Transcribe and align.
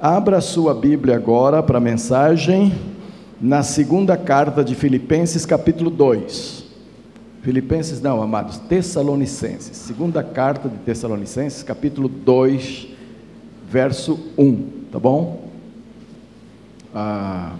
Abra 0.00 0.40
sua 0.40 0.74
Bíblia 0.74 1.16
agora 1.16 1.60
para 1.60 1.78
a 1.78 1.80
mensagem 1.80 2.72
na 3.40 3.64
segunda 3.64 4.16
carta 4.16 4.62
de 4.62 4.76
Filipenses, 4.76 5.44
capítulo 5.44 5.90
2. 5.90 6.64
Filipenses, 7.42 8.00
não, 8.00 8.22
amados, 8.22 8.58
Tessalonicenses. 8.58 9.76
Segunda 9.76 10.22
carta 10.22 10.68
de 10.68 10.76
Tessalonicenses, 10.76 11.64
capítulo 11.64 12.08
2, 12.08 12.90
verso 13.68 14.20
1, 14.38 14.68
tá 14.92 15.00
bom? 15.00 15.48
Ah, 16.94 17.56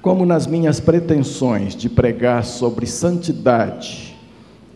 como 0.00 0.26
nas 0.26 0.48
minhas 0.48 0.80
pretensões 0.80 1.76
de 1.76 1.88
pregar 1.88 2.44
sobre 2.44 2.84
santidade, 2.84 4.11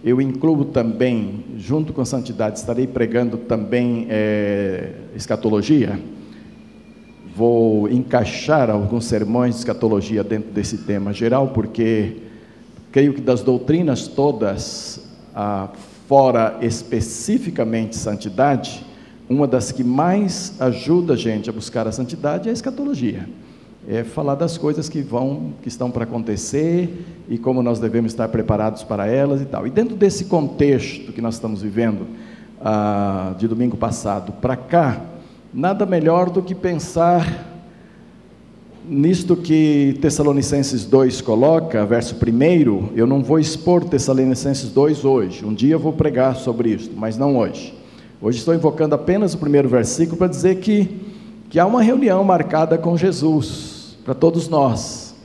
eu 0.07 0.21
incluo 0.21 0.65
também, 0.67 1.45
junto 1.59 1.93
com 1.93 2.01
a 2.01 2.05
santidade, 2.05 2.61
estarei 2.61 2.87
pregando 2.87 3.37
também 3.37 4.07
é, 4.09 4.93
escatologia. 5.17 5.99
Vou 7.35 7.89
encaixar 7.91 8.71
alguns 8.71 9.07
sermões 9.07 9.57
de 9.57 9.59
escatologia 9.63 10.23
dentro 10.23 10.53
desse 10.53 10.79
tema 10.79 11.13
geral, 11.13 11.49
porque 11.49 12.19
creio 12.93 13.15
que 13.15 13.21
das 13.21 13.43
doutrinas 13.43 14.07
todas, 14.07 15.01
ah, 15.35 15.71
fora 16.07 16.57
especificamente 16.63 17.97
santidade, 17.97 18.87
uma 19.29 19.49
das 19.49 19.73
que 19.73 19.83
mais 19.83 20.55
ajuda 20.61 21.15
a 21.15 21.17
gente 21.17 21.51
a 21.51 21.53
buscar 21.53 21.89
a 21.89 21.91
santidade 21.91 22.47
é 22.47 22.51
a 22.51 22.55
escatologia 22.55 23.27
é 23.89 24.03
falar 24.03 24.35
das 24.35 24.59
coisas 24.59 24.89
que 24.89 25.01
vão, 25.01 25.53
que 25.63 25.69
estão 25.69 25.91
para 25.91 26.05
acontecer 26.05 27.05
e 27.29 27.39
como 27.39 27.63
nós 27.63 27.79
devemos 27.79 28.13
estar 28.13 28.29
preparados 28.29 28.83
para 28.83 29.07
elas 29.07 29.41
e 29.41 29.45
tal. 29.45 29.67
E 29.67 29.71
dentro 29.71 29.97
desse 29.97 30.25
contexto 30.25 31.13
que 31.13 31.21
nós 31.21 31.35
estamos 31.35 31.63
vivendo, 31.63 32.07
ah, 32.61 33.35
de 33.39 33.47
domingo 33.47 33.77
passado 33.77 34.33
para 34.33 34.57
cá, 34.57 35.01
nada 35.55 35.87
melhor 35.87 36.31
do 36.31 36.43
que 36.43 36.55
pensar 36.55 37.55
nisto 38.89 39.37
que 39.37 39.99
Tessalonicenses 40.01 40.85
2 40.85 41.21
coloca, 41.21 41.85
verso 41.85 42.15
1, 42.15 42.91
eu 42.95 43.07
não 43.07 43.23
vou 43.23 43.39
expor 43.39 43.85
Tessalonicenses 43.85 44.71
2 44.71 45.05
hoje, 45.05 45.45
um 45.45 45.53
dia 45.53 45.75
eu 45.75 45.79
vou 45.79 45.93
pregar 45.93 46.37
sobre 46.37 46.71
isso, 46.71 46.91
mas 46.97 47.17
não 47.17 47.37
hoje. 47.37 47.75
Hoje 48.23 48.39
estou 48.39 48.55
invocando 48.55 48.95
apenas 48.95 49.35
o 49.35 49.39
primeiro 49.39 49.69
versículo 49.69 50.17
para 50.17 50.29
dizer 50.29 50.57
que, 50.57 50.89
que 51.51 51.59
há 51.59 51.67
uma 51.67 51.83
reunião 51.83 52.23
marcada 52.23 52.79
com 52.79 52.97
Jesus, 52.97 53.76
para 54.07 54.15
todos 54.15 54.49
nós. 54.49 55.17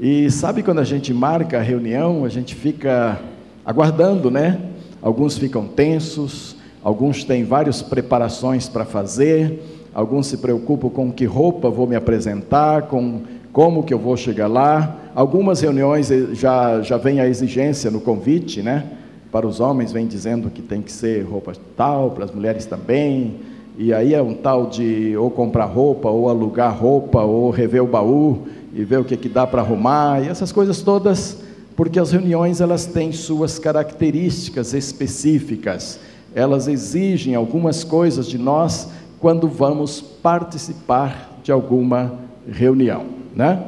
E 0.00 0.30
sabe 0.30 0.62
quando 0.62 0.78
a 0.78 0.84
gente 0.84 1.12
marca 1.12 1.58
a 1.58 1.62
reunião, 1.62 2.24
a 2.24 2.30
gente 2.30 2.54
fica 2.54 3.20
aguardando, 3.66 4.30
né? 4.30 4.58
Alguns 5.02 5.36
ficam 5.36 5.66
tensos, 5.66 6.56
alguns 6.82 7.22
têm 7.22 7.44
várias 7.44 7.82
preparações 7.82 8.66
para 8.66 8.86
fazer, 8.86 9.62
alguns 9.92 10.26
se 10.26 10.38
preocupam 10.38 10.88
com 10.88 11.12
que 11.12 11.26
roupa 11.26 11.68
vou 11.68 11.86
me 11.86 11.96
apresentar, 11.96 12.84
com 12.84 13.20
como 13.52 13.82
que 13.82 13.92
eu 13.92 13.98
vou 13.98 14.16
chegar 14.16 14.46
lá. 14.46 14.96
Algumas 15.14 15.60
reuniões 15.60 16.08
já, 16.32 16.80
já 16.80 16.96
vem 16.96 17.20
a 17.20 17.28
exigência 17.28 17.90
no 17.90 18.00
convite, 18.00 18.62
né? 18.62 18.86
Para 19.30 19.46
os 19.46 19.60
homens 19.60 19.92
vem 19.92 20.06
dizendo 20.06 20.48
que 20.48 20.62
tem 20.62 20.80
que 20.80 20.90
ser 20.90 21.26
roupa 21.26 21.52
tal, 21.76 22.12
para 22.12 22.24
as 22.24 22.30
mulheres 22.30 22.64
também. 22.64 23.34
E 23.80 23.94
aí 23.94 24.12
é 24.12 24.20
um 24.20 24.34
tal 24.34 24.66
de 24.66 25.16
ou 25.16 25.30
comprar 25.30 25.66
roupa, 25.66 26.10
ou 26.10 26.28
alugar 26.28 26.76
roupa, 26.76 27.22
ou 27.22 27.48
rever 27.48 27.80
o 27.80 27.86
baú 27.86 28.40
e 28.74 28.82
ver 28.82 28.98
o 28.98 29.04
que, 29.04 29.16
que 29.16 29.28
dá 29.28 29.46
para 29.46 29.62
arrumar, 29.62 30.20
e 30.20 30.28
essas 30.28 30.50
coisas 30.50 30.82
todas, 30.82 31.38
porque 31.76 32.00
as 32.00 32.10
reuniões 32.10 32.60
elas 32.60 32.86
têm 32.86 33.12
suas 33.12 33.56
características 33.56 34.74
específicas, 34.74 36.00
elas 36.34 36.66
exigem 36.66 37.36
algumas 37.36 37.84
coisas 37.84 38.26
de 38.26 38.36
nós 38.36 38.88
quando 39.20 39.46
vamos 39.46 40.00
participar 40.00 41.38
de 41.44 41.52
alguma 41.52 42.14
reunião, 42.50 43.04
né? 43.32 43.62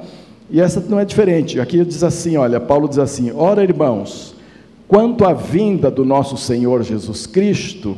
E 0.50 0.60
essa 0.60 0.80
não 0.88 0.98
é 0.98 1.04
diferente. 1.04 1.60
Aqui 1.60 1.84
diz 1.84 2.02
assim, 2.02 2.36
olha, 2.36 2.58
Paulo 2.58 2.88
diz 2.88 2.98
assim: 2.98 3.30
"Ora, 3.30 3.62
irmãos, 3.62 4.34
quanto 4.88 5.24
à 5.24 5.32
vinda 5.32 5.88
do 5.88 6.04
nosso 6.04 6.36
Senhor 6.36 6.82
Jesus 6.82 7.28
Cristo, 7.28 7.96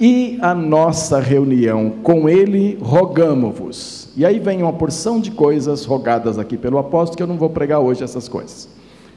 e 0.00 0.38
a 0.40 0.54
nossa 0.54 1.20
reunião 1.20 1.90
com 2.02 2.28
ele, 2.28 2.78
rogamo-vos. 2.80 4.08
E 4.16 4.26
aí 4.26 4.38
vem 4.38 4.62
uma 4.62 4.72
porção 4.72 5.20
de 5.20 5.30
coisas 5.30 5.84
rogadas 5.84 6.38
aqui 6.38 6.56
pelo 6.56 6.78
apóstolo, 6.78 7.16
que 7.16 7.22
eu 7.22 7.26
não 7.26 7.36
vou 7.36 7.50
pregar 7.50 7.80
hoje 7.80 8.02
essas 8.02 8.28
coisas. 8.28 8.68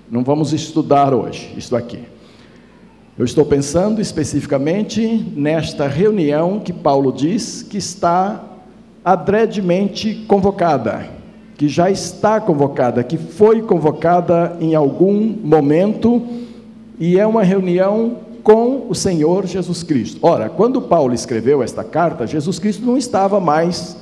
Não 0.09 0.24
vamos 0.24 0.53
estudar 0.53 1.13
hoje 1.13 1.53
isso 1.58 1.75
aqui. 1.75 2.03
Eu 3.18 3.24
estou 3.24 3.46
pensando 3.46 4.02
especificamente 4.02 5.25
nesta 5.36 5.88
reunião 5.88 6.59
que 6.59 6.74
Paulo 6.74 7.13
diz 7.13 7.63
que 7.63 7.78
está 7.78 8.44
adredemente 9.03 10.25
convocada, 10.28 11.07
que 11.57 11.69
já 11.69 11.90
está 11.90 12.42
convocada, 12.42 13.03
que 13.03 13.18
foi 13.18 13.62
convocada 13.62 14.57
em 14.59 14.75
algum 14.75 15.34
momento, 15.42 16.22
e 17.00 17.18
é 17.18 17.25
uma 17.25 17.44
reunião 17.44 18.18
com 18.45 18.85
o 18.88 18.94
Senhor 18.94 19.47
Jesus 19.47 19.81
Cristo. 19.81 20.19
Ora, 20.22 20.50
quando 20.50 20.79
Paulo 20.79 21.16
escreveu 21.16 21.63
esta 21.63 21.83
carta, 21.83 22.28
Jesus 22.28 22.59
Cristo 22.59 22.85
não 22.85 22.95
estava 22.95 23.39
mais 23.39 23.97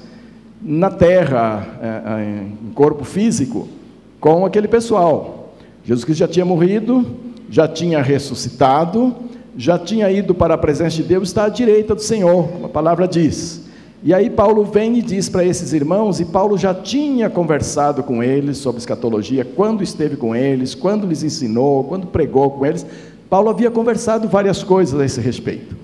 na 0.62 0.92
terra, 0.92 1.66
é, 1.82 1.88
é, 1.88 2.44
em 2.70 2.74
corpo 2.74 3.06
físico, 3.06 3.70
com 4.20 4.46
aquele 4.46 4.68
pessoal. 4.68 5.54
Jesus 5.86 6.04
Cristo 6.04 6.20
já 6.20 6.28
tinha 6.28 6.44
morrido, 6.44 7.06
já 7.50 7.70
tinha 7.70 8.02
ressuscitado, 8.02 9.16
já 9.56 9.80
tinha 9.80 10.12
ido 10.12 10.36
para 10.36 10.56
a 10.56 10.58
presença 10.58 10.98
de 10.98 11.04
Deus, 11.04 11.30
está 11.30 11.46
à 11.46 11.50
direita 11.50 11.96
do 11.96 12.02
Senhor, 12.02 12.50
a 12.66 12.68
palavra 12.68 13.08
diz. 13.08 13.64
E 14.04 14.14
aí 14.14 14.30
Paulo 14.30 14.66
vem 14.66 14.98
e 14.98 15.02
diz 15.02 15.30
para 15.30 15.46
esses 15.46 15.72
irmãos, 15.72 16.20
e 16.20 16.26
Paulo 16.26 16.58
já 16.58 16.74
tinha 16.74 17.30
conversado 17.30 18.04
com 18.04 18.22
eles 18.22 18.58
sobre 18.58 18.80
escatologia, 18.80 19.46
quando 19.46 19.82
esteve 19.82 20.18
com 20.18 20.36
eles, 20.36 20.76
quando 20.76 21.08
lhes 21.08 21.24
ensinou, 21.24 21.86
quando 21.86 22.08
pregou 22.08 22.52
com 22.52 22.66
eles, 22.66 22.86
Paulo 23.34 23.50
havia 23.50 23.72
conversado 23.72 24.28
várias 24.28 24.62
coisas 24.62 25.02
a 25.02 25.04
esse 25.04 25.20
respeito. 25.20 25.76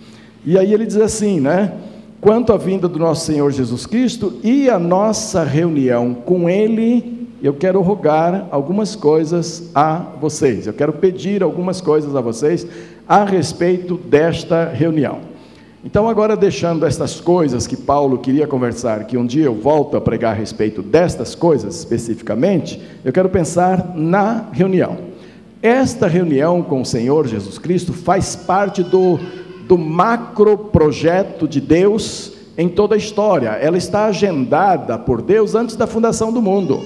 E 0.46 0.56
aí 0.56 0.72
ele 0.72 0.86
diz 0.86 0.98
assim, 0.98 1.40
né? 1.40 1.74
Quanto 2.22 2.54
à 2.54 2.58
vinda 2.58 2.88
do 2.88 3.00
nosso 3.00 3.26
Senhor 3.26 3.52
Jesus 3.52 3.88
Cristo 3.88 4.36
e 4.44 4.70
a 4.70 4.78
nossa 4.78 5.44
reunião 5.44 6.14
com 6.14 6.48
Ele, 6.48 7.28
eu 7.42 7.56
quero 7.56 7.82
rogar 7.82 8.48
algumas 8.52 8.96
coisas 8.96 9.72
a 9.74 9.98
vocês. 10.22 10.68
Eu 10.68 10.74
quero 10.74 10.94
pedir 10.94 11.42
algumas 11.42 11.82
coisas 11.82 12.16
a 12.16 12.22
vocês 12.22 12.68
a 13.08 13.24
respeito 13.24 13.96
desta 13.98 14.66
reunião. 14.66 15.18
Então, 15.84 16.08
agora 16.08 16.38
deixando 16.38 16.86
estas 16.86 17.20
coisas 17.20 17.66
que 17.66 17.76
Paulo 17.76 18.20
queria 18.20 18.46
conversar, 18.46 19.06
que 19.06 19.18
um 19.18 19.26
dia 19.26 19.46
eu 19.46 19.56
volto 19.56 19.98
a 19.98 20.02
pregar 20.02 20.34
a 20.34 20.38
respeito 20.38 20.84
destas 20.84 21.34
coisas 21.34 21.80
especificamente, 21.80 22.80
eu 23.04 23.12
quero 23.12 23.28
pensar 23.28 23.96
na 23.96 24.50
reunião. 24.52 25.09
Esta 25.62 26.08
reunião 26.08 26.62
com 26.62 26.82
o 26.82 26.86
Senhor 26.86 27.28
Jesus 27.28 27.58
Cristo 27.58 27.92
faz 27.92 28.34
parte 28.34 28.82
do, 28.82 29.20
do 29.68 29.78
macro 29.78 30.58
projeto 30.58 31.50
de 31.50 31.60
Deus 31.60 32.32
em 32.58 32.70
toda 32.70 32.96
a 32.96 32.98
história. 32.98 33.50
Ela 33.50 33.78
está 33.78 34.06
agendada 34.06 34.98
por 34.98 35.22
Deus 35.22 35.56
antes 35.56 35.76
da 35.76 35.86
fundação 35.86 36.32
do 36.32 36.42
mundo. 36.42 36.80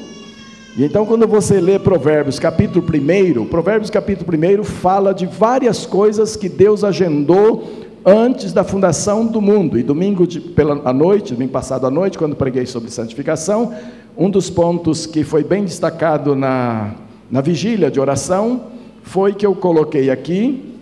E 0.75 0.83
então, 0.83 1.05
quando 1.05 1.27
você 1.27 1.61
lê 1.61 1.77
Provérbios 1.77 2.39
capítulo 2.39 2.83
1, 2.83 3.45
Provérbios 3.45 3.91
capítulo 3.91 4.31
1 4.35 4.63
fala 4.63 5.13
de 5.13 5.27
várias 5.27 5.85
coisas 5.85 6.35
que 6.35 6.49
Deus 6.49 6.83
agendou 6.83 7.69
antes 8.03 8.51
da 8.51 8.63
fundação 8.63 9.23
do 9.23 9.39
mundo. 9.39 9.77
E 9.77 9.83
domingo 9.83 10.25
de, 10.25 10.41
pela 10.41 10.81
à 10.83 10.91
noite, 10.91 11.33
domingo 11.33 11.51
passado 11.51 11.85
à 11.85 11.91
noite, 11.91 12.17
quando 12.17 12.35
preguei 12.35 12.65
sobre 12.65 12.89
santificação, 12.89 13.71
um 14.17 14.31
dos 14.31 14.49
pontos 14.49 15.05
que 15.05 15.23
foi 15.23 15.43
bem 15.43 15.63
destacado 15.63 16.35
na, 16.35 16.95
na 17.33 17.41
vigília 17.41 17.89
de 17.89 17.99
oração, 17.99 18.65
foi 19.01 19.33
que 19.33 19.43
eu 19.43 19.55
coloquei 19.55 20.11
aqui 20.11 20.77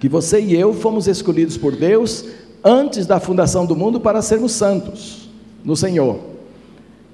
que 0.00 0.08
você 0.08 0.40
e 0.40 0.58
eu 0.58 0.72
fomos 0.72 1.06
escolhidos 1.06 1.58
por 1.58 1.76
Deus 1.76 2.24
antes 2.64 3.06
da 3.06 3.20
fundação 3.20 3.66
do 3.66 3.76
mundo 3.76 4.00
para 4.00 4.22
sermos 4.22 4.52
santos 4.52 5.28
no 5.62 5.76
Senhor. 5.76 6.18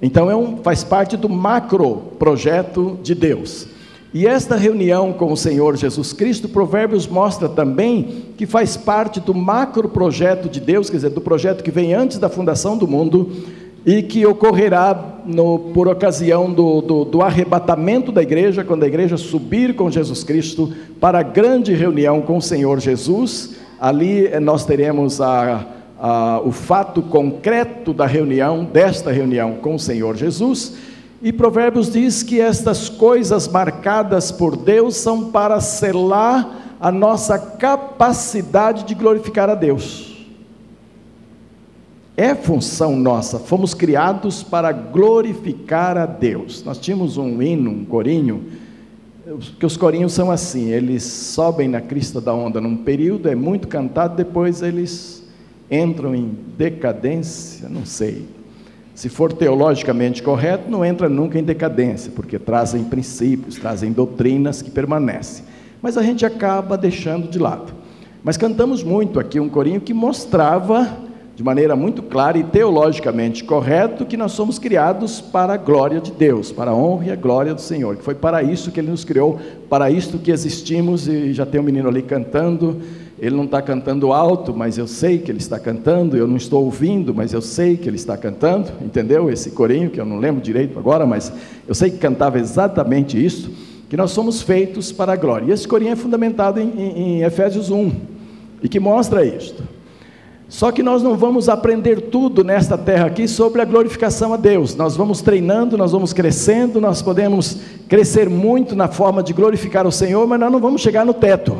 Então 0.01 0.31
é 0.31 0.35
um, 0.37 0.63
faz 0.63 0.85
parte 0.85 1.17
do 1.17 1.27
macro 1.27 1.97
projeto 2.17 2.97
de 3.03 3.13
Deus. 3.13 3.67
E 4.13 4.25
esta 4.25 4.55
reunião 4.55 5.11
com 5.11 5.33
o 5.33 5.37
Senhor 5.37 5.75
Jesus 5.75 6.13
Cristo, 6.13 6.47
Provérbios 6.47 7.07
mostra 7.07 7.49
também 7.49 8.23
que 8.37 8.45
faz 8.45 8.77
parte 8.77 9.19
do 9.19 9.33
macro 9.33 9.89
projeto 9.89 10.47
de 10.47 10.61
Deus, 10.61 10.89
quer 10.89 10.95
dizer, 10.95 11.09
do 11.09 11.19
projeto 11.19 11.61
que 11.61 11.71
vem 11.71 11.93
antes 11.93 12.19
da 12.19 12.29
fundação 12.29 12.77
do 12.77 12.87
mundo, 12.87 13.33
e 13.87 14.03
que 14.03 14.25
ocorrerá 14.25 15.21
no, 15.25 15.59
por 15.73 15.87
ocasião 15.87 16.51
do, 16.51 16.81
do, 16.81 17.05
do, 17.05 17.21
arrebatamento 17.21 18.11
da 18.11 18.21
igreja, 18.21 18.61
quando 18.61 18.83
a 18.83 18.87
igreja 18.87 19.15
subir 19.15 19.77
com 19.77 19.89
Jesus 19.89 20.25
Cristo 20.25 20.73
para 20.99 21.19
a 21.19 21.23
grande 21.23 21.73
reunião 21.73 22.21
com 22.21 22.35
o 22.35 22.41
Senhor 22.41 22.81
Jesus. 22.81 23.55
Ali 23.79 24.27
eh, 24.27 24.41
nós 24.41 24.65
teremos 24.65 25.21
a, 25.21 25.65
a, 25.97 26.41
o 26.43 26.51
fato 26.51 27.01
concreto 27.01 27.93
da 27.93 28.05
reunião, 28.05 28.65
desta 28.65 29.09
reunião 29.09 29.53
com 29.61 29.75
o 29.75 29.79
Senhor 29.79 30.17
Jesus. 30.17 30.75
E 31.21 31.31
Provérbios 31.31 31.89
diz 31.89 32.23
que 32.23 32.41
estas 32.41 32.89
coisas 32.89 33.47
marcadas 33.47 34.33
por 34.33 34.57
Deus 34.57 34.97
são 34.97 35.31
para 35.31 35.61
selar 35.61 36.75
a 36.77 36.91
nossa 36.91 37.39
capacidade 37.39 38.83
de 38.83 38.93
glorificar 38.93 39.49
a 39.49 39.55
Deus. 39.55 40.16
É 42.19 42.33
função 42.33 42.95
nossa, 42.95 43.37
fomos 43.37 43.75
criados 43.75 44.41
para 44.41 44.71
glorificar 44.71 45.95
a 45.95 46.07
Deus. 46.07 46.63
Nós 46.63 46.79
tínhamos 46.79 47.15
um 47.15 47.39
hino, 47.39 47.69
um 47.69 47.85
corinho, 47.85 48.43
que 49.59 49.65
os 49.67 49.77
corinhos 49.77 50.13
são 50.13 50.31
assim, 50.31 50.71
eles 50.71 51.03
sobem 51.03 51.67
na 51.67 51.79
crista 51.79 52.19
da 52.19 52.33
onda 52.33 52.59
num 52.59 52.75
período, 52.75 53.29
é 53.29 53.35
muito 53.35 53.67
cantado, 53.67 54.15
depois 54.15 54.63
eles 54.63 55.23
entram 55.69 56.15
em 56.15 56.35
decadência, 56.57 57.69
não 57.69 57.85
sei. 57.85 58.25
Se 58.95 59.09
for 59.09 59.31
teologicamente 59.31 60.23
correto, 60.23 60.71
não 60.71 60.83
entra 60.83 61.07
nunca 61.07 61.37
em 61.37 61.43
decadência, 61.43 62.11
porque 62.15 62.39
trazem 62.39 62.83
princípios, 62.83 63.57
trazem 63.57 63.91
doutrinas 63.91 64.63
que 64.63 64.71
permanecem. 64.71 65.45
Mas 65.83 65.99
a 65.99 66.01
gente 66.01 66.25
acaba 66.25 66.75
deixando 66.75 67.29
de 67.29 67.37
lado. 67.37 67.73
Mas 68.23 68.37
cantamos 68.37 68.81
muito 68.81 69.19
aqui 69.19 69.39
um 69.39 69.49
corinho 69.49 69.79
que 69.79 69.93
mostrava 69.93 71.05
de 71.37 71.43
maneira 71.43 71.75
muito 71.75 72.01
clara 72.01 72.35
e 72.35 72.43
teologicamente 72.43 73.43
correto 73.43 74.07
que 74.07 74.17
nós 74.17 74.31
somos 74.31 74.57
criados 74.57 75.21
para 75.21 75.53
a 75.53 75.57
glória 75.57 76.01
de 76.01 76.11
Deus, 76.11 76.51
para 76.51 76.71
a 76.71 76.75
honra 76.75 77.05
e 77.05 77.11
a 77.11 77.15
glória 77.15 77.53
do 77.53 77.61
Senhor, 77.61 77.95
que 77.95 78.03
foi 78.03 78.15
para 78.15 78.41
isso 78.41 78.71
que 78.71 78.79
Ele 78.79 78.89
nos 78.89 79.05
criou, 79.05 79.39
para 79.69 79.91
isto 79.91 80.17
que 80.17 80.31
existimos, 80.31 81.07
e 81.07 81.33
já 81.33 81.45
tem 81.45 81.61
um 81.61 81.63
menino 81.63 81.89
ali 81.89 82.01
cantando, 82.01 82.81
ele 83.19 83.35
não 83.35 83.43
está 83.43 83.61
cantando 83.61 84.11
alto, 84.11 84.51
mas 84.51 84.79
eu 84.79 84.87
sei 84.87 85.19
que 85.19 85.29
ele 85.29 85.37
está 85.37 85.59
cantando, 85.59 86.17
eu 86.17 86.27
não 86.27 86.37
estou 86.37 86.63
ouvindo, 86.65 87.13
mas 87.13 87.33
eu 87.33 87.41
sei 87.41 87.77
que 87.77 87.87
ele 87.87 87.97
está 87.97 88.17
cantando, 88.17 88.71
entendeu? 88.81 89.29
Esse 89.29 89.51
corinho, 89.51 89.91
que 89.91 90.01
eu 90.01 90.05
não 90.05 90.17
lembro 90.17 90.41
direito 90.41 90.77
agora, 90.79 91.05
mas 91.05 91.31
eu 91.67 91.75
sei 91.75 91.91
que 91.91 91.97
cantava 91.97 92.39
exatamente 92.39 93.23
isso, 93.23 93.51
que 93.89 93.97
nós 93.97 94.09
somos 94.09 94.41
feitos 94.41 94.91
para 94.91 95.13
a 95.13 95.15
glória. 95.15 95.45
E 95.45 95.51
esse 95.51 95.67
corinho 95.67 95.91
é 95.91 95.95
fundamentado 95.95 96.59
em, 96.59 96.69
em, 96.77 96.97
em 96.97 97.23
Efésios 97.23 97.69
1, 97.69 97.91
e 98.63 98.69
que 98.69 98.79
mostra 98.79 99.23
isto. 99.23 99.76
Só 100.49 100.71
que 100.71 100.81
nós 100.81 101.03
não 101.03 101.17
vamos 101.17 101.49
aprender 101.49 102.09
tudo 102.09 102.43
nesta 102.43 102.77
terra 102.77 103.07
aqui 103.07 103.27
sobre 103.27 103.61
a 103.61 103.65
glorificação 103.65 104.33
a 104.33 104.37
Deus. 104.37 104.75
Nós 104.75 104.95
vamos 104.95 105.21
treinando, 105.21 105.77
nós 105.77 105.91
vamos 105.91 106.13
crescendo, 106.13 106.79
nós 106.79 107.01
podemos 107.01 107.57
crescer 107.89 108.29
muito 108.29 108.75
na 108.75 108.87
forma 108.87 109.21
de 109.21 109.33
glorificar 109.33 109.85
o 109.85 109.91
Senhor, 109.91 110.25
mas 110.25 110.39
nós 110.39 110.51
não 110.51 110.59
vamos 110.59 110.81
chegar 110.81 111.05
no 111.05 111.13
teto. 111.13 111.57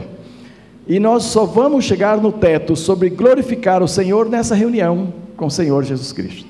E 0.87 0.99
nós 0.99 1.23
só 1.23 1.45
vamos 1.45 1.83
chegar 1.83 2.17
no 2.17 2.31
teto 2.31 2.77
sobre 2.77 3.09
glorificar 3.09 3.83
o 3.83 3.87
Senhor 3.89 4.29
nessa 4.29 4.55
reunião 4.55 5.13
com 5.35 5.47
o 5.47 5.51
Senhor 5.51 5.83
Jesus 5.83 6.13
Cristo. 6.13 6.47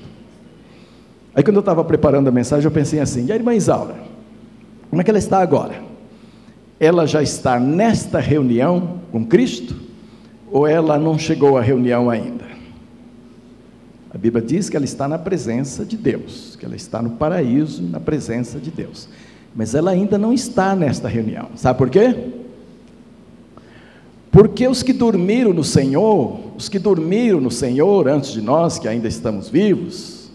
Aí 1.34 1.42
quando 1.42 1.56
eu 1.56 1.60
estava 1.60 1.82
preparando 1.82 2.28
a 2.28 2.32
mensagem, 2.32 2.64
eu 2.64 2.70
pensei 2.70 3.00
assim: 3.00 3.26
e 3.26 3.32
a 3.32 3.34
irmã 3.34 3.52
Isaura? 3.52 3.96
Como 4.88 5.02
é 5.02 5.04
que 5.04 5.10
ela 5.10 5.18
está 5.18 5.40
agora? 5.40 5.82
Ela 6.78 7.04
já 7.04 7.20
está 7.20 7.58
nesta 7.58 8.20
reunião 8.20 9.00
com 9.10 9.24
Cristo? 9.26 9.87
Ou 10.50 10.66
ela 10.66 10.98
não 10.98 11.18
chegou 11.18 11.56
à 11.56 11.60
reunião 11.60 12.08
ainda? 12.10 12.46
A 14.10 14.16
Bíblia 14.16 14.42
diz 14.42 14.70
que 14.70 14.76
ela 14.76 14.84
está 14.84 15.06
na 15.06 15.18
presença 15.18 15.84
de 15.84 15.96
Deus, 15.96 16.56
que 16.58 16.64
ela 16.64 16.74
está 16.74 17.02
no 17.02 17.10
paraíso, 17.10 17.82
na 17.82 18.00
presença 18.00 18.58
de 18.58 18.70
Deus. 18.70 19.08
Mas 19.54 19.74
ela 19.74 19.90
ainda 19.90 20.16
não 20.16 20.32
está 20.32 20.74
nesta 20.74 21.08
reunião. 21.08 21.50
Sabe 21.54 21.78
por 21.78 21.90
quê? 21.90 22.14
Porque 24.30 24.66
os 24.66 24.82
que 24.82 24.92
dormiram 24.92 25.52
no 25.52 25.64
Senhor, 25.64 26.38
os 26.56 26.68
que 26.68 26.78
dormiram 26.78 27.40
no 27.40 27.50
Senhor 27.50 28.08
antes 28.08 28.32
de 28.32 28.40
nós, 28.40 28.78
que 28.78 28.88
ainda 28.88 29.08
estamos 29.08 29.48
vivos, 29.48 30.30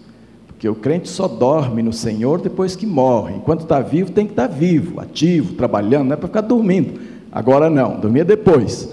porque 0.47 0.67
o 0.67 0.75
crente 0.75 1.09
só 1.09 1.27
dorme 1.27 1.83
no 1.83 1.93
Senhor 1.93 2.41
depois 2.41 2.75
que 2.75 2.85
morre. 2.85 3.35
Enquanto 3.35 3.61
está 3.61 3.81
vivo, 3.81 4.11
tem 4.11 4.25
que 4.25 4.31
estar 4.33 4.47
vivo, 4.47 4.99
ativo, 4.99 5.53
trabalhando, 5.55 6.05
não 6.05 6.13
é 6.13 6.15
para 6.15 6.27
ficar 6.27 6.41
dormindo. 6.41 6.99
Agora 7.31 7.69
não, 7.69 7.99
dormir 7.99 8.23
depois. 8.23 8.89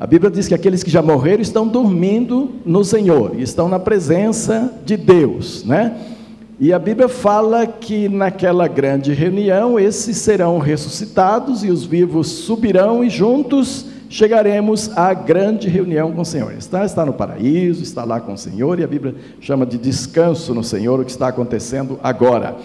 A 0.00 0.06
Bíblia 0.06 0.30
diz 0.30 0.48
que 0.48 0.54
aqueles 0.54 0.82
que 0.82 0.90
já 0.90 1.02
morreram 1.02 1.42
estão 1.42 1.68
dormindo 1.68 2.52
no 2.64 2.82
Senhor, 2.82 3.38
estão 3.38 3.68
na 3.68 3.78
presença 3.78 4.72
de 4.82 4.96
Deus, 4.96 5.62
né? 5.62 5.94
E 6.58 6.72
a 6.72 6.78
Bíblia 6.78 7.06
fala 7.06 7.66
que 7.66 8.08
naquela 8.08 8.66
grande 8.66 9.12
reunião 9.12 9.78
esses 9.78 10.16
serão 10.16 10.58
ressuscitados 10.58 11.62
e 11.64 11.70
os 11.70 11.84
vivos 11.84 12.28
subirão 12.28 13.04
e 13.04 13.10
juntos 13.10 13.84
chegaremos 14.08 14.90
à 14.96 15.12
grande 15.12 15.68
reunião 15.68 16.12
com 16.12 16.22
o 16.22 16.24
Senhor. 16.24 16.54
Está, 16.54 16.82
está 16.86 17.04
no 17.04 17.12
paraíso, 17.12 17.82
está 17.82 18.02
lá 18.02 18.20
com 18.20 18.32
o 18.32 18.38
Senhor 18.38 18.80
e 18.80 18.84
a 18.84 18.86
Bíblia 18.86 19.14
chama 19.38 19.66
de 19.66 19.76
descanso 19.76 20.54
no 20.54 20.64
Senhor 20.64 20.98
o 20.98 21.04
que 21.04 21.10
está 21.10 21.28
acontecendo 21.28 22.00
agora 22.02 22.56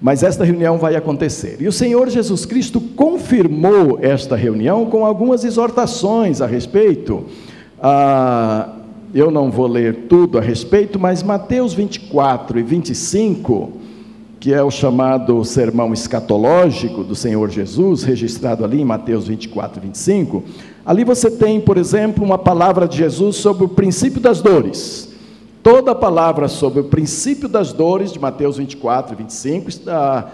mas 0.00 0.22
esta 0.22 0.44
reunião 0.44 0.78
vai 0.78 0.94
acontecer. 0.94 1.56
E 1.60 1.66
o 1.66 1.72
Senhor 1.72 2.08
Jesus 2.08 2.46
Cristo 2.46 2.80
confirmou 2.80 3.98
esta 4.00 4.36
reunião 4.36 4.86
com 4.86 5.04
algumas 5.04 5.44
exortações 5.44 6.40
a 6.40 6.46
respeito. 6.46 7.24
Ah, 7.82 8.76
eu 9.14 9.30
não 9.30 9.50
vou 9.50 9.66
ler 9.66 10.06
tudo 10.08 10.38
a 10.38 10.40
respeito, 10.40 10.98
mas 10.98 11.22
Mateus 11.22 11.72
24 11.72 12.58
e 12.58 12.62
25, 12.62 13.72
que 14.38 14.52
é 14.52 14.62
o 14.62 14.70
chamado 14.70 15.44
sermão 15.44 15.92
escatológico 15.92 17.02
do 17.02 17.14
Senhor 17.14 17.50
Jesus, 17.50 18.02
registrado 18.04 18.64
ali 18.64 18.80
em 18.80 18.84
Mateus 18.84 19.26
24 19.26 19.80
e 19.80 19.86
25, 19.86 20.44
ali 20.84 21.04
você 21.04 21.30
tem, 21.30 21.60
por 21.60 21.76
exemplo, 21.76 22.24
uma 22.24 22.38
palavra 22.38 22.86
de 22.86 22.98
Jesus 22.98 23.36
sobre 23.36 23.64
o 23.64 23.68
princípio 23.68 24.20
das 24.20 24.40
dores. 24.40 25.07
Toda 25.62 25.92
a 25.92 25.94
palavra 25.94 26.48
sobre 26.48 26.80
o 26.80 26.84
princípio 26.84 27.48
das 27.48 27.72
dores, 27.72 28.12
de 28.12 28.18
Mateus 28.18 28.56
24 28.56 29.12
e 29.12 29.16
25, 29.16 29.68
está, 29.68 30.30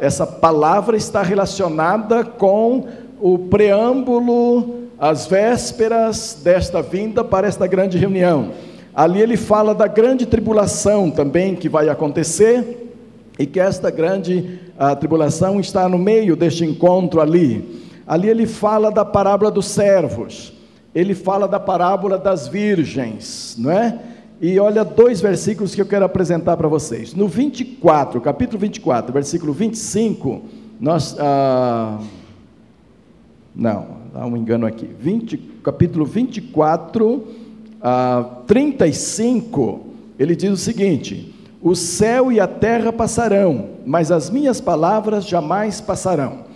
essa 0.00 0.26
palavra 0.26 0.96
está 0.96 1.22
relacionada 1.22 2.24
com 2.24 2.86
o 3.20 3.38
preâmbulo, 3.38 4.88
as 4.98 5.26
vésperas 5.26 6.40
desta 6.42 6.80
vinda 6.80 7.22
para 7.22 7.46
esta 7.46 7.66
grande 7.66 7.98
reunião. 7.98 8.50
Ali 8.94 9.20
ele 9.20 9.36
fala 9.36 9.74
da 9.74 9.86
grande 9.86 10.26
tribulação 10.26 11.10
também 11.10 11.54
que 11.54 11.68
vai 11.68 11.88
acontecer, 11.88 12.78
e 13.38 13.46
que 13.46 13.58
esta 13.58 13.90
grande 13.90 14.60
tribulação 15.00 15.58
está 15.58 15.88
no 15.88 15.98
meio 15.98 16.36
deste 16.36 16.64
encontro 16.64 17.20
ali. 17.20 17.82
Ali 18.06 18.28
ele 18.28 18.46
fala 18.46 18.90
da 18.90 19.04
parábola 19.04 19.50
dos 19.50 19.66
servos, 19.66 20.52
ele 20.94 21.14
fala 21.14 21.48
da 21.48 21.58
parábola 21.58 22.18
das 22.18 22.46
virgens, 22.46 23.56
não 23.58 23.70
é? 23.70 23.98
E 24.42 24.58
olha 24.58 24.84
dois 24.84 25.20
versículos 25.20 25.72
que 25.72 25.80
eu 25.80 25.86
quero 25.86 26.04
apresentar 26.04 26.56
para 26.56 26.66
vocês. 26.66 27.14
No 27.14 27.28
24, 27.28 28.20
capítulo 28.20 28.58
24, 28.58 29.12
versículo 29.12 29.52
25, 29.52 30.42
nós. 30.80 31.14
Ah, 31.16 32.00
não, 33.54 33.98
há 34.12 34.26
um 34.26 34.36
engano 34.36 34.66
aqui. 34.66 34.90
20, 34.98 35.36
capítulo 35.62 36.04
24, 36.04 37.24
ah, 37.80 38.38
35, 38.44 39.86
ele 40.18 40.34
diz 40.34 40.50
o 40.50 40.56
seguinte: 40.56 41.32
O 41.62 41.76
céu 41.76 42.32
e 42.32 42.40
a 42.40 42.48
terra 42.48 42.92
passarão, 42.92 43.68
mas 43.86 44.10
as 44.10 44.28
minhas 44.28 44.60
palavras 44.60 45.24
jamais 45.24 45.80
passarão. 45.80 46.46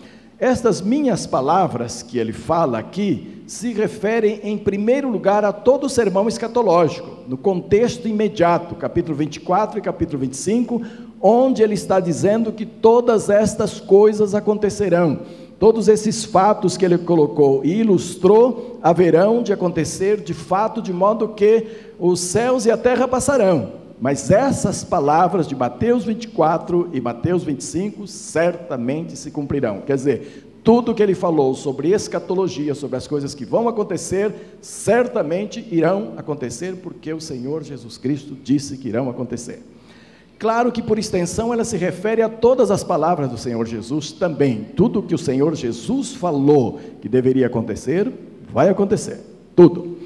Estas 0.40 0.80
minhas 0.80 1.24
palavras 1.24 2.02
que 2.02 2.18
ele 2.18 2.32
fala 2.32 2.80
aqui 2.80 3.35
se 3.46 3.72
referem, 3.72 4.40
em 4.42 4.58
primeiro 4.58 5.08
lugar, 5.08 5.44
a 5.44 5.52
todo 5.52 5.84
o 5.84 5.88
sermão 5.88 6.26
escatológico, 6.26 7.08
no 7.28 7.36
contexto 7.36 8.08
imediato, 8.08 8.74
capítulo 8.74 9.16
24 9.16 9.78
e 9.78 9.82
capítulo 9.82 10.18
25, 10.18 10.82
onde 11.20 11.62
ele 11.62 11.74
está 11.74 12.00
dizendo 12.00 12.52
que 12.52 12.66
todas 12.66 13.30
estas 13.30 13.80
coisas 13.80 14.34
acontecerão. 14.34 15.20
Todos 15.58 15.88
esses 15.88 16.24
fatos 16.24 16.76
que 16.76 16.84
ele 16.84 16.98
colocou 16.98 17.64
e 17.64 17.80
ilustrou 17.80 18.78
haverão 18.82 19.42
de 19.42 19.52
acontecer 19.52 20.20
de 20.20 20.34
fato, 20.34 20.82
de 20.82 20.92
modo 20.92 21.28
que 21.28 21.66
os 21.98 22.20
céus 22.20 22.66
e 22.66 22.70
a 22.70 22.76
terra 22.76 23.08
passarão, 23.08 23.72
mas 23.98 24.30
essas 24.30 24.84
palavras 24.84 25.46
de 25.46 25.56
Mateus 25.56 26.04
24 26.04 26.90
e 26.92 27.00
Mateus 27.00 27.42
25 27.42 28.06
certamente 28.06 29.16
se 29.16 29.30
cumprirão. 29.30 29.80
Quer 29.80 29.94
dizer, 29.94 30.46
tudo 30.66 30.92
que 30.92 31.00
ele 31.00 31.14
falou 31.14 31.54
sobre 31.54 31.92
escatologia, 31.92 32.74
sobre 32.74 32.96
as 32.96 33.06
coisas 33.06 33.36
que 33.36 33.44
vão 33.44 33.68
acontecer, 33.68 34.58
certamente 34.60 35.64
irão 35.70 36.14
acontecer, 36.16 36.74
porque 36.82 37.12
o 37.12 37.20
Senhor 37.20 37.62
Jesus 37.62 37.96
Cristo 37.96 38.36
disse 38.42 38.76
que 38.76 38.88
irão 38.88 39.08
acontecer. 39.08 39.62
Claro 40.40 40.72
que 40.72 40.82
por 40.82 40.98
extensão 40.98 41.54
ela 41.54 41.62
se 41.64 41.76
refere 41.76 42.20
a 42.20 42.28
todas 42.28 42.72
as 42.72 42.82
palavras 42.82 43.30
do 43.30 43.38
Senhor 43.38 43.64
Jesus 43.64 44.10
também. 44.10 44.66
Tudo 44.74 45.04
que 45.04 45.14
o 45.14 45.18
Senhor 45.18 45.54
Jesus 45.54 46.14
falou 46.14 46.80
que 47.00 47.08
deveria 47.08 47.46
acontecer, 47.46 48.12
vai 48.52 48.68
acontecer. 48.68 49.20
Tudo. 49.54 49.96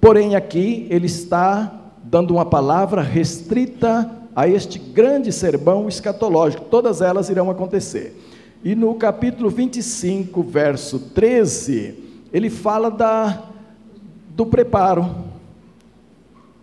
Porém, 0.00 0.36
aqui 0.36 0.86
ele 0.88 1.06
está 1.06 1.80
dando 2.04 2.30
uma 2.30 2.46
palavra 2.46 3.02
restrita 3.02 4.08
a 4.36 4.46
este 4.46 4.78
grande 4.78 5.32
sermão 5.32 5.88
escatológico. 5.88 6.66
Todas 6.70 7.00
elas 7.00 7.28
irão 7.28 7.50
acontecer. 7.50 8.14
E 8.66 8.74
no 8.74 8.96
capítulo 8.96 9.48
25, 9.48 10.42
verso 10.42 10.98
13, 10.98 11.94
ele 12.32 12.50
fala 12.50 12.90
da, 12.90 13.44
do 14.30 14.44
preparo. 14.44 15.08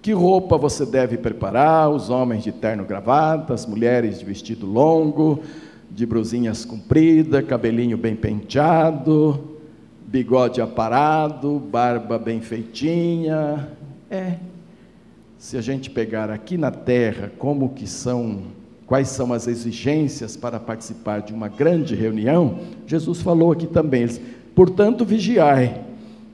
Que 0.01 0.11
roupa 0.11 0.57
você 0.57 0.85
deve 0.85 1.17
preparar? 1.17 1.89
Os 1.89 2.09
homens 2.09 2.43
de 2.43 2.51
terno 2.51 2.83
gravata, 2.83 3.53
as 3.53 3.65
mulheres 3.65 4.19
de 4.19 4.25
vestido 4.25 4.65
longo, 4.65 5.39
de 5.89 6.05
brusinhas 6.05 6.65
compridas, 6.65 7.45
cabelinho 7.45 7.97
bem 7.97 8.17
penteado, 8.17 9.55
bigode 10.05 10.59
aparado, 10.59 11.57
barba 11.57 12.19
bem 12.19 12.41
feitinha. 12.41 13.69
É. 14.11 14.39
se 15.37 15.55
a 15.55 15.61
gente 15.61 15.89
pegar 15.89 16.29
aqui 16.29 16.57
na 16.57 16.69
terra 16.69 17.31
como 17.37 17.69
que 17.69 17.87
são, 17.87 18.41
quais 18.85 19.09
são 19.09 19.33
as 19.33 19.47
exigências 19.47 20.35
para 20.35 20.59
participar 20.59 21.21
de 21.21 21.33
uma 21.33 21.47
grande 21.47 21.95
reunião, 21.95 22.59
Jesus 22.85 23.21
falou 23.21 23.51
aqui 23.51 23.67
também, 23.67 24.07
portanto 24.55 25.05
vigiai, 25.05 25.81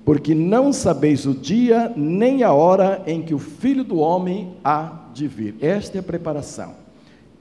porque 0.04 0.34
não 0.34 0.74
sabeis 0.74 1.26
o 1.26 1.34
dia 1.34 1.94
nem 1.96 2.44
a 2.44 2.52
hora 2.52 3.04
em 3.06 3.22
que 3.22 3.34
o 3.34 3.40
Filho 3.40 3.84
do 3.84 3.98
homem 3.98 4.56
há 4.64 5.06
de 5.14 5.28
vir. 5.28 5.56
Esta 5.62 5.98
é 5.98 6.00
a 6.00 6.04
preparação. 6.04 6.74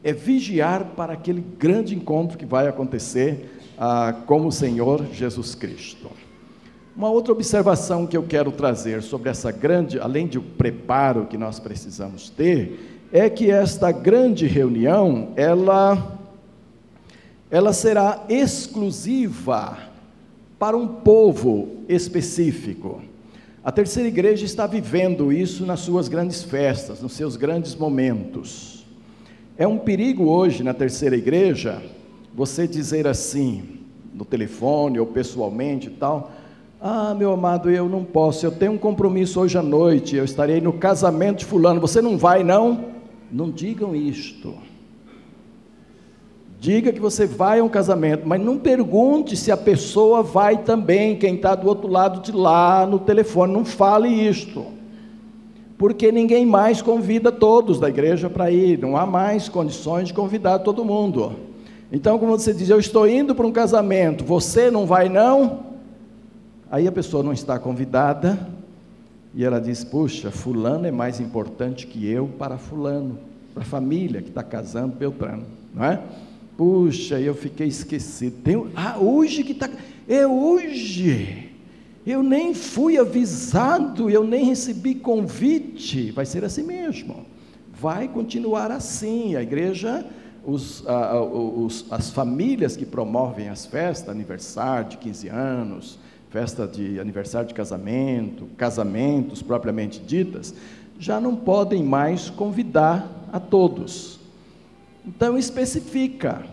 É 0.04 0.12
vigiar 0.12 0.84
para 0.96 1.12
aquele 1.12 1.40
grande 1.58 1.94
encontro 1.94 2.38
que 2.38 2.46
vai 2.46 2.68
acontecer 2.68 3.58
ah, 3.78 4.14
com 4.26 4.46
o 4.46 4.52
Senhor 4.52 5.06
Jesus 5.12 5.54
Cristo. 5.54 6.08
Uma 6.98 7.10
outra 7.10 7.32
observação 7.32 8.06
que 8.06 8.16
eu 8.16 8.24
quero 8.24 8.50
trazer 8.50 9.02
sobre 9.02 9.30
essa 9.30 9.52
grande, 9.52 10.00
além 10.00 10.26
do 10.26 10.42
preparo 10.42 11.26
que 11.26 11.38
nós 11.38 11.60
precisamos 11.60 12.28
ter, 12.28 12.98
é 13.12 13.28
que 13.30 13.50
esta 13.50 13.90
grande 13.90 14.46
reunião, 14.46 15.28
ela 15.36 16.18
ela 17.50 17.72
será 17.72 18.24
exclusiva 18.28 19.78
para 20.58 20.76
um 20.76 20.86
povo 20.86 21.68
específico. 21.88 23.00
A 23.64 23.72
terceira 23.72 24.08
igreja 24.08 24.44
está 24.44 24.66
vivendo 24.66 25.32
isso 25.32 25.64
nas 25.64 25.80
suas 25.80 26.08
grandes 26.08 26.42
festas, 26.42 27.00
nos 27.00 27.12
seus 27.12 27.36
grandes 27.36 27.74
momentos. 27.74 28.84
É 29.56 29.66
um 29.66 29.78
perigo 29.78 30.24
hoje 30.24 30.62
na 30.62 30.74
terceira 30.74 31.16
igreja 31.16 31.82
você 32.34 32.68
dizer 32.68 33.06
assim, 33.06 33.80
no 34.14 34.24
telefone 34.24 35.00
ou 35.00 35.06
pessoalmente 35.06 35.88
e 35.88 35.90
tal, 35.90 36.30
ah, 36.80 37.14
meu 37.14 37.32
amado, 37.32 37.68
eu 37.68 37.88
não 37.88 38.04
posso, 38.04 38.46
eu 38.46 38.52
tenho 38.52 38.72
um 38.72 38.78
compromisso 38.78 39.40
hoje 39.40 39.58
à 39.58 39.62
noite, 39.62 40.14
eu 40.14 40.24
estarei 40.24 40.60
no 40.60 40.72
casamento 40.72 41.38
de 41.38 41.44
Fulano, 41.44 41.80
você 41.80 42.00
não 42.00 42.16
vai, 42.16 42.44
não? 42.44 42.98
Não 43.30 43.50
digam 43.50 43.94
isto. 43.94 44.54
Diga 46.61 46.92
que 46.92 47.00
você 47.00 47.25
vai 47.25 47.61
a 47.61 47.64
um 47.64 47.68
casamento, 47.68 48.26
mas 48.26 48.40
não 48.40 48.58
pergunte 48.58 49.37
se 49.37 49.52
a 49.52 49.56
pessoa 49.56 50.25
vai 50.25 50.58
também, 50.58 51.16
quem 51.16 51.37
está 51.37 51.54
do 51.54 51.68
outro 51.68 51.88
lado 51.88 52.20
de 52.20 52.32
lá 52.32 52.85
no 52.85 52.99
telefone, 52.99 53.52
não 53.52 53.64
fale 53.64 54.08
isto. 54.08 54.66
Porque 55.76 56.11
ninguém 56.11 56.44
mais 56.44 56.82
convida 56.82 57.30
todos 57.30 57.78
da 57.78 57.88
igreja 57.88 58.28
para 58.28 58.50
ir, 58.50 58.76
não 58.78 58.97
há 58.97 59.06
mais 59.06 59.49
condições 59.49 60.08
de 60.08 60.14
convidar 60.14 60.58
todo 60.58 60.85
mundo. 60.85 61.37
Então, 61.92 62.18
como 62.18 62.37
você 62.37 62.52
diz, 62.52 62.68
eu 62.68 62.80
estou 62.80 63.08
indo 63.08 63.37
para 63.37 63.47
um 63.47 63.52
casamento, 63.52 64.25
você 64.25 64.68
não 64.68 64.85
vai 64.85 65.08
não? 65.08 65.61
Aí 66.68 66.88
a 66.88 66.92
pessoa 66.92 67.23
não 67.23 67.32
está 67.32 67.56
convidada 67.56 68.57
e 69.35 69.44
ela 69.44 69.61
diz: 69.61 69.85
Puxa, 69.85 70.30
Fulano 70.30 70.87
é 70.87 70.90
mais 70.90 71.20
importante 71.20 71.87
que 71.87 72.06
eu 72.06 72.28
para 72.38 72.58
Fulano, 72.58 73.18
para 73.54 73.62
a 73.62 73.66
família 73.66 74.23
que 74.23 74.28
está 74.28 74.42
casando 74.42 74.97
Beltrano, 74.97 75.44
não 75.75 75.85
é? 75.85 76.02
Puxa, 76.56 77.20
eu 77.20 77.35
fiquei 77.35 77.68
esquecido. 77.68 78.42
Tem, 78.42 78.66
ah, 78.75 78.99
hoje 78.99 79.44
que 79.44 79.52
está. 79.52 79.68
É 80.08 80.26
hoje. 80.26 81.50
Eu 82.06 82.23
nem 82.23 82.54
fui 82.54 82.97
avisado, 82.97 84.08
eu 84.08 84.25
nem 84.25 84.44
recebi 84.44 84.94
convite. 84.94 86.11
Vai 86.11 86.25
ser 86.25 86.42
assim 86.44 86.62
mesmo. 86.62 87.26
Vai 87.73 88.08
continuar 88.08 88.70
assim. 88.73 89.37
A 89.37 89.42
igreja, 89.42 90.04
os, 90.44 90.82
os, 90.85 91.85
as 91.90 92.11
famílias 92.11 92.76
que 92.76 92.87
promovem 92.87 93.50
as 93.50 93.66
festas, 93.66 94.08
aniversário 94.08 94.90
de 94.90 94.97
15 94.97 95.28
anos, 95.28 95.99
festa 96.30 96.66
de 96.66 97.00
aniversário 97.00 97.49
de 97.49 97.54
casamento, 97.54 98.47
casamentos 98.56 99.42
propriamente 99.42 99.99
ditas, 99.99 100.54
já 100.99 101.20
não 101.20 101.35
podem 101.35 101.82
mais 101.82 102.28
convidar 102.28 103.28
a 103.32 103.40
todos. 103.40 104.18
Então 105.06 105.38
especifica, 105.38 106.44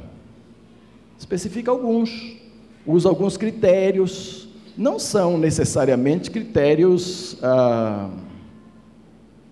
especifica 1.18 1.72
alguns, 1.72 2.38
usa 2.86 3.10
alguns 3.10 3.36
critérios, 3.36 4.48
não 4.78 5.00
são 5.00 5.38
necessariamente 5.38 6.32
critérios 6.32 7.38
ah, 7.44 8.10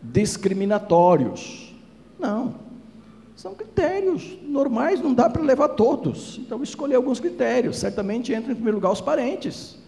discriminatórios, 0.02 1.74
não, 2.20 2.56
são 3.36 3.54
critérios 3.56 4.38
normais, 4.44 5.02
não 5.02 5.14
dá 5.14 5.30
para 5.30 5.42
levar 5.42 5.70
todos, 5.70 6.38
então 6.38 6.64
escolher 6.64 6.96
alguns 6.96 7.20
critérios, 7.20 7.78
certamente 7.78 8.32
entra 8.32 8.52
em 8.52 8.56
primeiro 8.56 8.78
lugar 8.78 8.92
os 8.92 9.02
parentes, 9.02 9.83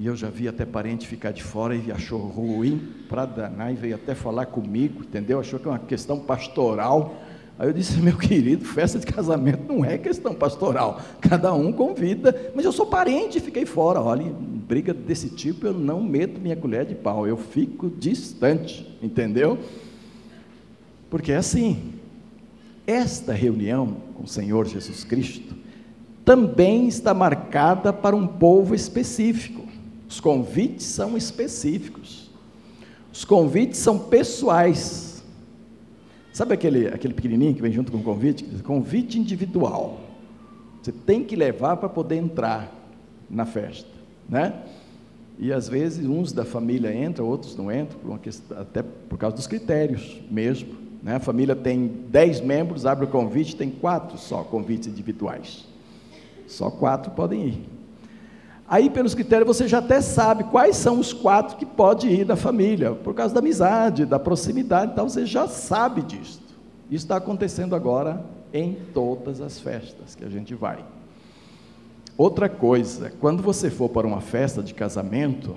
e 0.00 0.06
eu 0.06 0.16
já 0.16 0.30
vi 0.30 0.48
até 0.48 0.64
parente 0.64 1.06
ficar 1.06 1.30
de 1.30 1.42
fora 1.42 1.76
e 1.76 1.92
achou 1.92 2.18
ruim 2.20 2.80
para 3.06 3.26
danar 3.26 3.70
e 3.70 3.76
veio 3.76 3.96
até 3.96 4.14
falar 4.14 4.46
comigo, 4.46 5.02
entendeu? 5.02 5.38
Achou 5.38 5.60
que 5.60 5.68
é 5.68 5.70
uma 5.70 5.78
questão 5.78 6.18
pastoral. 6.18 7.16
Aí 7.58 7.68
eu 7.68 7.72
disse, 7.74 8.00
meu 8.00 8.16
querido, 8.16 8.64
festa 8.64 8.98
de 8.98 9.04
casamento 9.04 9.70
não 9.70 9.84
é 9.84 9.98
questão 9.98 10.34
pastoral. 10.34 11.02
Cada 11.20 11.52
um 11.52 11.70
convida, 11.70 12.50
mas 12.54 12.64
eu 12.64 12.72
sou 12.72 12.86
parente 12.86 13.36
e 13.36 13.42
fiquei 13.42 13.66
fora. 13.66 14.00
Olha, 14.00 14.24
briga 14.24 14.94
desse 14.94 15.28
tipo 15.28 15.66
eu 15.66 15.74
não 15.74 16.02
meto 16.02 16.40
minha 16.40 16.56
colher 16.56 16.86
de 16.86 16.94
pau, 16.94 17.26
eu 17.26 17.36
fico 17.36 17.90
distante, 17.90 18.90
entendeu? 19.02 19.58
Porque 21.10 21.30
é 21.30 21.36
assim. 21.36 21.92
Esta 22.86 23.34
reunião 23.34 23.96
com 24.14 24.22
o 24.22 24.26
Senhor 24.26 24.66
Jesus 24.66 25.04
Cristo 25.04 25.54
também 26.24 26.88
está 26.88 27.12
marcada 27.12 27.92
para 27.92 28.16
um 28.16 28.26
povo 28.26 28.74
específico. 28.74 29.59
Os 30.10 30.18
convites 30.18 30.86
são 30.86 31.16
específicos. 31.16 32.28
Os 33.12 33.24
convites 33.24 33.78
são 33.78 33.96
pessoais. 33.96 35.22
Sabe 36.32 36.52
aquele, 36.52 36.88
aquele 36.88 37.14
pequenininho 37.14 37.54
que 37.54 37.62
vem 37.62 37.70
junto 37.70 37.92
com 37.92 37.98
o 37.98 38.02
convite? 38.02 38.44
Convite 38.64 39.20
individual. 39.20 40.00
Você 40.82 40.90
tem 40.90 41.22
que 41.22 41.36
levar 41.36 41.76
para 41.76 41.88
poder 41.88 42.16
entrar 42.16 42.74
na 43.30 43.46
festa, 43.46 43.88
né? 44.28 44.60
E 45.38 45.52
às 45.52 45.68
vezes 45.68 46.04
uns 46.04 46.32
da 46.32 46.44
família 46.44 46.92
entram, 46.92 47.26
outros 47.26 47.56
não 47.56 47.70
entram, 47.70 47.98
por 48.00 48.18
questão, 48.18 48.58
até 48.58 48.82
por 48.82 49.16
causa 49.16 49.36
dos 49.36 49.46
critérios 49.46 50.20
mesmo. 50.28 50.74
Né? 51.02 51.14
A 51.14 51.20
família 51.20 51.54
tem 51.54 51.86
dez 51.86 52.40
membros, 52.40 52.84
abre 52.84 53.04
o 53.04 53.08
convite, 53.08 53.54
tem 53.54 53.70
quatro 53.70 54.18
só 54.18 54.42
convites 54.42 54.88
individuais. 54.88 55.66
Só 56.48 56.68
quatro 56.68 57.12
podem 57.12 57.46
ir. 57.46 57.79
Aí, 58.70 58.88
pelos 58.88 59.16
critérios, 59.16 59.48
você 59.48 59.66
já 59.66 59.78
até 59.78 60.00
sabe 60.00 60.44
quais 60.44 60.76
são 60.76 61.00
os 61.00 61.12
quatro 61.12 61.56
que 61.56 61.66
pode 61.66 62.08
ir 62.08 62.24
da 62.24 62.36
família, 62.36 62.92
por 62.92 63.12
causa 63.12 63.34
da 63.34 63.40
amizade, 63.40 64.06
da 64.06 64.16
proximidade, 64.16 64.92
então 64.92 65.08
você 65.08 65.26
já 65.26 65.48
sabe 65.48 66.02
disso. 66.02 66.40
Isso 66.88 67.04
está 67.04 67.16
acontecendo 67.16 67.74
agora 67.74 68.24
em 68.54 68.76
todas 68.94 69.40
as 69.40 69.58
festas 69.58 70.14
que 70.14 70.24
a 70.24 70.28
gente 70.28 70.54
vai. 70.54 70.84
Outra 72.16 72.48
coisa, 72.48 73.12
quando 73.20 73.42
você 73.42 73.70
for 73.70 73.88
para 73.88 74.06
uma 74.06 74.20
festa 74.20 74.62
de 74.62 74.72
casamento, 74.72 75.56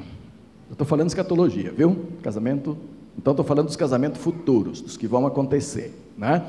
eu 0.67 0.73
estou 0.73 0.87
falando 0.87 1.05
de 1.05 1.11
escatologia, 1.11 1.71
viu? 1.71 2.07
Casamento, 2.23 2.75
então 3.15 3.33
estou 3.33 3.45
falando 3.45 3.67
dos 3.67 3.75
casamentos 3.75 4.19
futuros, 4.21 4.81
dos 4.81 4.97
que 4.97 5.05
vão 5.05 5.27
acontecer, 5.27 5.93
né? 6.17 6.47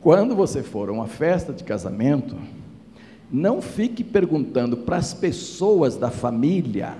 Quando 0.00 0.34
você 0.34 0.60
for 0.60 0.88
a 0.88 0.92
uma 0.92 1.06
festa 1.06 1.52
de 1.52 1.62
casamento, 1.62 2.36
não 3.30 3.60
fique 3.60 4.04
perguntando 4.04 4.76
para 4.76 4.96
as 4.96 5.12
pessoas 5.12 5.96
da 5.96 6.10
família 6.10 6.94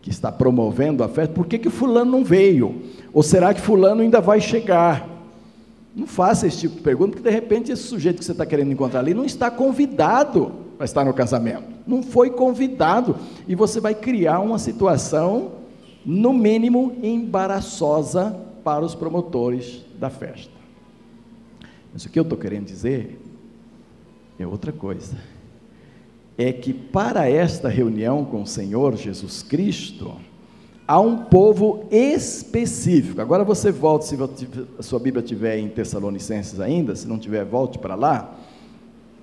que 0.00 0.10
está 0.10 0.30
promovendo 0.30 1.02
a 1.02 1.08
festa, 1.08 1.34
por 1.34 1.46
que, 1.46 1.58
que 1.58 1.68
fulano 1.68 2.12
não 2.12 2.24
veio? 2.24 2.82
Ou 3.12 3.22
será 3.22 3.52
que 3.52 3.60
fulano 3.60 4.02
ainda 4.02 4.20
vai 4.20 4.40
chegar? 4.40 5.08
Não 5.94 6.06
faça 6.06 6.46
esse 6.46 6.58
tipo 6.58 6.76
de 6.76 6.82
pergunta, 6.82 7.12
porque 7.12 7.28
de 7.28 7.34
repente 7.34 7.72
esse 7.72 7.82
sujeito 7.82 8.18
que 8.18 8.24
você 8.24 8.32
está 8.32 8.46
querendo 8.46 8.70
encontrar 8.70 9.00
ali 9.00 9.14
não 9.14 9.24
está 9.24 9.50
convidado 9.50 10.52
para 10.76 10.84
estar 10.84 11.04
no 11.04 11.12
casamento. 11.12 11.64
Não 11.86 12.02
foi 12.02 12.30
convidado. 12.30 13.16
E 13.48 13.54
você 13.54 13.80
vai 13.80 13.94
criar 13.94 14.40
uma 14.40 14.58
situação, 14.58 15.52
no 16.04 16.32
mínimo, 16.32 16.96
embaraçosa 17.02 18.38
para 18.62 18.84
os 18.84 18.94
promotores 18.94 19.84
da 19.98 20.10
festa. 20.10 20.52
Mas 21.92 22.04
o 22.04 22.10
que 22.10 22.18
eu 22.18 22.22
estou 22.22 22.38
querendo 22.38 22.66
dizer 22.66 23.18
é 24.38 24.46
outra 24.46 24.70
coisa 24.70 25.16
é 26.38 26.52
que 26.52 26.72
para 26.72 27.28
esta 27.28 27.68
reunião 27.68 28.24
com 28.24 28.42
o 28.42 28.46
Senhor 28.46 28.96
Jesus 28.96 29.42
Cristo, 29.42 30.12
há 30.86 31.00
um 31.00 31.16
povo 31.16 31.84
específico. 31.90 33.20
Agora 33.20 33.42
você 33.42 33.72
volta, 33.72 34.04
se 34.04 34.16
a 34.78 34.82
sua 34.82 34.98
Bíblia 34.98 35.22
tiver 35.22 35.58
em 35.58 35.68
Tessalonicenses 35.68 36.60
ainda, 36.60 36.94
se 36.94 37.08
não 37.08 37.18
tiver, 37.18 37.44
volte 37.44 37.78
para 37.78 37.94
lá, 37.94 38.34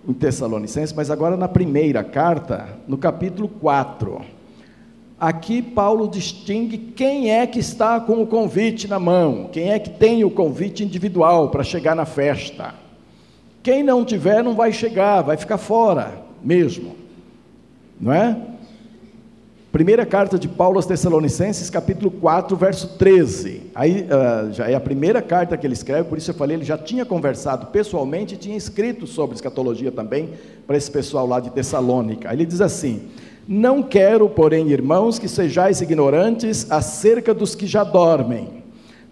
em 0.07 0.13
Tessalonicenses, 0.13 0.93
mas 0.93 1.11
agora 1.11 1.37
na 1.37 1.47
primeira 1.47 2.03
carta, 2.03 2.79
no 2.87 2.97
capítulo 2.97 3.47
4. 3.47 4.21
Aqui 5.19 5.61
Paulo 5.61 6.07
distingue 6.07 6.77
quem 6.77 7.31
é 7.31 7.47
que 7.47 7.59
está 7.59 7.99
com 7.99 8.21
o 8.21 8.27
convite 8.27 8.87
na 8.87 8.99
mão, 8.99 9.49
quem 9.51 9.71
é 9.71 9.79
que 9.79 9.91
tem 9.91 10.23
o 10.25 10.31
convite 10.31 10.83
individual 10.83 11.49
para 11.49 11.63
chegar 11.63 11.95
na 11.95 12.05
festa. 12.05 12.73
Quem 13.61 13.83
não 13.83 14.03
tiver 14.03 14.43
não 14.43 14.55
vai 14.55 14.73
chegar, 14.73 15.21
vai 15.21 15.37
ficar 15.37 15.57
fora 15.57 16.23
mesmo 16.43 17.02
não 17.99 18.11
é? 18.11 18.53
Primeira 19.73 20.05
carta 20.05 20.37
de 20.37 20.47
Paulo 20.47 20.77
aos 20.77 20.85
Tessalonicenses, 20.85 21.67
capítulo 21.67 22.11
4, 22.11 22.55
verso 22.55 22.89
13. 22.89 23.71
Aí 23.73 24.03
uh, 24.03 24.53
já 24.53 24.69
é 24.69 24.75
a 24.75 24.79
primeira 24.79 25.19
carta 25.19 25.57
que 25.57 25.65
ele 25.65 25.73
escreve, 25.73 26.07
por 26.07 26.15
isso 26.15 26.29
eu 26.29 26.35
falei, 26.35 26.57
ele 26.57 26.63
já 26.63 26.77
tinha 26.77 27.03
conversado 27.03 27.65
pessoalmente 27.65 28.35
e 28.35 28.37
tinha 28.37 28.55
escrito 28.55 29.07
sobre 29.07 29.33
escatologia 29.33 29.91
também 29.91 30.29
para 30.67 30.77
esse 30.77 30.91
pessoal 30.91 31.25
lá 31.25 31.39
de 31.39 31.49
Tessalônica. 31.49 32.31
Ele 32.31 32.45
diz 32.45 32.61
assim: 32.61 33.07
Não 33.47 33.81
quero, 33.81 34.29
porém, 34.29 34.69
irmãos, 34.69 35.17
que 35.17 35.27
sejais 35.27 35.81
ignorantes 35.81 36.69
acerca 36.69 37.33
dos 37.33 37.55
que 37.55 37.65
já 37.65 37.83
dormem, 37.83 38.63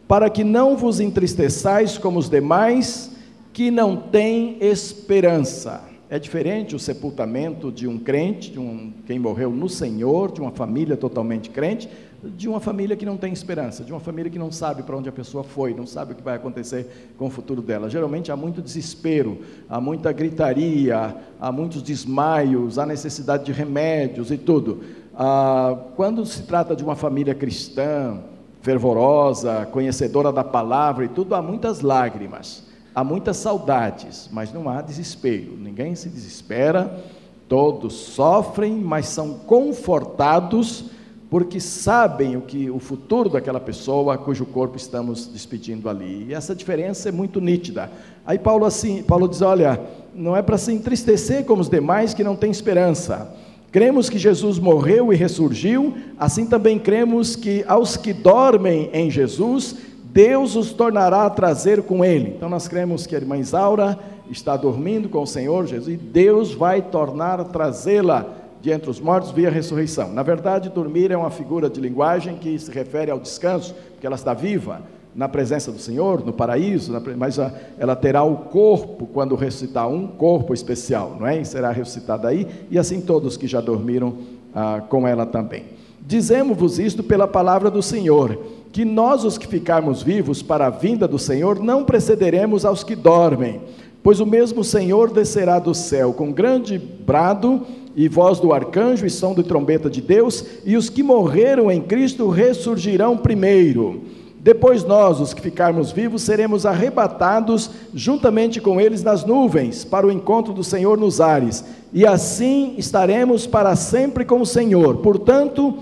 para 0.08 0.30
que 0.30 0.44
não 0.44 0.78
vos 0.78 1.00
entristeçais 1.00 1.98
como 1.98 2.20
os 2.20 2.30
demais 2.30 3.10
que 3.52 3.72
não 3.72 3.96
têm 3.96 4.58
esperança. 4.62 5.91
É 6.12 6.20
diferente 6.20 6.76
o 6.76 6.80
sepultamento 6.80 7.72
de 7.72 7.88
um 7.88 7.98
crente, 7.98 8.52
de 8.52 8.60
um, 8.60 8.92
quem 9.08 9.18
morreu 9.18 9.50
no 9.50 9.70
Senhor, 9.70 10.30
de 10.30 10.42
uma 10.42 10.52
família 10.52 10.98
totalmente 10.98 11.50
crente, 11.50 11.90
de 12.22 12.50
uma 12.50 12.60
família 12.60 12.98
que 12.98 13.06
não 13.06 13.16
tem 13.16 13.32
esperança, 13.32 13.82
de 13.82 13.94
uma 13.94 14.00
família 14.02 14.30
que 14.30 14.38
não 14.38 14.52
sabe 14.52 14.84
para 14.84 14.98
onde 14.98 15.08
a 15.08 15.12
pessoa 15.14 15.42
foi, 15.42 15.74
não 15.74 15.88
sabe 15.88 16.12
o 16.12 16.16
que 16.18 16.22
vai 16.22 16.36
acontecer 16.36 17.14
com 17.18 17.28
o 17.28 17.30
futuro 17.30 17.62
dela. 17.62 17.90
Geralmente 17.90 18.30
há 18.30 18.36
muito 18.36 18.62
desespero, 18.62 19.40
há 19.70 19.80
muita 19.80 20.12
gritaria, 20.12 21.16
há 21.40 21.50
muitos 21.50 21.82
desmaios, 21.82 22.78
há 22.78 22.86
necessidade 22.86 23.46
de 23.46 23.54
remédios 23.54 24.32
e 24.32 24.38
tudo. 24.38 24.82
Ah, 25.16 25.78
quando 25.96 26.26
se 26.26 26.44
trata 26.44 26.76
de 26.76 26.84
uma 26.84 26.98
família 26.98 27.34
cristã, 27.34 28.20
fervorosa, 28.60 29.66
conhecedora 29.72 30.30
da 30.30 30.44
palavra 30.44 31.06
e 31.06 31.08
tudo, 31.08 31.36
há 31.36 31.42
muitas 31.42 31.80
lágrimas. 31.80 32.70
Há 32.94 33.04
muitas 33.04 33.38
saudades, 33.38 34.30
mas 34.32 34.52
não 34.52 34.68
há 34.70 34.82
desespero. 34.82 35.56
Ninguém 35.58 35.96
se 35.96 36.10
desespera, 36.10 37.00
todos 37.48 37.94
sofrem, 37.94 38.76
mas 38.76 39.08
são 39.08 39.36
confortados 39.40 40.86
porque 41.32 41.62
sabem 41.62 42.36
o 42.36 42.42
que 42.42 42.70
o 42.70 42.78
futuro 42.78 43.30
daquela 43.30 43.62
pessoa 43.62 44.18
cujo 44.18 44.46
corpo 44.46 44.76
estamos 44.76 45.28
despedindo 45.28 45.88
ali. 45.88 46.26
E 46.28 46.34
essa 46.34 46.54
diferença 46.54 47.08
é 47.08 47.12
muito 47.12 47.40
nítida. 47.40 47.90
Aí 48.26 48.38
Paulo 48.38 48.66
assim, 48.66 49.02
Paulo 49.02 49.30
diz, 49.30 49.42
olha, 49.42 49.80
não 50.14 50.36
é 50.36 50.42
para 50.42 50.58
se 50.58 50.74
entristecer 50.74 51.46
como 51.46 51.62
os 51.62 51.70
demais 51.70 52.14
que 52.14 52.22
não 52.22 52.36
têm 52.36 52.52
esperança. 52.52 53.34
Cremos 53.72 54.10
que 54.10 54.20
Jesus 54.20 54.60
morreu 54.60 55.14
e 55.14 55.16
ressurgiu, 55.16 55.96
assim 56.20 56.46
também 56.46 56.78
cremos 56.78 57.38
que 57.38 57.64
aos 57.66 57.96
que 57.96 58.12
dormem 58.12 58.90
em 58.92 59.10
Jesus 59.10 59.78
Deus 60.14 60.58
os 60.58 60.74
tornará 60.74 61.26
a 61.26 61.30
trazer 61.30 61.84
com 61.84 62.04
ele. 62.04 62.34
Então 62.36 62.50
nós 62.50 62.68
cremos 62.68 63.08
que 63.08 63.16
a 63.16 63.20
irmã 63.20 63.38
Isaura 63.38 63.98
está 64.30 64.58
dormindo 64.58 65.08
com 65.08 65.22
o 65.22 65.28
Senhor 65.28 65.66
Jesus 65.66 65.88
e 65.88 65.98
Deus 65.98 66.54
vai 66.54 66.82
tornar 66.82 67.40
a 67.40 67.46
trazê-la 67.46 68.26
de 68.62 68.72
entre 68.72 68.90
os 68.90 69.00
mortos 69.00 69.32
via 69.32 69.50
ressurreição. 69.50 70.12
Na 70.12 70.22
verdade, 70.22 70.70
dormir 70.70 71.12
é 71.12 71.18
uma 71.18 71.32
figura 71.32 71.70
de 71.70 71.80
linguagem 71.80 72.36
que 72.36 72.60
se 72.60 72.70
refere 72.72 73.10
ao 73.10 73.20
descanso, 73.20 73.74
porque 73.92 74.06
ela 74.06 74.16
está 74.16 74.34
viva 74.34 74.82
na 75.16 75.28
presença 75.28 75.72
do 75.72 75.80
Senhor, 75.80 76.26
no 76.26 76.32
paraíso, 76.34 76.94
mas 77.18 77.38
ela 77.78 77.96
terá 77.96 78.24
o 78.24 78.36
corpo 78.36 79.08
quando 79.08 79.36
ressuscitar, 79.36 79.88
um 79.90 80.08
corpo 80.08 80.54
especial, 80.54 81.18
não 81.20 81.28
é? 81.28 81.42
E 81.42 81.46
será 81.46 81.72
ressuscitada 81.72 82.28
aí, 82.28 82.48
e 82.70 82.78
assim 82.78 83.02
todos 83.02 83.36
que 83.36 83.48
já 83.48 83.60
dormiram 83.60 84.14
ah, 84.54 84.82
com 84.88 85.08
ela 85.08 85.26
também. 85.26 85.66
Dizemos-vos 86.00 86.80
isto 86.80 87.04
pela 87.04 87.28
palavra 87.28 87.70
do 87.70 87.82
Senhor 87.82 88.61
que 88.72 88.86
nós, 88.86 89.26
os 89.26 89.38
que 89.38 89.48
ficarmos 89.48 90.02
vivos 90.02 90.42
para 90.42 90.68
a 90.68 90.70
vinda 90.70 91.08
do 91.08 91.20
Senhor, 91.20 91.60
não 91.60 91.84
precederemos 91.84 92.66
aos 92.66 92.84
que 92.84 92.96
dormem, 92.96 93.62
pois 94.02 94.20
o 94.20 94.26
mesmo 94.26 94.64
Senhor 94.64 95.12
descerá 95.12 95.60
do 95.60 95.76
céu 95.76 96.14
com 96.14 96.32
grande 96.32 96.78
brado 96.78 97.66
e 97.96 98.08
voz 98.08 98.40
do 98.40 98.54
arcanjo 98.54 99.06
e 99.06 99.10
som 99.10 99.34
de 99.34 99.44
trombeta 99.44 99.90
de 99.90 100.02
Deus, 100.02 100.46
e 100.66 100.78
os 100.78 100.90
que 100.90 101.04
morreram 101.04 101.70
em 101.70 101.82
Cristo 101.82 102.30
ressurgirão 102.30 103.18
primeiro. 103.18 104.02
Depois 104.40 104.84
nós, 104.84 105.20
os 105.20 105.34
que 105.34 105.42
ficarmos 105.42 105.92
vivos, 105.92 106.24
seremos 106.24 106.66
arrebatados 106.66 107.70
juntamente 107.94 108.60
com 108.60 108.82
eles 108.82 109.04
nas 109.04 109.24
nuvens, 109.26 109.84
para 109.84 110.08
o 110.08 110.12
encontro 110.12 110.54
do 110.54 110.64
Senhor 110.64 110.98
nos 110.98 111.20
ares, 111.20 111.64
e 111.94 112.08
assim 112.08 112.74
estaremos 112.78 113.46
para 113.46 113.76
sempre 113.76 114.24
com 114.24 114.42
o 114.42 114.46
Senhor. 114.46 114.98
Portanto, 114.98 115.78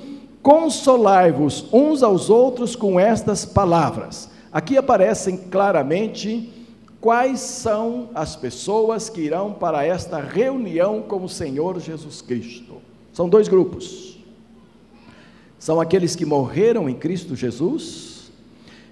Consolai-vos 0.50 1.68
uns 1.72 2.02
aos 2.02 2.28
outros 2.28 2.76
com 2.76 3.00
estas 3.00 3.46
palavras. 3.46 4.32
Aqui 4.52 4.78
aparecem 4.78 5.38
claramente 5.38 6.52
quais 7.00 7.40
são 7.40 8.10
as 8.16 8.36
pessoas 8.36 9.10
que 9.12 9.22
irão 9.22 9.54
para 9.54 9.86
esta 9.86 10.20
reunião 10.20 11.04
com 11.04 11.24
o 11.24 11.30
Senhor 11.30 11.80
Jesus 11.80 12.24
Cristo. 12.24 12.78
São 13.14 13.30
dois 13.30 13.48
grupos. 13.48 14.18
São 15.60 15.80
aqueles 15.80 16.16
que 16.16 16.26
morreram 16.26 16.90
em 16.90 16.96
Cristo 16.96 17.36
Jesus 17.36 18.32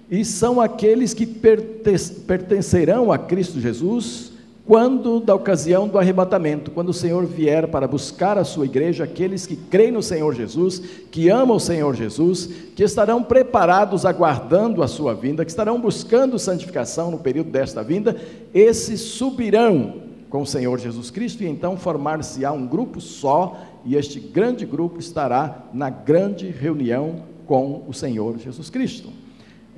e 0.08 0.24
são 0.24 0.60
aqueles 0.60 1.12
que 1.12 1.26
pertencerão 1.26 3.10
a 3.10 3.18
Cristo 3.18 3.58
Jesus 3.58 4.27
quando 4.68 5.18
da 5.18 5.34
ocasião 5.34 5.88
do 5.88 5.98
arrebatamento, 5.98 6.70
quando 6.70 6.90
o 6.90 6.92
Senhor 6.92 7.24
vier 7.24 7.68
para 7.68 7.88
buscar 7.88 8.36
a 8.36 8.44
sua 8.44 8.66
igreja, 8.66 9.04
aqueles 9.04 9.46
que 9.46 9.56
creem 9.56 9.90
no 9.90 10.02
Senhor 10.02 10.34
Jesus, 10.34 10.78
que 11.10 11.30
amam 11.30 11.56
o 11.56 11.60
Senhor 11.60 11.96
Jesus, 11.96 12.50
que 12.76 12.84
estarão 12.84 13.22
preparados 13.22 14.04
aguardando 14.04 14.82
a 14.82 14.86
sua 14.86 15.14
vinda, 15.14 15.42
que 15.42 15.50
estarão 15.50 15.80
buscando 15.80 16.38
santificação 16.38 17.10
no 17.10 17.18
período 17.18 17.50
desta 17.50 17.82
vinda, 17.82 18.20
esses 18.52 19.00
subirão 19.00 20.02
com 20.28 20.42
o 20.42 20.46
Senhor 20.46 20.78
Jesus 20.78 21.10
Cristo 21.10 21.42
e 21.42 21.46
então 21.46 21.74
formar-se-á 21.78 22.52
um 22.52 22.66
grupo 22.66 23.00
só, 23.00 23.56
e 23.86 23.96
este 23.96 24.20
grande 24.20 24.66
grupo 24.66 25.00
estará 25.00 25.64
na 25.72 25.88
grande 25.88 26.46
reunião 26.50 27.22
com 27.46 27.84
o 27.88 27.94
Senhor 27.94 28.36
Jesus 28.36 28.68
Cristo. 28.68 29.08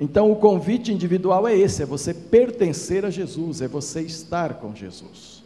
Então, 0.03 0.31
o 0.31 0.35
convite 0.35 0.91
individual 0.91 1.47
é 1.47 1.55
esse: 1.55 1.83
é 1.83 1.85
você 1.85 2.11
pertencer 2.11 3.05
a 3.05 3.11
Jesus, 3.11 3.61
é 3.61 3.67
você 3.67 4.01
estar 4.01 4.55
com 4.55 4.73
Jesus. 4.73 5.43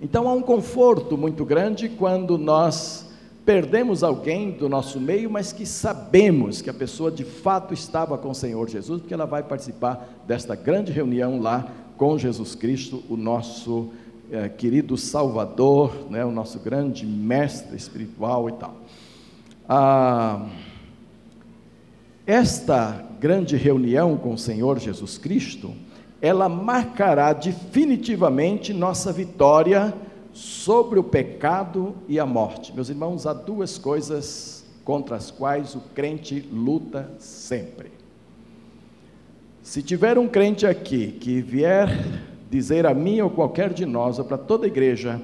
Então, 0.00 0.28
há 0.28 0.32
um 0.32 0.42
conforto 0.42 1.16
muito 1.16 1.44
grande 1.44 1.88
quando 1.88 2.36
nós 2.36 3.08
perdemos 3.46 4.02
alguém 4.02 4.50
do 4.50 4.68
nosso 4.68 5.00
meio, 5.00 5.30
mas 5.30 5.52
que 5.52 5.64
sabemos 5.64 6.60
que 6.60 6.68
a 6.68 6.74
pessoa 6.74 7.12
de 7.12 7.22
fato 7.22 7.72
estava 7.72 8.18
com 8.18 8.30
o 8.30 8.34
Senhor 8.34 8.68
Jesus, 8.68 9.00
porque 9.00 9.14
ela 9.14 9.24
vai 9.24 9.44
participar 9.44 10.08
desta 10.26 10.56
grande 10.56 10.90
reunião 10.90 11.40
lá 11.40 11.68
com 11.96 12.18
Jesus 12.18 12.56
Cristo, 12.56 13.04
o 13.08 13.16
nosso 13.16 13.90
é, 14.32 14.48
querido 14.48 14.96
Salvador, 14.96 16.10
né, 16.10 16.24
o 16.24 16.32
nosso 16.32 16.58
grande 16.58 17.06
mestre 17.06 17.76
espiritual 17.76 18.48
e 18.48 18.52
tal. 18.52 18.74
Ah, 19.68 20.48
esta 22.26 23.11
grande 23.22 23.56
reunião 23.56 24.16
com 24.16 24.34
o 24.34 24.38
Senhor 24.38 24.80
Jesus 24.80 25.16
Cristo, 25.16 25.72
ela 26.20 26.48
marcará 26.48 27.32
definitivamente 27.32 28.72
nossa 28.72 29.12
vitória 29.12 29.94
sobre 30.32 30.98
o 30.98 31.04
pecado 31.04 31.94
e 32.08 32.18
a 32.18 32.26
morte. 32.26 32.74
Meus 32.74 32.88
irmãos, 32.88 33.24
há 33.24 33.32
duas 33.32 33.78
coisas 33.78 34.64
contra 34.82 35.14
as 35.14 35.30
quais 35.30 35.76
o 35.76 35.80
crente 35.94 36.40
luta 36.52 37.12
sempre. 37.20 37.92
Se 39.62 39.84
tiver 39.84 40.18
um 40.18 40.26
crente 40.26 40.66
aqui 40.66 41.12
que 41.12 41.40
vier 41.40 41.96
dizer 42.50 42.86
a 42.86 42.92
mim 42.92 43.20
ou 43.20 43.30
qualquer 43.30 43.72
de 43.72 43.86
nós, 43.86 44.18
ou 44.18 44.24
para 44.24 44.36
toda 44.36 44.64
a 44.64 44.68
igreja, 44.68 45.22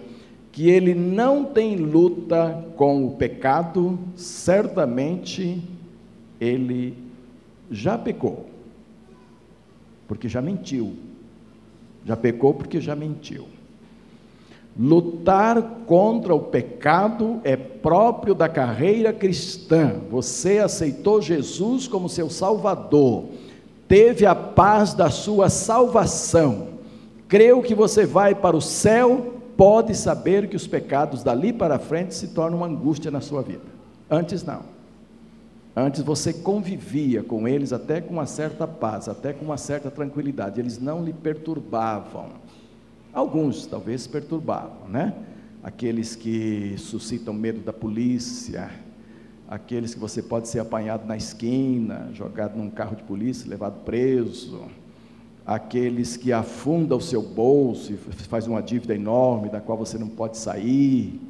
que 0.52 0.70
ele 0.70 0.94
não 0.94 1.44
tem 1.44 1.74
luta 1.74 2.64
com 2.76 3.04
o 3.04 3.16
pecado, 3.16 3.98
certamente 4.14 5.60
ele 6.40 7.07
já 7.70 7.98
pecou, 7.98 8.46
porque 10.06 10.28
já 10.28 10.40
mentiu. 10.40 10.96
Já 12.04 12.16
pecou 12.16 12.54
porque 12.54 12.80
já 12.80 12.96
mentiu. 12.96 13.46
Lutar 14.78 15.60
contra 15.86 16.34
o 16.34 16.40
pecado 16.40 17.40
é 17.42 17.56
próprio 17.56 18.34
da 18.34 18.48
carreira 18.48 19.12
cristã. 19.12 20.00
Você 20.08 20.58
aceitou 20.58 21.20
Jesus 21.20 21.88
como 21.88 22.08
seu 22.08 22.30
Salvador, 22.30 23.24
teve 23.88 24.24
a 24.24 24.34
paz 24.34 24.94
da 24.94 25.10
sua 25.10 25.48
salvação, 25.48 26.68
creu 27.26 27.60
que 27.60 27.74
você 27.74 28.06
vai 28.06 28.34
para 28.34 28.56
o 28.56 28.60
céu, 28.60 29.34
pode 29.56 29.96
saber 29.96 30.48
que 30.48 30.54
os 30.54 30.68
pecados 30.68 31.24
dali 31.24 31.52
para 31.52 31.80
frente 31.80 32.14
se 32.14 32.28
tornam 32.28 32.58
uma 32.58 32.66
angústia 32.68 33.10
na 33.10 33.20
sua 33.20 33.42
vida. 33.42 33.64
Antes 34.08 34.44
não. 34.44 34.77
Antes 35.80 36.02
você 36.02 36.32
convivia 36.32 37.22
com 37.22 37.46
eles 37.46 37.72
até 37.72 38.00
com 38.00 38.14
uma 38.14 38.26
certa 38.26 38.66
paz, 38.66 39.08
até 39.08 39.32
com 39.32 39.44
uma 39.44 39.56
certa 39.56 39.88
tranquilidade. 39.88 40.58
Eles 40.58 40.76
não 40.76 41.04
lhe 41.04 41.12
perturbavam. 41.12 42.30
Alguns 43.12 43.64
talvez 43.64 44.04
perturbavam, 44.04 44.88
né? 44.88 45.14
Aqueles 45.62 46.16
que 46.16 46.74
suscitam 46.78 47.32
medo 47.32 47.60
da 47.60 47.72
polícia, 47.72 48.68
aqueles 49.48 49.94
que 49.94 50.00
você 50.00 50.20
pode 50.20 50.48
ser 50.48 50.58
apanhado 50.58 51.06
na 51.06 51.16
esquina, 51.16 52.10
jogado 52.12 52.58
num 52.58 52.70
carro 52.70 52.96
de 52.96 53.04
polícia, 53.04 53.48
levado 53.48 53.84
preso, 53.84 54.62
aqueles 55.46 56.16
que 56.16 56.32
afundam 56.32 56.98
o 56.98 57.00
seu 57.00 57.22
bolso 57.22 57.92
e 57.92 57.96
faz 57.96 58.48
uma 58.48 58.60
dívida 58.60 58.96
enorme 58.96 59.48
da 59.48 59.60
qual 59.60 59.78
você 59.78 59.96
não 59.96 60.08
pode 60.08 60.38
sair, 60.38 61.20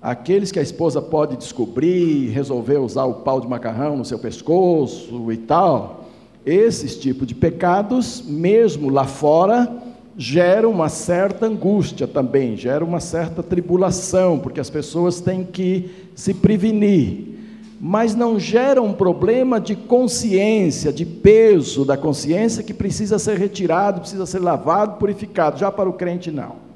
aqueles 0.00 0.52
que 0.52 0.58
a 0.58 0.62
esposa 0.62 1.02
pode 1.02 1.36
descobrir, 1.36 2.28
resolver 2.28 2.78
usar 2.78 3.04
o 3.04 3.14
pau 3.14 3.40
de 3.40 3.48
macarrão 3.48 3.96
no 3.96 4.04
seu 4.04 4.18
pescoço 4.18 5.30
e 5.32 5.36
tal, 5.36 6.08
esses 6.46 6.96
tipos 6.96 7.26
de 7.26 7.34
pecados, 7.34 8.22
mesmo 8.26 8.88
lá 8.88 9.04
fora, 9.04 9.70
geram 10.16 10.70
uma 10.70 10.88
certa 10.88 11.46
angústia 11.46 12.06
também, 12.06 12.56
geram 12.56 12.86
uma 12.86 13.00
certa 13.00 13.42
tribulação, 13.42 14.38
porque 14.38 14.60
as 14.60 14.70
pessoas 14.70 15.20
têm 15.20 15.44
que 15.44 15.90
se 16.14 16.32
prevenir. 16.32 17.36
Mas 17.80 18.16
não 18.16 18.40
gera 18.40 18.82
um 18.82 18.92
problema 18.92 19.60
de 19.60 19.76
consciência, 19.76 20.92
de 20.92 21.06
peso 21.06 21.84
da 21.84 21.96
consciência 21.96 22.64
que 22.64 22.74
precisa 22.74 23.18
ser 23.18 23.38
retirado, 23.38 24.00
precisa 24.00 24.26
ser 24.26 24.40
lavado, 24.40 24.98
purificado. 24.98 25.58
Já 25.58 25.70
para 25.70 25.88
o 25.88 25.92
crente, 25.92 26.30
não. 26.32 26.67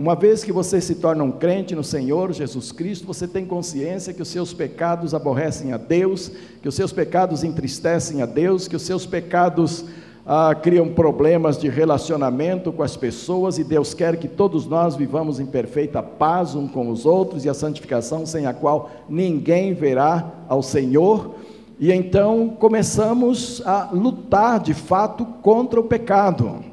Uma 0.00 0.14
vez 0.14 0.42
que 0.42 0.50
você 0.50 0.80
se 0.80 0.94
torna 0.94 1.22
um 1.22 1.30
crente 1.30 1.74
no 1.74 1.84
Senhor 1.84 2.32
Jesus 2.32 2.72
Cristo, 2.72 3.06
você 3.06 3.28
tem 3.28 3.44
consciência 3.44 4.14
que 4.14 4.22
os 4.22 4.28
seus 4.28 4.50
pecados 4.50 5.12
aborrecem 5.12 5.74
a 5.74 5.76
Deus, 5.76 6.32
que 6.62 6.66
os 6.66 6.74
seus 6.74 6.90
pecados 6.90 7.44
entristecem 7.44 8.22
a 8.22 8.24
Deus, 8.24 8.66
que 8.66 8.74
os 8.74 8.80
seus 8.80 9.04
pecados 9.04 9.84
ah, 10.24 10.54
criam 10.54 10.88
problemas 10.88 11.58
de 11.58 11.68
relacionamento 11.68 12.72
com 12.72 12.82
as 12.82 12.96
pessoas 12.96 13.58
e 13.58 13.62
Deus 13.62 13.92
quer 13.92 14.16
que 14.16 14.26
todos 14.26 14.64
nós 14.64 14.96
vivamos 14.96 15.38
em 15.38 15.44
perfeita 15.44 16.02
paz 16.02 16.54
um 16.54 16.66
com 16.66 16.88
os 16.88 17.04
outros 17.04 17.44
e 17.44 17.50
a 17.50 17.54
santificação 17.54 18.24
sem 18.24 18.46
a 18.46 18.54
qual 18.54 18.90
ninguém 19.06 19.74
verá 19.74 20.32
ao 20.48 20.62
Senhor. 20.62 21.34
E 21.78 21.92
então 21.92 22.56
começamos 22.58 23.60
a 23.66 23.90
lutar 23.92 24.60
de 24.60 24.72
fato 24.72 25.26
contra 25.42 25.78
o 25.78 25.84
pecado. 25.84 26.69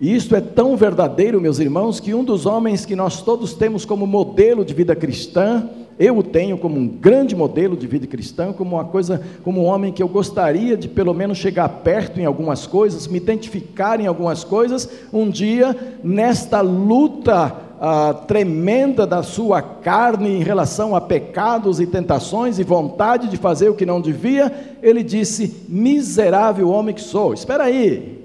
E 0.00 0.14
isto 0.14 0.36
é 0.36 0.40
tão 0.40 0.76
verdadeiro, 0.76 1.40
meus 1.40 1.58
irmãos, 1.58 1.98
que 1.98 2.14
um 2.14 2.22
dos 2.22 2.46
homens 2.46 2.86
que 2.86 2.94
nós 2.94 3.20
todos 3.20 3.54
temos 3.54 3.84
como 3.84 4.06
modelo 4.06 4.64
de 4.64 4.72
vida 4.72 4.94
cristã, 4.94 5.68
eu 5.98 6.16
o 6.18 6.22
tenho 6.22 6.56
como 6.56 6.78
um 6.78 6.86
grande 6.86 7.34
modelo 7.34 7.76
de 7.76 7.84
vida 7.88 8.06
cristã, 8.06 8.52
como 8.52 8.76
uma 8.76 8.84
coisa, 8.84 9.20
como 9.42 9.62
um 9.62 9.64
homem 9.64 9.92
que 9.92 10.00
eu 10.00 10.06
gostaria 10.06 10.76
de 10.76 10.86
pelo 10.86 11.12
menos 11.12 11.38
chegar 11.38 11.68
perto 11.68 12.20
em 12.20 12.24
algumas 12.24 12.64
coisas, 12.64 13.08
me 13.08 13.16
identificar 13.16 14.00
em 14.00 14.06
algumas 14.06 14.44
coisas, 14.44 14.88
um 15.12 15.28
dia 15.28 15.76
nesta 16.04 16.60
luta 16.60 17.56
ah, 17.80 18.14
tremenda 18.14 19.04
da 19.04 19.24
sua 19.24 19.60
carne 19.60 20.28
em 20.28 20.44
relação 20.44 20.94
a 20.94 21.00
pecados 21.00 21.80
e 21.80 21.86
tentações 21.88 22.60
e 22.60 22.62
vontade 22.62 23.26
de 23.26 23.36
fazer 23.36 23.68
o 23.68 23.74
que 23.74 23.84
não 23.84 24.00
devia, 24.00 24.76
ele 24.80 25.02
disse: 25.02 25.64
miserável 25.68 26.70
homem 26.70 26.94
que 26.94 27.00
sou. 27.00 27.34
Espera 27.34 27.64
aí, 27.64 28.17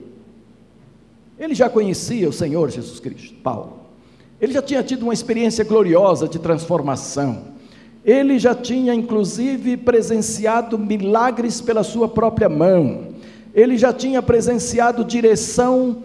ele 1.43 1.53
já 1.53 1.69
conhecia 1.69 2.29
o 2.29 2.34
Senhor 2.34 2.69
Jesus 2.69 3.01
Cristo, 3.01 3.36
Paulo. 3.43 3.79
Ele 4.39 4.53
já 4.53 4.62
tinha 4.62 4.82
tido 4.82 5.03
uma 5.03 5.13
experiência 5.13 5.65
gloriosa 5.65 6.25
de 6.25 6.39
transformação. 6.39 7.53
Ele 8.06 8.39
já 8.39 8.56
tinha, 8.56 8.93
inclusive, 8.93 9.75
presenciado 9.75 10.79
milagres 10.79 11.60
pela 11.60 11.84
sua 11.84 12.08
própria 12.08 12.47
mão. 12.47 13.10
Ele 13.53 13.77
já 13.77 13.91
tinha 13.91 14.21
presenciado 14.21 15.03
direção, 15.03 15.97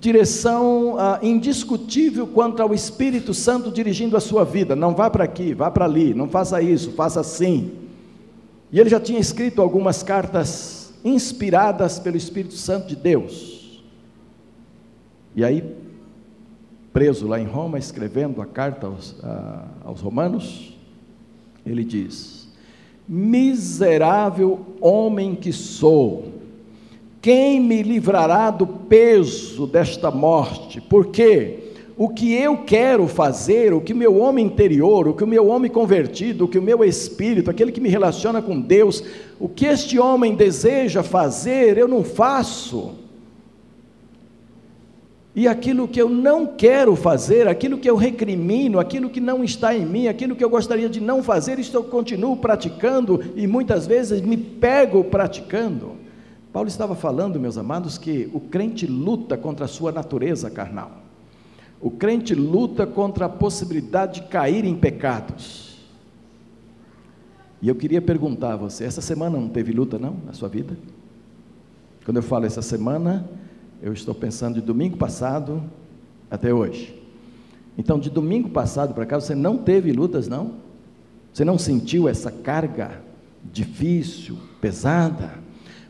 direção 0.00 0.96
ah, 0.98 1.18
indiscutível 1.22 2.26
quanto 2.26 2.62
ao 2.62 2.72
Espírito 2.72 3.34
Santo 3.34 3.70
dirigindo 3.70 4.16
a 4.16 4.20
sua 4.20 4.42
vida. 4.42 4.74
Não 4.74 4.94
vá 4.94 5.10
para 5.10 5.24
aqui, 5.24 5.52
vá 5.52 5.70
para 5.70 5.84
ali, 5.84 6.14
não 6.14 6.28
faça 6.28 6.62
isso, 6.62 6.92
faça 6.92 7.20
assim. 7.20 7.72
E 8.72 8.80
ele 8.80 8.88
já 8.88 8.98
tinha 8.98 9.20
escrito 9.20 9.60
algumas 9.60 10.02
cartas 10.02 10.94
inspiradas 11.04 11.98
pelo 11.98 12.16
Espírito 12.16 12.54
Santo 12.54 12.88
de 12.88 12.96
Deus. 12.96 13.58
E 15.38 15.44
aí, 15.44 15.62
preso 16.92 17.28
lá 17.28 17.38
em 17.38 17.44
Roma, 17.44 17.78
escrevendo 17.78 18.42
a 18.42 18.44
carta 18.44 18.88
aos, 18.88 19.14
a, 19.22 19.68
aos 19.84 20.00
Romanos, 20.00 20.76
ele 21.64 21.84
diz: 21.84 22.48
Miserável 23.08 24.66
homem 24.80 25.36
que 25.36 25.52
sou, 25.52 26.24
quem 27.22 27.60
me 27.60 27.84
livrará 27.84 28.50
do 28.50 28.66
peso 28.66 29.64
desta 29.68 30.10
morte? 30.10 30.80
Porque 30.80 31.70
o 31.96 32.08
que 32.08 32.34
eu 32.34 32.64
quero 32.64 33.06
fazer, 33.06 33.72
o 33.72 33.80
que 33.80 33.94
meu 33.94 34.18
homem 34.18 34.44
interior, 34.44 35.06
o 35.06 35.14
que 35.14 35.22
o 35.22 35.28
meu 35.28 35.46
homem 35.46 35.70
convertido, 35.70 36.46
o 36.46 36.48
que 36.48 36.58
o 36.58 36.62
meu 36.62 36.82
espírito, 36.82 37.48
aquele 37.48 37.70
que 37.70 37.80
me 37.80 37.88
relaciona 37.88 38.42
com 38.42 38.60
Deus, 38.60 39.04
o 39.38 39.48
que 39.48 39.66
este 39.66 40.00
homem 40.00 40.34
deseja 40.34 41.04
fazer, 41.04 41.78
eu 41.78 41.86
não 41.86 42.02
faço. 42.02 43.06
E 45.38 45.46
aquilo 45.46 45.86
que 45.86 46.02
eu 46.02 46.08
não 46.08 46.48
quero 46.48 46.96
fazer, 46.96 47.46
aquilo 47.46 47.78
que 47.78 47.88
eu 47.88 47.94
recrimino, 47.94 48.80
aquilo 48.80 49.08
que 49.08 49.20
não 49.20 49.44
está 49.44 49.72
em 49.72 49.86
mim, 49.86 50.08
aquilo 50.08 50.34
que 50.34 50.42
eu 50.42 50.50
gostaria 50.50 50.88
de 50.88 51.00
não 51.00 51.22
fazer, 51.22 51.60
isto 51.60 51.76
eu 51.76 51.84
continuo 51.84 52.38
praticando 52.38 53.22
e 53.36 53.46
muitas 53.46 53.86
vezes 53.86 54.20
me 54.20 54.36
pego 54.36 55.04
praticando. 55.04 55.92
Paulo 56.52 56.68
estava 56.68 56.96
falando, 56.96 57.38
meus 57.38 57.56
amados, 57.56 57.96
que 57.96 58.28
o 58.32 58.40
crente 58.40 58.84
luta 58.84 59.36
contra 59.36 59.66
a 59.66 59.68
sua 59.68 59.92
natureza 59.92 60.50
carnal. 60.50 60.90
O 61.80 61.88
crente 61.88 62.34
luta 62.34 62.84
contra 62.84 63.26
a 63.26 63.28
possibilidade 63.28 64.22
de 64.22 64.26
cair 64.26 64.64
em 64.64 64.74
pecados. 64.74 65.78
E 67.62 67.68
eu 67.68 67.76
queria 67.76 68.02
perguntar 68.02 68.54
a 68.54 68.56
você: 68.56 68.82
essa 68.82 69.00
semana 69.00 69.38
não 69.38 69.48
teve 69.48 69.70
luta, 69.70 70.00
não, 70.00 70.16
na 70.26 70.32
sua 70.32 70.48
vida? 70.48 70.76
Quando 72.04 72.16
eu 72.16 72.24
falo 72.24 72.44
essa 72.44 72.60
semana, 72.60 73.24
eu 73.82 73.92
estou 73.92 74.14
pensando 74.14 74.54
de 74.54 74.60
domingo 74.60 74.96
passado 74.96 75.62
até 76.30 76.52
hoje. 76.52 76.94
Então, 77.76 77.98
de 77.98 78.10
domingo 78.10 78.48
passado 78.48 78.92
para 78.92 79.06
cá, 79.06 79.20
você 79.20 79.34
não 79.34 79.56
teve 79.56 79.92
lutas, 79.92 80.26
não? 80.26 80.54
Você 81.32 81.44
não 81.44 81.56
sentiu 81.56 82.08
essa 82.08 82.30
carga 82.30 83.00
difícil, 83.52 84.36
pesada? 84.60 85.34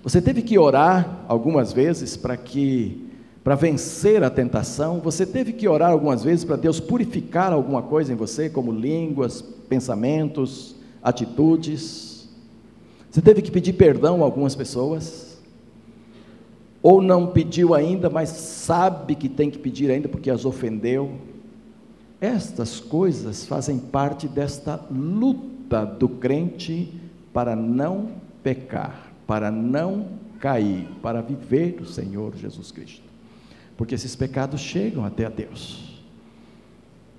Você 0.03 0.21
teve 0.21 0.43
que 0.43 0.59
orar 0.59 1.25
algumas 1.27 1.73
vezes 1.73 2.17
para 2.17 2.37
que 2.37 3.07
para 3.43 3.55
vencer 3.55 4.23
a 4.23 4.29
tentação, 4.29 5.01
você 5.01 5.25
teve 5.25 5.55
que 5.55 5.67
orar 5.67 5.91
algumas 5.91 6.23
vezes 6.23 6.45
para 6.45 6.57
Deus 6.57 6.81
purificar 6.81 7.51
alguma 7.51 7.81
coisa 7.81 8.13
em 8.13 8.17
você, 8.17 8.51
como 8.51 8.71
línguas, 8.71 9.41
pensamentos, 9.41 10.77
atitudes. 11.03 12.29
Você 13.11 13.23
teve 13.23 13.41
que 13.41 13.51
pedir 13.51 13.73
perdão 13.73 14.21
a 14.21 14.25
algumas 14.25 14.55
pessoas 14.55 15.28
ou 16.83 17.03
não 17.03 17.27
pediu 17.27 17.75
ainda, 17.75 18.09
mas 18.09 18.29
sabe 18.29 19.15
que 19.15 19.29
tem 19.29 19.51
que 19.51 19.59
pedir 19.59 19.91
ainda 19.91 20.09
porque 20.09 20.31
as 20.31 20.45
ofendeu. 20.45 21.13
Estas 22.21 22.81
coisas 22.81 23.47
fazem 23.47 23.79
parte 23.79 24.29
desta 24.29 24.85
luta 24.91 25.85
do 25.85 26.09
crente 26.09 26.93
para 27.33 27.57
não 27.57 28.09
pecar, 28.43 29.13
para 29.27 29.51
não 29.51 30.07
cair, 30.41 30.87
para 31.03 31.21
viver 31.21 31.79
o 31.81 31.85
Senhor 31.85 32.35
Jesus 32.37 32.71
Cristo. 32.71 33.03
Porque 33.77 33.95
esses 33.95 34.17
pecados 34.17 34.61
chegam 34.61 35.05
até 35.05 35.27
a 35.27 35.29
Deus. 35.29 35.87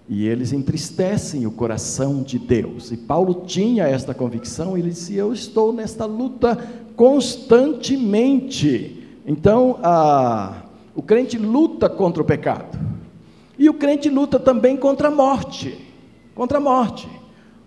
E 0.07 0.27
eles 0.27 0.51
entristecem 0.51 1.45
o 1.45 1.51
coração 1.51 2.23
de 2.23 2.39
Deus. 2.39 2.91
E 2.91 2.97
Paulo 2.97 3.43
tinha 3.45 3.87
esta 3.87 4.13
convicção, 4.13 4.77
ele 4.77 4.89
disse: 4.89 5.15
Eu 5.15 5.31
estou 5.31 5.71
nesta 5.71 6.05
luta 6.05 6.57
constantemente 6.95 8.98
então, 9.29 9.77
a, 9.83 10.63
o 10.95 11.03
crente 11.03 11.37
luta 11.37 11.87
contra 11.87 12.19
o 12.19 12.25
pecado. 12.25 12.79
E 13.59 13.69
o 13.69 13.75
crente 13.75 14.09
luta 14.09 14.39
também 14.39 14.75
contra 14.75 15.09
a 15.09 15.11
morte. 15.11 15.85
Contra 16.33 16.57
a 16.57 16.61
morte. 16.61 17.07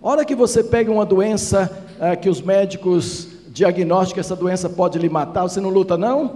Hora 0.01 0.25
que 0.25 0.35
você 0.35 0.61
pega 0.61 0.91
uma 0.91 1.05
doença 1.05 1.71
é, 2.01 2.17
que 2.17 2.27
os 2.27 2.41
médicos 2.41 3.29
diagnosticam 3.47 4.19
essa 4.19 4.35
doença 4.35 4.69
pode 4.69 4.99
lhe 4.99 5.07
matar, 5.07 5.43
você 5.43 5.61
não 5.61 5.69
luta, 5.69 5.95
não? 5.95 6.35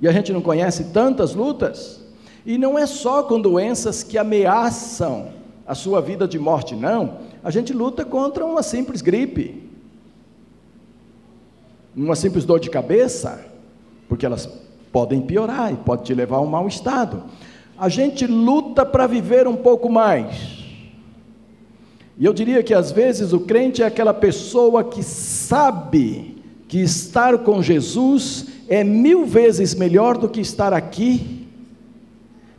E 0.00 0.08
a 0.08 0.12
gente 0.12 0.32
não 0.32 0.40
conhece 0.40 0.84
tantas 0.84 1.34
lutas? 1.34 2.02
E 2.46 2.56
não 2.56 2.78
é 2.78 2.86
só 2.86 3.24
com 3.24 3.38
doenças 3.38 4.02
que 4.02 4.16
ameaçam 4.16 5.28
a 5.66 5.74
sua 5.74 6.00
vida 6.00 6.26
de 6.26 6.38
morte, 6.38 6.74
não. 6.74 7.18
A 7.44 7.50
gente 7.50 7.74
luta 7.74 8.06
contra 8.06 8.42
uma 8.42 8.62
simples 8.62 9.02
gripe, 9.02 9.68
uma 11.94 12.16
simples 12.16 12.46
dor 12.46 12.58
de 12.58 12.70
cabeça, 12.70 13.54
porque 14.08 14.26
elas 14.26 14.48
podem 14.92 15.20
piorar 15.20 15.72
e 15.72 15.76
pode 15.76 16.04
te 16.04 16.14
levar 16.14 16.36
a 16.36 16.40
um 16.40 16.46
mau 16.46 16.66
estado. 16.66 17.24
A 17.78 17.88
gente 17.88 18.26
luta 18.26 18.84
para 18.84 19.06
viver 19.06 19.46
um 19.46 19.56
pouco 19.56 19.90
mais. 19.90 20.64
E 22.18 22.24
eu 22.24 22.32
diria 22.32 22.62
que 22.62 22.72
às 22.72 22.90
vezes 22.90 23.32
o 23.32 23.40
crente 23.40 23.82
é 23.82 23.86
aquela 23.86 24.14
pessoa 24.14 24.82
que 24.82 25.02
sabe 25.02 26.42
que 26.66 26.78
estar 26.78 27.38
com 27.38 27.62
Jesus 27.62 28.46
é 28.68 28.82
mil 28.82 29.26
vezes 29.26 29.74
melhor 29.74 30.16
do 30.16 30.28
que 30.28 30.40
estar 30.40 30.72
aqui, 30.72 31.46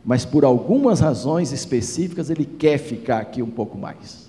mas 0.04 0.24
por 0.24 0.44
algumas 0.44 1.00
razões 1.00 1.52
específicas 1.52 2.30
ele 2.30 2.44
quer 2.44 2.78
ficar 2.78 3.18
aqui 3.18 3.42
um 3.42 3.50
pouco 3.50 3.76
mais. 3.76 4.28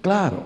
Claro, 0.00 0.44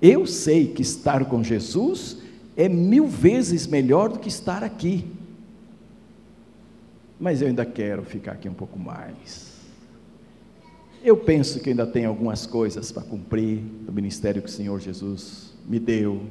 eu 0.00 0.26
sei 0.26 0.66
que 0.66 0.82
estar 0.82 1.24
com 1.24 1.42
Jesus 1.42 2.18
é 2.56 2.68
mil 2.68 3.06
vezes 3.06 3.66
melhor 3.66 4.08
do 4.10 4.18
que 4.18 4.28
estar 4.28 4.62
aqui. 4.62 5.04
Mas 7.18 7.40
eu 7.40 7.48
ainda 7.48 7.64
quero 7.64 8.02
ficar 8.02 8.32
aqui 8.32 8.48
um 8.48 8.54
pouco 8.54 8.78
mais. 8.78 9.52
Eu 11.04 11.16
penso 11.16 11.60
que 11.60 11.70
ainda 11.70 11.86
tem 11.86 12.04
algumas 12.04 12.46
coisas 12.46 12.92
para 12.92 13.02
cumprir 13.02 13.58
do 13.58 13.92
ministério 13.92 14.42
que 14.42 14.48
o 14.48 14.52
Senhor 14.52 14.80
Jesus 14.80 15.52
me 15.68 15.78
deu. 15.78 16.22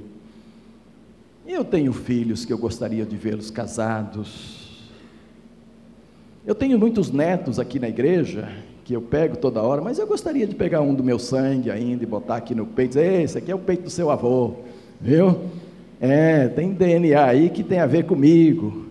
Eu 1.46 1.66
tenho 1.66 1.92
filhos 1.92 2.46
que 2.46 2.54
eu 2.54 2.58
gostaria 2.58 3.06
de 3.06 3.18
vê-los 3.18 3.50
casados. 3.50 4.90
Eu 6.46 6.56
tenho 6.56 6.80
muitos 6.80 7.12
netos 7.12 7.60
aqui 7.60 7.80
na 7.80 7.90
igreja 7.90 8.48
que 8.84 8.94
eu 8.94 9.02
pego 9.02 9.38
toda 9.38 9.62
hora, 9.62 9.82
mas 9.82 10.00
eu 10.00 10.08
gostaria 10.08 10.48
de 10.48 10.56
pegar 10.56 10.82
um 10.82 10.94
do 10.94 11.04
meu 11.04 11.20
sangue 11.20 11.70
ainda 11.70 12.04
e 12.04 12.08
botar 12.08 12.38
aqui 12.38 12.56
no 12.56 12.66
peito, 12.66 12.90
dizer, 12.90 13.22
esse 13.22 13.38
aqui 13.38 13.52
é 13.52 13.56
o 13.56 13.60
peito 13.60 13.84
do 13.84 13.90
seu 13.90 14.10
avô, 14.10 14.56
viu? 15.00 15.40
É, 16.02 16.48
tem 16.48 16.74
DNA 16.74 17.24
aí 17.24 17.52
que 17.52 17.64
tem 17.64 17.80
a 17.80 17.86
ver 17.86 18.08
comigo. 18.08 18.88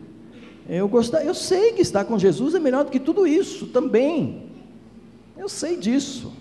Eu 0.68 0.87
gostaria, 0.87 1.27
eu 1.27 1.35
sei 1.35 1.73
que 1.73 1.83
estar 1.83 2.05
com 2.05 2.16
Jesus 2.16 2.55
é 2.55 2.61
melhor 2.61 2.85
do 2.85 2.90
que 2.92 3.01
tudo 3.01 3.27
isso 3.27 3.66
também. 3.66 4.44
Eu 5.37 5.49
sei 5.49 5.77
disso. 5.77 6.33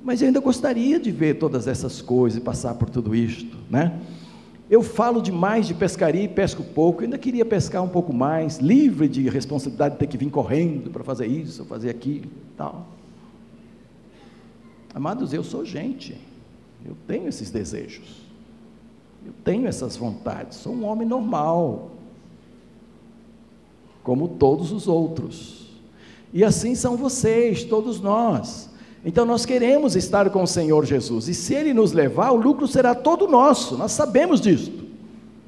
Mas 0.00 0.22
eu 0.22 0.28
ainda 0.28 0.38
gostaria 0.38 1.00
de 1.00 1.10
ver 1.10 1.34
todas 1.34 1.66
essas 1.66 2.00
coisas 2.00 2.38
e 2.38 2.40
passar 2.40 2.74
por 2.74 2.88
tudo 2.88 3.12
isto, 3.12 3.56
né? 3.68 3.98
Eu 4.70 4.84
falo 4.84 5.20
demais 5.20 5.66
de 5.66 5.74
pescaria 5.74 6.22
e 6.22 6.28
pesco 6.28 6.62
pouco, 6.62 7.00
eu 7.00 7.06
ainda 7.06 7.18
queria 7.18 7.44
pescar 7.44 7.82
um 7.82 7.88
pouco 7.88 8.12
mais, 8.12 8.58
livre 8.58 9.08
de 9.08 9.28
responsabilidade 9.28 9.94
de 9.94 9.98
ter 9.98 10.06
que 10.06 10.16
vir 10.16 10.30
correndo 10.30 10.90
para 10.90 11.02
fazer 11.02 11.26
isso, 11.26 11.64
fazer 11.64 11.90
aquilo, 11.90 12.30
tal. 12.56 12.86
Amados, 14.94 15.32
eu 15.32 15.42
sou 15.42 15.64
gente. 15.64 16.16
Eu 16.86 16.96
tenho 17.08 17.26
esses 17.26 17.50
desejos. 17.50 18.23
Eu 19.24 19.32
tenho 19.44 19.66
essas 19.66 19.96
vontades. 19.96 20.58
Sou 20.58 20.72
um 20.72 20.84
homem 20.84 21.06
normal 21.06 21.90
como 24.04 24.28
todos 24.28 24.70
os 24.70 24.86
outros. 24.86 25.64
E 26.32 26.44
assim 26.44 26.74
são 26.74 26.96
vocês, 26.96 27.64
todos 27.64 28.00
nós. 28.00 28.70
Então 29.04 29.24
nós 29.24 29.46
queremos 29.46 29.96
estar 29.96 30.30
com 30.30 30.42
o 30.42 30.46
Senhor 30.46 30.84
Jesus, 30.84 31.28
e 31.28 31.34
se 31.34 31.54
Ele 31.54 31.74
nos 31.74 31.92
levar, 31.92 32.30
o 32.30 32.36
lucro 32.36 32.66
será 32.68 32.94
todo 32.94 33.26
nosso, 33.26 33.76
nós 33.76 33.92
sabemos 33.92 34.40
disso. 34.40 34.72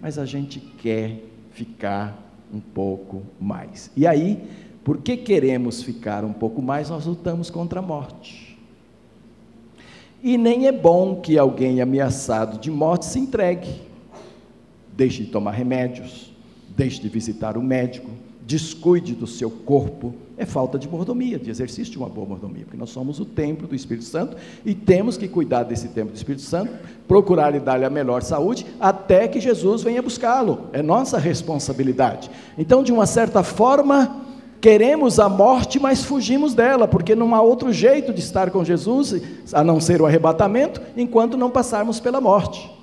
Mas 0.00 0.18
a 0.18 0.26
gente 0.26 0.60
quer 0.60 1.22
ficar 1.52 2.22
um 2.52 2.60
pouco 2.60 3.22
mais. 3.40 3.90
E 3.96 4.06
aí, 4.06 4.42
porque 4.84 5.16
queremos 5.16 5.82
ficar 5.82 6.24
um 6.24 6.32
pouco 6.32 6.62
mais, 6.62 6.90
nós 6.90 7.06
lutamos 7.06 7.50
contra 7.50 7.80
a 7.80 7.82
morte. 7.82 8.55
E 10.26 10.36
nem 10.36 10.66
é 10.66 10.72
bom 10.72 11.20
que 11.20 11.38
alguém 11.38 11.80
ameaçado 11.80 12.58
de 12.58 12.68
morte 12.68 13.04
se 13.06 13.16
entregue. 13.16 13.80
Deixe 14.92 15.22
de 15.22 15.30
tomar 15.30 15.52
remédios, 15.52 16.34
deixe 16.76 17.00
de 17.00 17.08
visitar 17.08 17.56
o 17.56 17.62
médico, 17.62 18.10
descuide 18.44 19.14
do 19.14 19.24
seu 19.24 19.48
corpo, 19.48 20.12
é 20.36 20.44
falta 20.44 20.80
de 20.80 20.88
mordomia, 20.88 21.38
de 21.38 21.48
exercício 21.48 21.92
de 21.92 21.98
uma 21.98 22.08
boa 22.08 22.26
mordomia, 22.26 22.64
porque 22.64 22.76
nós 22.76 22.90
somos 22.90 23.20
o 23.20 23.24
templo 23.24 23.68
do 23.68 23.76
Espírito 23.76 24.04
Santo 24.04 24.36
e 24.64 24.74
temos 24.74 25.16
que 25.16 25.28
cuidar 25.28 25.62
desse 25.62 25.90
templo 25.90 26.10
do 26.10 26.16
Espírito 26.16 26.42
Santo, 26.42 26.72
procurar 27.06 27.50
lhe 27.50 27.60
dar-lhe 27.60 27.84
a 27.84 27.90
melhor 27.90 28.20
saúde, 28.20 28.66
até 28.80 29.28
que 29.28 29.38
Jesus 29.38 29.84
venha 29.84 30.02
buscá-lo, 30.02 30.66
é 30.72 30.82
nossa 30.82 31.18
responsabilidade. 31.18 32.28
Então, 32.58 32.82
de 32.82 32.90
uma 32.90 33.06
certa 33.06 33.44
forma, 33.44 34.25
queremos 34.60 35.18
a 35.18 35.28
morte, 35.28 35.78
mas 35.78 36.04
fugimos 36.04 36.54
dela, 36.54 36.88
porque 36.88 37.14
não 37.14 37.34
há 37.34 37.40
outro 37.40 37.72
jeito 37.72 38.12
de 38.12 38.20
estar 38.20 38.50
com 38.50 38.64
Jesus, 38.64 39.14
a 39.52 39.62
não 39.62 39.80
ser 39.80 40.00
o 40.00 40.06
arrebatamento, 40.06 40.80
enquanto 40.96 41.36
não 41.36 41.50
passarmos 41.50 42.00
pela 42.00 42.20
morte. 42.20 42.76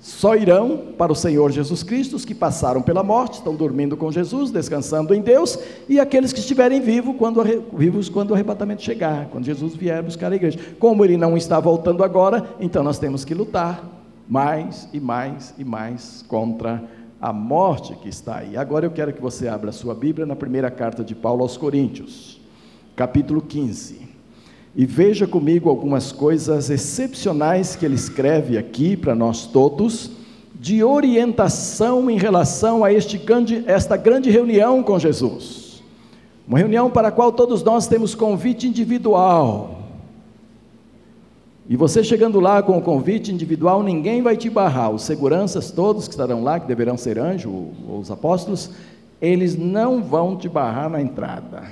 Só 0.00 0.36
irão 0.36 0.80
para 0.96 1.12
o 1.12 1.16
Senhor 1.16 1.50
Jesus 1.50 1.82
Cristo 1.82 2.14
os 2.14 2.24
que 2.24 2.34
passaram 2.34 2.80
pela 2.80 3.02
morte, 3.02 3.34
estão 3.34 3.54
dormindo 3.54 3.96
com 3.96 4.12
Jesus, 4.12 4.50
descansando 4.50 5.12
em 5.12 5.20
Deus, 5.20 5.58
e 5.88 5.98
aqueles 5.98 6.32
que 6.32 6.38
estiverem 6.38 6.80
vivos 6.80 7.16
quando, 7.16 7.42
vivos 7.72 8.08
quando 8.08 8.30
o 8.30 8.34
arrebatamento 8.34 8.82
chegar, 8.82 9.26
quando 9.26 9.44
Jesus 9.44 9.74
vier 9.74 10.02
buscar 10.02 10.30
a 10.30 10.36
igreja. 10.36 10.58
Como 10.78 11.04
ele 11.04 11.16
não 11.16 11.36
está 11.36 11.58
voltando 11.58 12.04
agora, 12.04 12.48
então 12.60 12.84
nós 12.84 12.98
temos 12.98 13.24
que 13.24 13.34
lutar 13.34 13.82
mais 14.28 14.88
e 14.92 15.00
mais 15.00 15.52
e 15.58 15.64
mais 15.64 16.24
contra 16.28 16.74
a 16.74 16.97
morte 17.32 17.94
que 17.96 18.08
está 18.08 18.36
aí. 18.36 18.56
Agora 18.56 18.86
eu 18.86 18.90
quero 18.90 19.12
que 19.12 19.20
você 19.20 19.48
abra 19.48 19.70
a 19.70 19.72
sua 19.72 19.94
Bíblia 19.94 20.24
na 20.24 20.36
primeira 20.36 20.70
carta 20.70 21.02
de 21.02 21.14
Paulo 21.14 21.42
aos 21.42 21.56
Coríntios, 21.56 22.40
capítulo 22.94 23.42
15. 23.42 24.08
E 24.76 24.86
veja 24.86 25.26
comigo 25.26 25.68
algumas 25.68 26.12
coisas 26.12 26.70
excepcionais 26.70 27.74
que 27.74 27.84
ele 27.84 27.96
escreve 27.96 28.56
aqui 28.56 28.96
para 28.96 29.14
nós 29.14 29.46
todos, 29.46 30.12
de 30.54 30.82
orientação 30.84 32.10
em 32.10 32.18
relação 32.18 32.84
a 32.84 32.92
este 32.92 33.18
grande, 33.18 33.64
esta 33.66 33.96
grande 33.96 34.30
reunião 34.30 34.82
com 34.82 34.98
Jesus. 34.98 35.82
Uma 36.46 36.58
reunião 36.58 36.88
para 36.88 37.08
a 37.08 37.12
qual 37.12 37.32
todos 37.32 37.62
nós 37.62 37.86
temos 37.86 38.14
convite 38.14 38.66
individual. 38.66 39.77
E 41.68 41.76
você 41.76 42.02
chegando 42.02 42.40
lá 42.40 42.62
com 42.62 42.78
o 42.78 42.82
convite 42.82 43.30
individual, 43.30 43.82
ninguém 43.82 44.22
vai 44.22 44.38
te 44.38 44.48
barrar. 44.48 44.90
Os 44.90 45.02
seguranças 45.02 45.70
todos 45.70 46.08
que 46.08 46.14
estarão 46.14 46.42
lá, 46.42 46.58
que 46.58 46.66
deverão 46.66 46.96
ser 46.96 47.18
anjos 47.18 47.52
os 47.86 48.10
apóstolos, 48.10 48.70
eles 49.20 49.54
não 49.54 50.02
vão 50.02 50.34
te 50.34 50.48
barrar 50.48 50.88
na 50.88 51.02
entrada. 51.02 51.64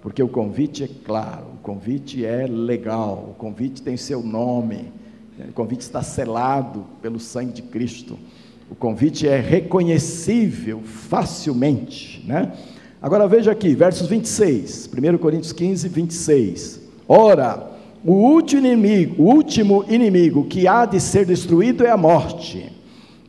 Porque 0.00 0.22
o 0.22 0.28
convite 0.28 0.84
é 0.84 0.88
claro, 1.04 1.44
o 1.54 1.62
convite 1.62 2.24
é 2.24 2.46
legal, 2.46 3.32
o 3.32 3.34
convite 3.34 3.82
tem 3.82 3.94
seu 3.94 4.22
nome, 4.22 4.90
o 5.38 5.52
convite 5.52 5.82
está 5.82 6.02
selado 6.02 6.86
pelo 7.02 7.20
sangue 7.20 7.52
de 7.52 7.62
Cristo, 7.62 8.18
o 8.70 8.74
convite 8.74 9.28
é 9.28 9.38
reconhecível 9.38 10.80
facilmente, 10.82 12.24
né? 12.26 12.52
Agora 13.02 13.28
veja 13.28 13.52
aqui, 13.52 13.74
versos 13.74 14.06
26, 14.06 14.88
1 14.88 15.18
Coríntios 15.18 15.52
15, 15.52 15.88
26. 15.88 16.80
Ora, 17.06 17.69
o 18.04 18.12
último 18.12 18.66
inimigo, 18.66 19.22
o 19.22 19.26
último 19.26 19.84
inimigo 19.88 20.44
que 20.46 20.66
há 20.66 20.86
de 20.86 20.98
ser 20.98 21.26
destruído 21.26 21.84
é 21.84 21.90
a 21.90 21.96
morte, 21.96 22.72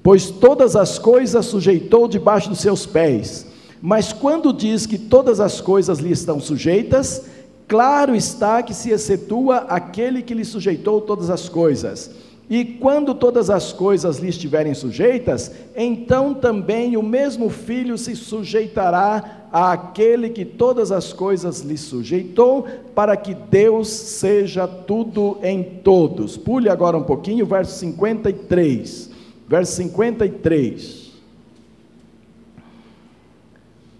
pois 0.01 0.29
todas 0.29 0.75
as 0.75 0.97
coisas 0.97 1.45
sujeitou 1.45 2.07
debaixo 2.07 2.49
dos 2.49 2.59
seus 2.59 2.85
pés. 2.85 3.45
Mas 3.81 4.13
quando 4.13 4.53
diz 4.53 4.85
que 4.85 4.97
todas 4.97 5.39
as 5.39 5.59
coisas 5.59 5.99
lhe 5.99 6.11
estão 6.11 6.39
sujeitas, 6.39 7.25
claro 7.67 8.15
está 8.15 8.61
que 8.63 8.73
se 8.73 8.91
excetua 8.91 9.57
aquele 9.67 10.21
que 10.21 10.33
lhe 10.33 10.45
sujeitou 10.45 11.01
todas 11.01 11.29
as 11.29 11.49
coisas. 11.49 12.11
E 12.51 12.65
quando 12.65 13.15
todas 13.15 13.49
as 13.49 13.71
coisas 13.71 14.17
lhe 14.17 14.27
estiverem 14.27 14.73
sujeitas, 14.73 15.49
então 15.73 16.33
também 16.33 16.97
o 16.97 17.01
mesmo 17.01 17.49
filho 17.49 17.97
se 17.97 18.13
sujeitará 18.13 19.47
àquele 19.53 20.29
que 20.29 20.43
todas 20.43 20.91
as 20.91 21.13
coisas 21.13 21.61
lhe 21.61 21.77
sujeitou, 21.77 22.65
para 22.93 23.15
que 23.15 23.33
Deus 23.33 23.87
seja 23.87 24.67
tudo 24.67 25.37
em 25.41 25.63
todos. 25.63 26.35
Pule 26.35 26.67
agora 26.67 26.97
um 26.97 27.03
pouquinho, 27.03 27.45
verso 27.45 27.79
53. 27.79 29.09
Verso 29.47 29.71
53. 29.77 31.11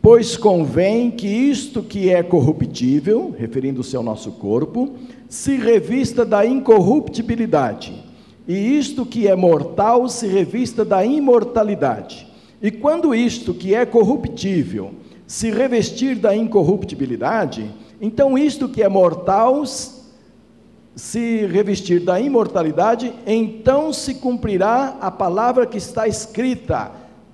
Pois 0.02 0.36
convém 0.36 1.10
que 1.10 1.26
isto 1.26 1.82
que 1.82 2.10
é 2.10 2.22
corruptível, 2.22 3.34
referindo-se 3.38 3.96
ao 3.96 4.04
nosso 4.04 4.30
corpo, 4.32 4.92
se 5.30 5.56
revista 5.56 6.26
da 6.26 6.46
incorruptibilidade, 6.46 8.11
e 8.48 8.78
isto 8.78 9.06
que 9.06 9.28
é 9.28 9.36
mortal 9.36 10.10
se 10.10 10.28
revista 10.28 10.84
da 10.84 11.06
imortalidade. 11.06 12.28
E 12.62 12.70
quando 12.70 13.14
isto 13.14 13.54
que 13.54 13.74
é 13.74 13.86
corruptível 13.86 14.92
se 15.26 15.50
revestir 15.50 16.16
da 16.16 16.36
incorruptibilidade, 16.36 17.74
então 18.00 18.38
isto 18.38 18.68
que 18.68 18.84
é 18.84 18.90
mortal 18.90 19.64
se 20.96 21.46
revestir 21.46 22.02
da 22.02 22.20
imortalidade, 22.20 23.14
então 23.26 23.94
se 23.94 24.16
cumprirá 24.16 24.98
a 25.00 25.10
palavra 25.10 25.66
que 25.66 25.78
está 25.78 26.08
escrita: 26.08 26.92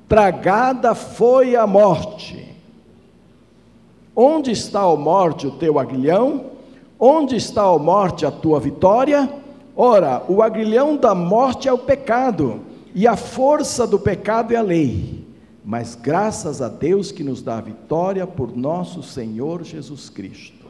tragada 0.07 0.93
foi 0.93 1.55
a 1.55 1.65
morte. 1.65 2.55
Onde 4.15 4.51
está, 4.51 4.81
a 4.81 4.95
morte, 4.95 5.47
o 5.47 5.51
teu 5.51 5.77
aguilhão? 5.79 6.45
Onde 6.99 7.35
está, 7.35 7.63
a 7.63 7.77
morte, 7.77 8.25
a 8.25 8.31
tua 8.31 8.59
vitória? 8.59 9.29
Ora, 9.79 10.23
o 10.27 10.41
aguilhão 10.41 10.97
da 10.97 11.13
morte 11.13 11.67
é 11.67 11.71
o 11.71 11.77
pecado, 11.77 12.61
e 12.95 13.05
a 13.05 13.15
força 13.15 13.85
do 13.85 13.99
pecado 13.99 14.51
é 14.51 14.55
a 14.55 14.61
lei. 14.63 15.23
Mas 15.63 15.93
graças 15.93 16.63
a 16.63 16.67
Deus 16.67 17.11
que 17.11 17.23
nos 17.23 17.43
dá 17.43 17.59
a 17.59 17.61
vitória 17.61 18.25
por 18.25 18.57
nosso 18.57 19.03
Senhor 19.03 19.63
Jesus 19.63 20.09
Cristo. 20.09 20.65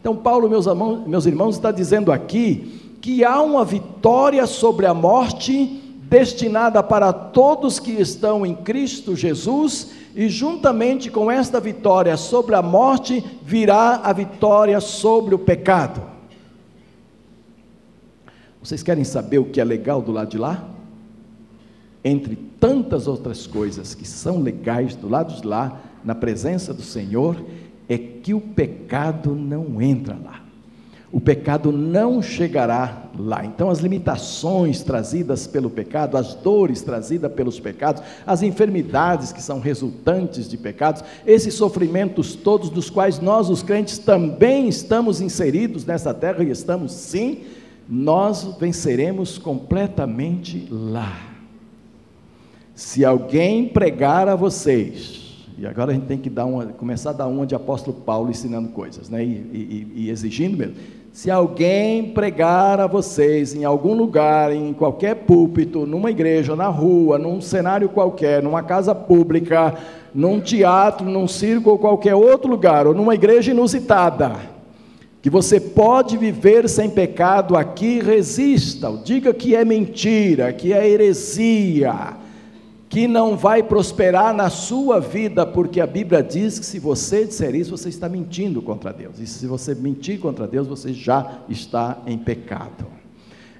Então, 0.00 0.16
Paulo, 0.16 0.48
meus, 0.48 0.64
irmãos, 0.64 1.06
meus 1.06 1.26
irmãos, 1.26 1.56
está 1.56 1.70
dizendo 1.70 2.10
aqui 2.10 2.96
que 3.02 3.22
há 3.22 3.42
uma 3.42 3.62
vitória 3.62 4.46
sobre 4.46 4.86
a 4.86 4.94
morte 4.94 5.78
destinada 6.08 6.82
para 6.82 7.12
todos 7.12 7.78
que 7.78 7.92
estão 7.92 8.46
em 8.46 8.54
Cristo 8.54 9.14
Jesus 9.14 9.90
e 10.16 10.30
juntamente 10.30 11.10
com 11.10 11.30
esta 11.30 11.60
vitória 11.60 12.16
sobre 12.16 12.54
a 12.54 12.62
morte, 12.62 13.22
virá 13.42 14.00
a 14.02 14.14
vitória 14.14 14.80
sobre 14.80 15.34
o 15.34 15.38
pecado. 15.38 16.09
Vocês 18.62 18.82
querem 18.82 19.04
saber 19.04 19.38
o 19.38 19.46
que 19.46 19.60
é 19.60 19.64
legal 19.64 20.02
do 20.02 20.12
lado 20.12 20.30
de 20.30 20.38
lá? 20.38 20.68
Entre 22.04 22.36
tantas 22.58 23.06
outras 23.06 23.46
coisas 23.46 23.94
que 23.94 24.06
são 24.06 24.40
legais 24.42 24.94
do 24.94 25.08
lado 25.08 25.40
de 25.40 25.46
lá, 25.46 25.80
na 26.04 26.14
presença 26.14 26.72
do 26.72 26.82
Senhor, 26.82 27.42
é 27.88 27.98
que 27.98 28.34
o 28.34 28.40
pecado 28.40 29.34
não 29.34 29.80
entra 29.80 30.16
lá. 30.22 30.40
o 31.12 31.20
pecado 31.20 31.72
não 31.72 32.22
chegará 32.22 33.04
lá. 33.18 33.44
Então, 33.44 33.68
as 33.68 33.80
limitações 33.80 34.82
trazidas 34.82 35.46
pelo 35.46 35.68
pecado, 35.68 36.16
as 36.16 36.34
dores 36.34 36.82
trazidas 36.82 37.32
pelos 37.32 37.58
pecados, 37.58 38.02
as 38.24 38.42
enfermidades 38.42 39.32
que 39.32 39.42
são 39.42 39.58
resultantes 39.58 40.48
de 40.48 40.56
pecados, 40.56 41.02
esses 41.26 41.54
sofrimentos 41.54 42.34
todos, 42.36 42.70
dos 42.70 42.88
quais 42.88 43.18
nós, 43.18 43.50
os 43.50 43.62
crentes, 43.62 43.98
também 43.98 44.68
estamos 44.68 45.20
inseridos 45.20 45.84
nessa 45.84 46.14
terra 46.14 46.44
e 46.44 46.50
estamos 46.50 46.92
sim, 46.92 47.40
nós 47.90 48.56
venceremos 48.60 49.36
completamente 49.36 50.68
lá. 50.70 51.18
Se 52.74 53.04
alguém 53.04 53.66
pregar 53.66 54.28
a 54.28 54.36
vocês, 54.36 55.46
e 55.58 55.66
agora 55.66 55.90
a 55.90 55.94
gente 55.94 56.06
tem 56.06 56.16
que 56.16 56.30
dar 56.30 56.46
uma, 56.46 56.66
começar 56.66 57.10
a 57.10 57.14
dar 57.14 57.26
uma 57.26 57.44
de 57.44 57.54
apóstolo 57.54 57.96
Paulo 57.96 58.30
ensinando 58.30 58.68
coisas, 58.68 59.08
né? 59.08 59.24
e, 59.24 59.28
e, 59.28 59.92
e 60.04 60.10
exigindo 60.10 60.56
mesmo 60.56 60.76
se 61.12 61.30
alguém 61.30 62.12
pregar 62.12 62.78
a 62.78 62.86
vocês 62.86 63.54
em 63.54 63.64
algum 63.64 63.94
lugar, 63.94 64.52
em 64.52 64.72
qualquer 64.72 65.16
púlpito, 65.16 65.84
numa 65.84 66.10
igreja, 66.10 66.54
na 66.54 66.68
rua, 66.68 67.18
num 67.18 67.40
cenário 67.40 67.88
qualquer, 67.88 68.42
numa 68.42 68.62
casa 68.62 68.94
pública, 68.94 69.74
num 70.14 70.40
teatro, 70.40 71.04
num 71.04 71.26
circo 71.26 71.70
ou 71.70 71.78
qualquer 71.78 72.14
outro 72.14 72.48
lugar, 72.48 72.86
ou 72.86 72.94
numa 72.94 73.14
igreja 73.14 73.50
inusitada, 73.50 74.36
que 75.22 75.28
você 75.28 75.60
pode 75.60 76.16
viver 76.16 76.68
sem 76.68 76.88
pecado 76.88 77.56
aqui, 77.56 78.00
resista, 78.00 78.90
diga 79.04 79.34
que 79.34 79.54
é 79.54 79.64
mentira, 79.64 80.52
que 80.52 80.72
é 80.72 80.88
heresia 80.88 82.16
que 82.90 83.06
não 83.06 83.36
vai 83.36 83.62
prosperar 83.62 84.34
na 84.34 84.50
sua 84.50 84.98
vida, 84.98 85.46
porque 85.46 85.80
a 85.80 85.86
Bíblia 85.86 86.24
diz 86.24 86.58
que 86.58 86.66
se 86.66 86.80
você 86.80 87.24
disser 87.24 87.54
isso, 87.54 87.70
você 87.70 87.88
está 87.88 88.08
mentindo 88.08 88.60
contra 88.60 88.92
Deus. 88.92 89.20
E 89.20 89.28
se 89.28 89.46
você 89.46 89.76
mentir 89.76 90.18
contra 90.18 90.44
Deus, 90.44 90.66
você 90.66 90.92
já 90.92 91.38
está 91.48 91.98
em 92.04 92.18
pecado. 92.18 92.84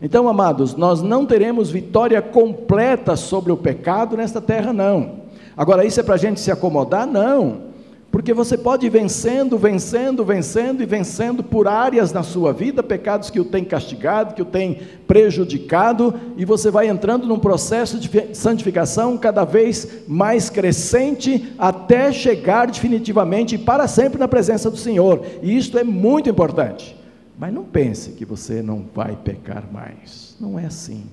Então, 0.03 0.29
amados, 0.29 0.75
nós 0.75 1.01
não 1.01 1.25
teremos 1.25 1.71
vitória 1.71 2.21
completa 2.21 3.15
sobre 3.15 3.53
o 3.53 3.57
pecado 3.57 4.17
nesta 4.17 4.41
terra, 4.41 4.73
não. 4.73 5.21
Agora, 5.57 5.85
isso 5.85 6.01
é 6.01 6.03
para 6.03 6.17
a 6.17 6.19
gente 6.19 6.41
se 6.41 6.51
acomodar? 6.51 7.07
Não. 7.07 7.70
Porque 8.11 8.35
você 8.35 8.59
pode 8.59 8.87
ir 8.87 8.91
vencendo, 8.91 9.57
vencendo, 9.57 10.25
vencendo 10.25 10.83
e 10.83 10.87
vencendo 10.87 11.45
por 11.45 11.69
áreas 11.69 12.13
na 12.13 12.25
sua 12.25 12.53
vida, 12.53 12.83
pecados 12.83 13.31
que 13.31 13.39
o 13.39 13.45
têm 13.45 13.65
castigado, 13.65 14.35
que 14.35 14.43
o 14.43 14.45
têm 14.45 14.81
prejudicado, 15.07 16.15
e 16.37 16.45
você 16.45 16.73
vai 16.73 16.89
entrando 16.89 17.27
num 17.29 17.39
processo 17.39 18.01
de 18.01 18.35
santificação 18.35 19.17
cada 19.17 19.45
vez 19.45 20.03
mais 20.09 20.51
crescente, 20.51 21.53
até 21.57 22.13
chegar 22.13 22.67
definitivamente 22.67 23.55
e 23.55 23.59
para 23.59 23.87
sempre 23.87 24.19
na 24.19 24.27
presença 24.27 24.69
do 24.69 24.77
Senhor. 24.77 25.25
E 25.41 25.57
isto 25.57 25.79
é 25.79 25.85
muito 25.85 26.29
importante. 26.29 26.97
Mas 27.39 27.55
não 27.55 27.65
pense 27.65 28.11
que 28.11 28.25
você 28.25 28.61
não 28.61 28.85
vai 28.93 29.17
pecar 29.17 29.65
mais. 29.73 30.37
Não 30.41 30.59
é 30.59 30.67
assim. 30.67 31.05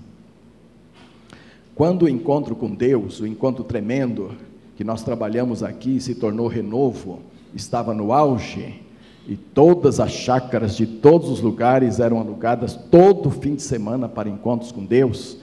Quando 1.76 2.04
o 2.04 2.10
encontro 2.10 2.56
com 2.56 2.74
Deus, 2.74 3.20
o 3.20 3.28
encontro 3.28 3.64
tremendo, 3.64 4.32
que 4.78 4.84
nós 4.84 5.02
trabalhamos 5.02 5.63
aqui 5.63 6.00
se 6.00 6.13
tornou 6.13 6.48
renovo, 6.48 7.20
estava 7.54 7.96
no 7.96 8.13
auge, 8.13 8.80
e 9.28 9.36
todas 9.36 10.00
as 10.00 10.12
chácaras 10.12 10.78
de 10.78 10.86
todos 10.86 11.30
os 11.30 11.42
lugares 11.42 12.00
eram 12.00 12.20
alugadas 12.20 12.76
todo 12.76 13.32
fim 13.32 13.56
de 13.56 13.63
semana 13.63 14.08
para 14.08 14.30
encontros 14.30 14.72
com 14.72 14.86
Deus. 14.86 15.40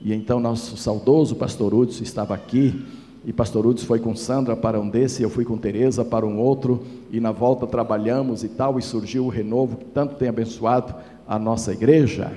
E 0.00 0.14
então 0.14 0.40
nosso 0.40 0.76
saudoso 0.78 1.36
pastor 1.36 1.74
Hudson 1.74 2.02
estava 2.02 2.34
aqui, 2.34 2.82
e 3.26 3.32
pastor 3.32 3.66
Hudson 3.66 3.84
foi 3.86 3.98
com 3.98 4.16
Sandra 4.16 4.56
para 4.56 4.80
um 4.80 4.88
desse, 4.88 5.22
eu 5.22 5.28
fui 5.28 5.44
com 5.44 5.58
Teresa 5.58 6.02
para 6.02 6.26
um 6.26 6.38
outro, 6.38 6.82
e 7.12 7.20
na 7.20 7.30
volta 7.30 7.66
trabalhamos 7.66 8.42
e 8.42 8.48
tal, 8.48 8.78
e 8.78 8.82
surgiu 8.82 9.26
o 9.26 9.28
renovo 9.28 9.76
que 9.76 9.84
tanto 9.84 10.14
tem 10.14 10.28
abençoado 10.28 10.94
a 11.28 11.38
nossa 11.38 11.72
igreja. 11.72 12.32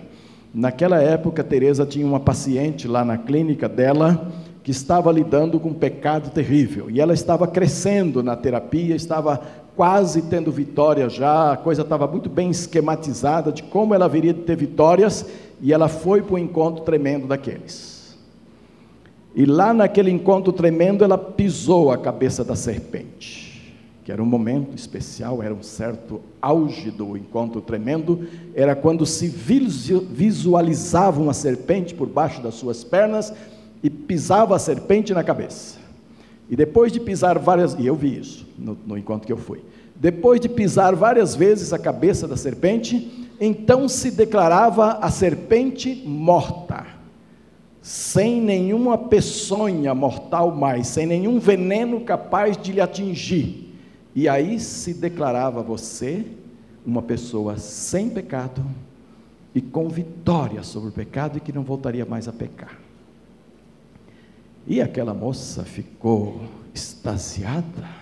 Naquela 0.54 1.02
época, 1.02 1.46
Teresa 1.46 1.86
tinha 1.86 2.06
uma 2.06 2.20
paciente 2.20 2.90
lá 2.90 3.06
na 3.06 3.18
clínica 3.18 3.70
dela, 3.70 4.30
que 4.64 4.72
estava 4.72 5.12
lidando 5.12 5.60
com 5.60 5.70
um 5.70 5.74
pecado 5.74 6.30
terrível. 6.30 6.90
E 6.90 7.02
ela 7.02 7.14
estava 7.14 7.48
crescendo 7.48 8.22
na 8.22 8.36
terapia, 8.36 8.96
estava 8.96 9.42
quase 9.76 10.24
tendo 10.24 10.52
vitória 10.52 11.10
já, 11.10 11.54
a 11.54 11.58
coisa 11.58 11.82
estava 11.82 12.06
muito 12.06 12.30
bem 12.30 12.52
esquematizada 12.52 13.52
de 13.52 13.64
como 13.64 13.94
ela 13.94 14.08
viria 14.08 14.34
de 14.34 14.42
ter 14.42 14.56
vitórias, 14.56 15.26
e 15.62 15.74
ela 15.74 15.88
foi 15.88 16.22
para 16.22 16.36
o 16.36 16.40
encontro 16.40 16.84
tremendo 16.84 17.28
daqueles. 17.28 18.18
E 19.34 19.46
lá 19.46 19.74
naquele 19.74 20.12
encontro 20.12 20.52
tremendo, 20.52 21.04
ela 21.04 21.18
pisou 21.18 21.90
a 21.90 21.98
cabeça 21.98 22.44
da 22.44 22.56
serpente, 22.56 23.74
que 24.04 24.12
era 24.12 24.22
um 24.22 24.26
momento 24.26 24.76
especial, 24.76 25.42
era 25.42 25.54
um 25.54 25.64
certo 25.64 26.20
auge 26.42 26.92
do 26.92 27.16
encontro 27.16 27.62
tremendo, 27.62 28.28
era 28.54 28.76
quando 28.76 29.06
se 29.06 29.28
visualizava 29.28 31.22
uma 31.22 31.34
serpente 31.34 31.96
por 31.96 32.08
baixo 32.08 32.42
das 32.42 32.56
suas 32.56 32.84
pernas 32.84 33.34
e 33.84 33.90
pisava 33.90 34.56
a 34.56 34.60
serpente 34.60 35.14
na 35.14 35.24
cabeça. 35.24 35.80
E 36.50 36.56
depois 36.56 36.92
de 36.92 37.00
pisar 37.00 37.40
várias, 37.40 37.76
e 37.76 37.88
eu 37.88 37.96
vi 37.96 38.20
isso 38.20 38.48
no, 38.58 38.78
no 38.86 38.98
encontro 38.98 39.26
que 39.26 39.34
eu 39.34 39.38
fui. 39.38 39.64
Depois 39.96 40.40
de 40.40 40.50
pisar 40.50 40.96
várias 40.96 41.36
vezes 41.36 41.72
a 41.72 41.80
cabeça 41.80 42.28
da 42.28 42.36
serpente, 42.36 43.30
então 43.40 43.88
se 43.88 44.12
declarava 44.12 44.94
a 44.94 45.10
serpente 45.10 46.04
morta, 46.06 46.86
sem 47.82 48.42
nenhuma 48.42 48.98
peçonha 48.98 49.96
mortal 49.96 50.52
mais, 50.52 50.88
sem 50.88 51.06
nenhum 51.06 51.40
veneno 51.40 52.02
capaz 52.02 52.58
de 52.58 52.72
lhe 52.72 52.82
atingir. 52.82 53.74
E 54.14 54.28
aí 54.28 54.60
se 54.60 54.94
declarava 54.94 55.64
você 55.64 56.26
uma 56.86 57.02
pessoa 57.02 57.58
sem 57.58 58.10
pecado 58.10 58.64
e 59.56 59.62
com 59.62 59.88
vitória 59.88 60.64
sobre 60.64 60.90
o 60.90 60.94
pecado 60.94 61.38
e 61.38 61.42
que 61.42 61.54
não 61.54 61.64
voltaria 61.64 62.06
mais 62.06 62.28
a 62.28 62.34
pecar. 62.34 62.78
E 64.68 64.82
aquela 64.82 65.14
moça 65.14 65.64
ficou 65.64 66.42
extasiada. 66.74 68.02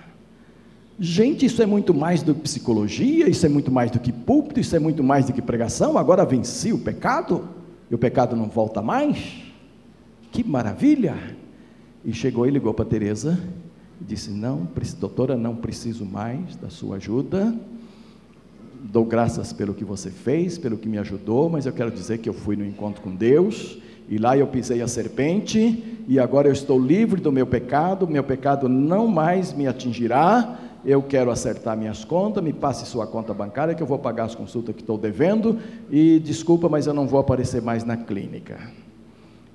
Gente, 1.00 1.46
isso 1.46 1.62
é 1.62 1.66
muito 1.66 1.94
mais 1.94 2.22
do 2.22 2.36
que 2.36 2.42
psicologia, 2.42 3.30
isso 3.30 3.46
é 3.46 3.50
muito 3.50 3.72
mais 3.72 3.90
do 3.90 4.00
que 4.00 4.12
púlpito, 4.12 4.60
isso 4.60 4.76
é 4.76 4.80
muito 4.80 5.02
mais 5.02 5.26
do 5.26 5.34
que 5.34 5.42
pregação. 5.42 5.98
Agora 5.98 6.26
venci 6.26 6.74
o 6.74 6.78
pecado 6.78 7.48
e 7.90 7.96
o 7.96 7.98
pecado 7.98 8.36
não 8.36 8.50
volta 8.50 8.82
mais. 8.82 9.42
Que 10.32 10.44
maravilha! 10.44 11.16
E 12.04 12.14
chegou 12.14 12.46
e 12.46 12.52
ligou 12.52 12.74
para 12.74 12.86
Teresa 12.86 13.40
e 14.02 14.04
disse: 14.04 14.30
Não, 14.30 14.68
doutora, 15.00 15.38
não 15.38 15.56
preciso 15.56 16.06
mais 16.06 16.58
da 16.58 16.70
sua 16.70 16.98
ajuda. 16.98 17.56
Dou 18.82 19.06
graças 19.06 19.54
pelo 19.54 19.74
que 19.74 19.86
você 19.86 20.10
fez, 20.10 20.58
pelo 20.58 20.78
que 20.78 20.88
me 20.88 20.98
ajudou, 20.98 21.50
mas 21.50 21.66
eu 21.66 21.74
quero 21.74 21.92
dizer 21.92 22.18
que 22.18 22.28
eu 22.28 22.34
fui 22.34 22.56
no 22.56 22.66
encontro 22.66 23.02
com 23.02 23.14
Deus 23.14 23.78
e 24.10 24.18
lá 24.18 24.36
eu 24.36 24.48
pisei 24.48 24.82
a 24.82 24.88
serpente, 24.88 26.02
e 26.08 26.20
agora 26.20 26.48
eu 26.48 26.52
estou 26.52 26.80
livre 26.80 27.22
do 27.22 27.32
meu 27.32 27.46
pecado, 27.46 28.08
meu 28.08 28.24
pecado 28.24 28.68
não 28.68 29.08
mais 29.08 29.54
me 29.54 29.68
atingirá. 29.68 30.58
Eu 30.84 31.04
quero 31.04 31.30
acertar 31.30 31.78
minhas 31.78 32.04
contas, 32.04 32.44
me 32.44 32.52
passe 32.52 32.86
sua 32.88 33.06
conta 33.06 33.34
bancária 33.34 33.76
que 33.76 33.84
eu 33.84 33.86
vou 33.86 34.00
pagar 34.00 34.24
as 34.24 34.34
consultas 34.34 34.74
que 34.74 34.82
estou 34.82 34.98
devendo, 34.98 35.60
e 35.92 36.20
desculpa, 36.20 36.68
mas 36.68 36.88
eu 36.88 36.94
não 36.94 37.06
vou 37.06 37.20
aparecer 37.20 37.62
mais 37.62 37.84
na 37.84 37.98
clínica. 37.98 38.58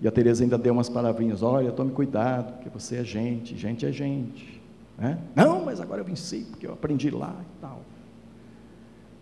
E 0.00 0.06
a 0.06 0.12
Tereza 0.12 0.44
ainda 0.44 0.56
deu 0.56 0.72
umas 0.72 0.88
palavrinhas: 0.88 1.42
olha, 1.42 1.72
tome 1.72 1.90
cuidado, 1.90 2.52
porque 2.52 2.68
você 2.68 2.96
é 2.96 3.04
gente, 3.04 3.56
gente 3.56 3.84
é 3.84 3.90
gente. 3.90 4.62
Né? 4.96 5.18
Não, 5.34 5.64
mas 5.64 5.80
agora 5.80 6.02
eu 6.02 6.04
venci, 6.04 6.46
porque 6.48 6.66
eu 6.66 6.74
aprendi 6.74 7.10
lá 7.10 7.34
e 7.40 7.60
tal. 7.60 7.80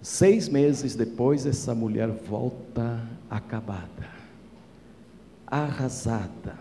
Seis 0.02 0.48
meses 0.48 0.94
depois, 0.94 1.46
essa 1.46 1.74
mulher 1.74 2.08
volta 2.08 3.00
acabada 3.30 4.11
arrasada, 5.52 6.54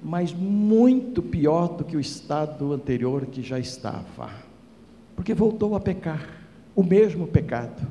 mas 0.00 0.32
muito 0.32 1.20
pior 1.20 1.70
do 1.70 1.82
que 1.82 1.96
o 1.96 2.00
estado 2.00 2.72
anterior 2.72 3.26
que 3.26 3.42
já 3.42 3.58
estava, 3.58 4.30
porque 5.16 5.34
voltou 5.34 5.74
a 5.74 5.80
pecar, 5.80 6.24
o 6.76 6.84
mesmo 6.84 7.26
pecado. 7.26 7.84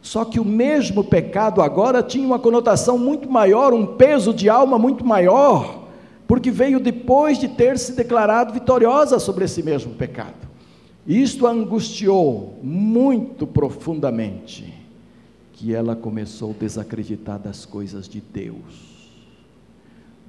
Só 0.00 0.24
que 0.24 0.40
o 0.40 0.44
mesmo 0.44 1.04
pecado 1.04 1.60
agora 1.60 2.02
tinha 2.02 2.26
uma 2.26 2.38
conotação 2.38 2.96
muito 2.96 3.28
maior, 3.28 3.74
um 3.74 3.84
peso 3.96 4.32
de 4.32 4.48
alma 4.48 4.78
muito 4.78 5.04
maior, 5.04 5.86
porque 6.26 6.50
veio 6.50 6.80
depois 6.80 7.38
de 7.38 7.46
ter 7.46 7.78
se 7.78 7.92
declarado 7.92 8.54
vitoriosa 8.54 9.18
sobre 9.18 9.44
esse 9.44 9.62
mesmo 9.62 9.92
pecado. 9.94 10.46
Isto 11.06 11.46
a 11.46 11.50
angustiou 11.50 12.58
muito 12.62 13.46
profundamente, 13.46 14.72
que 15.52 15.74
ela 15.74 15.94
começou 15.94 16.52
a 16.52 16.58
desacreditar 16.58 17.38
das 17.38 17.66
coisas 17.66 18.08
de 18.08 18.20
Deus 18.20 18.95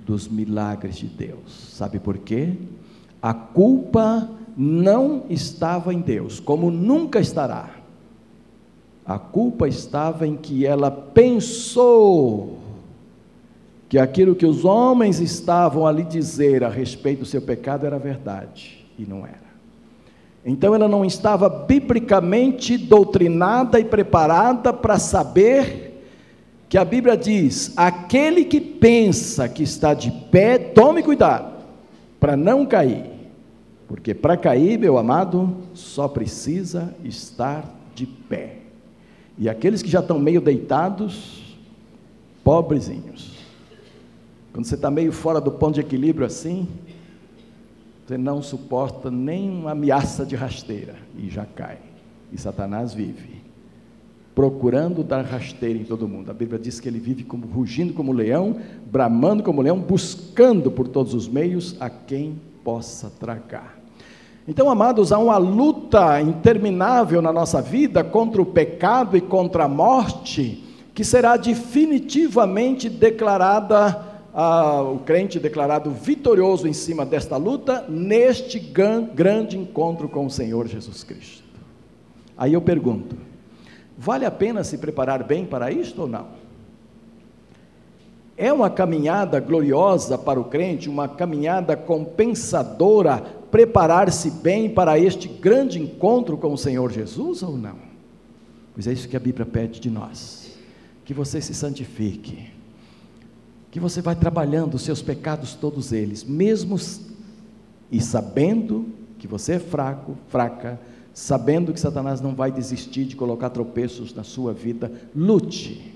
dos 0.07 0.29
milagres 0.29 0.95
de 0.95 1.05
Deus. 1.05 1.73
Sabe 1.73 1.99
por 1.99 2.17
quê? 2.17 2.53
A 3.21 3.33
culpa 3.33 4.29
não 4.55 5.25
estava 5.29 5.93
em 5.93 5.99
Deus, 5.99 6.39
como 6.39 6.71
nunca 6.71 7.19
estará. 7.19 7.69
A 9.05 9.19
culpa 9.19 9.67
estava 9.67 10.25
em 10.25 10.37
que 10.37 10.65
ela 10.65 10.89
pensou 10.89 12.57
que 13.89 13.99
aquilo 13.99 14.35
que 14.35 14.45
os 14.45 14.65
homens 14.65 15.19
estavam 15.19 15.85
ali 15.85 16.03
dizer 16.03 16.63
a 16.63 16.69
respeito 16.69 17.19
do 17.19 17.25
seu 17.25 17.41
pecado 17.41 17.85
era 17.85 17.99
verdade, 17.99 18.85
e 18.97 19.05
não 19.05 19.25
era. 19.25 19.47
Então 20.45 20.73
ela 20.73 20.87
não 20.87 21.03
estava 21.03 21.49
biblicamente 21.49 22.77
doutrinada 22.77 23.79
e 23.79 23.85
preparada 23.85 24.71
para 24.71 24.97
saber 24.97 25.86
que 26.69 26.77
a 26.77 26.85
Bíblia 26.85 27.15
diz: 27.15 27.73
aquele 27.75 28.45
que 28.45 28.59
pensa 28.59 29.47
que 29.47 29.63
está 29.63 29.93
de 29.93 30.11
pé, 30.11 30.57
tome 30.57 31.01
cuidado 31.01 31.63
para 32.19 32.35
não 32.35 32.65
cair. 32.65 33.05
Porque 33.87 34.13
para 34.13 34.35
cair, 34.35 34.77
meu 34.77 34.97
amado, 34.97 35.55
só 35.73 36.07
precisa 36.07 36.93
estar 37.03 37.63
de 37.95 38.05
pé. 38.05 38.57
E 39.37 39.47
aqueles 39.47 39.81
que 39.81 39.89
já 39.89 40.01
estão 40.01 40.19
meio 40.19 40.41
deitados, 40.41 41.55
pobrezinhos. 42.43 43.37
Quando 44.51 44.65
você 44.65 44.75
está 44.75 44.91
meio 44.91 45.11
fora 45.11 45.39
do 45.39 45.51
ponto 45.51 45.75
de 45.75 45.81
equilíbrio 45.81 46.25
assim, 46.25 46.67
você 48.05 48.17
não 48.17 48.41
suporta 48.41 49.09
nem 49.11 49.49
uma 49.49 49.71
ameaça 49.71 50.25
de 50.25 50.35
rasteira 50.35 50.95
e 51.17 51.29
já 51.29 51.45
cai. 51.45 51.77
E 52.33 52.37
Satanás 52.37 52.93
vive 52.93 53.46
procurando 54.37 55.03
dar 55.03 55.25
rasteira 55.25 55.79
em 55.79 55.83
todo 55.83 56.07
mundo. 56.07 56.29
A 56.29 56.33
Bíblia 56.33 56.59
diz 56.59 56.79
que 56.79 56.87
ele 56.87 56.99
vive 56.99 57.23
como 57.23 57.47
rugindo 57.47 57.91
como 57.91 58.11
leão, 58.11 58.57
bramando 58.85 59.41
como 59.41 59.63
leão, 59.63 59.79
buscando 59.79 60.69
por 60.69 60.87
todos 60.87 61.15
os 61.15 61.27
meios 61.27 61.75
a 61.79 61.89
quem 61.89 62.39
possa 62.63 63.09
tragar. 63.19 63.79
Então, 64.47 64.69
amados, 64.69 65.11
há 65.11 65.17
uma 65.17 65.37
luta 65.37 66.21
interminável 66.21 67.19
na 67.19 67.33
nossa 67.33 67.63
vida 67.63 68.03
contra 68.03 68.39
o 68.39 68.45
pecado 68.45 69.17
e 69.17 69.21
contra 69.21 69.63
a 69.63 69.67
morte, 69.67 70.63
que 70.93 71.03
será 71.03 71.35
definitivamente 71.35 72.89
declarada 72.89 74.05
ah, 74.35 74.83
o 74.83 74.99
crente 74.99 75.39
declarado 75.39 75.89
vitorioso 75.89 76.67
em 76.67 76.73
cima 76.73 77.03
desta 77.03 77.37
luta, 77.37 77.85
neste 77.89 78.59
grande 78.59 79.57
encontro 79.57 80.07
com 80.07 80.27
o 80.27 80.29
Senhor 80.29 80.67
Jesus 80.67 81.03
Cristo. 81.03 81.41
Aí 82.37 82.53
eu 82.53 82.61
pergunto: 82.61 83.25
vale 83.97 84.25
a 84.25 84.31
pena 84.31 84.63
se 84.63 84.77
preparar 84.77 85.23
bem 85.23 85.45
para 85.45 85.71
isto 85.71 86.03
ou 86.03 86.07
não? 86.07 86.27
É 88.37 88.53
uma 88.53 88.69
caminhada 88.69 89.39
gloriosa 89.39 90.17
para 90.17 90.39
o 90.39 90.45
crente, 90.45 90.87
uma 90.87 91.07
caminhada 91.07 91.75
compensadora, 91.75 93.19
preparar-se 93.49 94.29
bem 94.29 94.69
para 94.69 94.99
este 94.99 95.27
grande 95.27 95.81
encontro 95.81 96.37
com 96.37 96.53
o 96.53 96.57
Senhor 96.57 96.91
Jesus 96.91 97.41
ou 97.41 97.57
não? 97.57 97.75
Pois 98.73 98.85
é 98.85 98.93
isso 98.93 99.09
que 99.09 99.17
a 99.17 99.19
Bíblia 99.19 99.45
pede 99.45 99.79
de 99.79 99.89
nós: 99.89 100.55
que 101.03 101.13
você 101.13 101.41
se 101.41 101.55
santifique 101.55 102.57
que 103.77 103.79
você 103.79 104.01
vai 104.01 104.15
trabalhando 104.15 104.73
os 104.73 104.81
seus 104.81 105.03
pecados, 105.03 105.53
todos 105.53 105.91
eles, 105.91 106.23
mesmo 106.23 106.77
e 107.91 108.01
sabendo 108.01 108.87
que 109.19 109.27
você 109.27 109.53
é 109.53 109.59
fraco, 109.59 110.17
fraca, 110.29 110.79
sabendo 111.17 111.73
que 111.73 111.79
Satanás 111.79 112.21
não 112.21 112.35
vai 112.35 112.51
desistir 112.51 113.05
de 113.05 113.15
colocar 113.15 113.49
tropeços 113.49 114.13
na 114.13 114.23
sua 114.23 114.53
vida, 114.53 114.91
lute, 115.15 115.95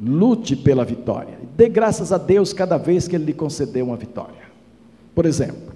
lute 0.00 0.54
pela 0.54 0.84
vitória, 0.84 1.36
dê 1.56 1.68
graças 1.68 2.12
a 2.12 2.16
Deus 2.16 2.52
cada 2.52 2.76
vez 2.76 3.08
que 3.08 3.16
Ele 3.16 3.24
lhe 3.24 3.32
concedeu 3.32 3.86
uma 3.86 3.96
vitória. 3.96 4.46
Por 5.16 5.26
exemplo, 5.26 5.72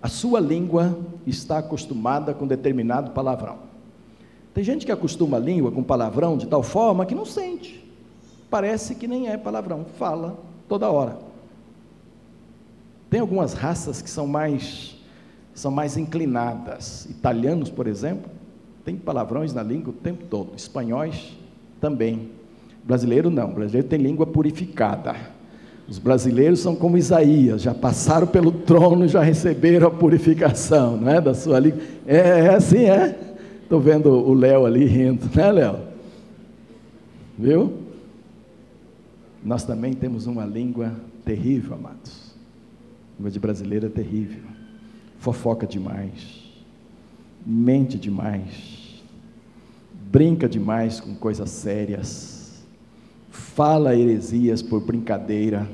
a 0.00 0.08
sua 0.08 0.38
língua 0.38 0.96
está 1.26 1.58
acostumada 1.58 2.32
com 2.32 2.46
determinado 2.46 3.10
palavrão. 3.10 3.58
Tem 4.54 4.62
gente 4.62 4.86
que 4.86 4.92
acostuma 4.92 5.36
a 5.36 5.40
língua 5.40 5.72
com 5.72 5.82
palavrão 5.82 6.38
de 6.38 6.46
tal 6.46 6.62
forma 6.62 7.04
que 7.04 7.16
não 7.16 7.24
sente, 7.24 7.84
parece 8.48 8.94
que 8.94 9.08
nem 9.08 9.26
é 9.28 9.36
palavrão, 9.36 9.84
fala 9.98 10.38
toda 10.68 10.88
hora. 10.88 11.18
Tem 13.10 13.18
algumas 13.18 13.54
raças 13.54 14.00
que 14.00 14.08
são 14.08 14.28
mais 14.28 14.93
são 15.54 15.70
mais 15.70 15.96
inclinadas. 15.96 17.06
Italianos, 17.06 17.70
por 17.70 17.86
exemplo, 17.86 18.30
tem 18.84 18.96
palavrões 18.96 19.54
na 19.54 19.62
língua 19.62 19.90
o 19.90 19.96
tempo 19.96 20.24
todo. 20.28 20.52
Espanhóis 20.56 21.36
também. 21.80 22.30
Brasileiro 22.82 23.30
não. 23.30 23.52
Brasileiro 23.52 23.88
tem 23.88 23.98
língua 23.98 24.26
purificada. 24.26 25.14
Os 25.88 25.98
brasileiros 25.98 26.60
são 26.60 26.74
como 26.74 26.96
Isaías, 26.96 27.60
já 27.60 27.74
passaram 27.74 28.26
pelo 28.26 28.50
trono, 28.50 29.06
já 29.06 29.22
receberam 29.22 29.88
a 29.88 29.90
purificação, 29.90 30.96
não 30.96 31.10
é, 31.10 31.20
da 31.20 31.34
sua 31.34 31.58
língua. 31.58 31.80
É, 32.06 32.16
é 32.16 32.54
assim, 32.54 32.86
é. 32.86 33.34
Estou 33.62 33.80
vendo 33.80 34.10
o 34.10 34.32
Léo 34.32 34.64
ali 34.64 34.84
rindo, 34.86 35.28
né, 35.34 35.52
Léo? 35.52 35.78
Viu? 37.38 37.72
Nós 39.44 39.64
também 39.64 39.92
temos 39.92 40.26
uma 40.26 40.46
língua 40.46 40.92
terrível, 41.24 41.74
amados. 41.74 42.34
A 43.14 43.16
língua 43.18 43.30
de 43.30 43.38
brasileiro 43.38 43.86
é 43.86 43.90
terrível. 43.90 44.53
Fofoca 45.24 45.66
demais. 45.66 46.52
Mente 47.46 47.98
demais. 47.98 49.02
Brinca 50.12 50.46
demais 50.46 51.00
com 51.00 51.14
coisas 51.14 51.48
sérias. 51.48 52.62
Fala 53.30 53.96
heresias 53.96 54.60
por 54.60 54.82
brincadeira. 54.82 55.66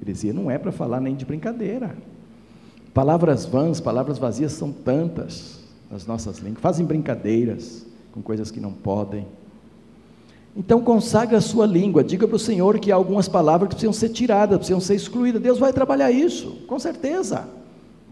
Heresia 0.00 0.32
não 0.32 0.50
é 0.50 0.56
para 0.56 0.72
falar 0.72 1.02
nem 1.02 1.14
de 1.14 1.26
brincadeira. 1.26 1.94
Palavras 2.94 3.44
vãs, 3.44 3.78
palavras 3.78 4.16
vazias 4.16 4.52
são 4.52 4.72
tantas 4.72 5.60
nas 5.90 6.06
nossas 6.06 6.38
línguas. 6.38 6.62
Fazem 6.62 6.86
brincadeiras 6.86 7.86
com 8.10 8.22
coisas 8.22 8.50
que 8.50 8.58
não 8.58 8.72
podem 8.72 9.26
então 10.54 10.82
consagra 10.82 11.38
a 11.38 11.40
sua 11.40 11.64
língua, 11.64 12.04
diga 12.04 12.28
para 12.28 12.36
o 12.36 12.38
Senhor 12.38 12.78
que 12.78 12.92
há 12.92 12.94
algumas 12.94 13.26
palavras 13.26 13.70
que 13.70 13.74
precisam 13.74 13.92
ser 13.92 14.10
tiradas, 14.10 14.58
precisam 14.58 14.80
ser 14.80 14.94
excluídas. 14.94 15.40
Deus 15.40 15.58
vai 15.58 15.72
trabalhar 15.72 16.10
isso, 16.10 16.58
com 16.66 16.78
certeza. 16.78 17.48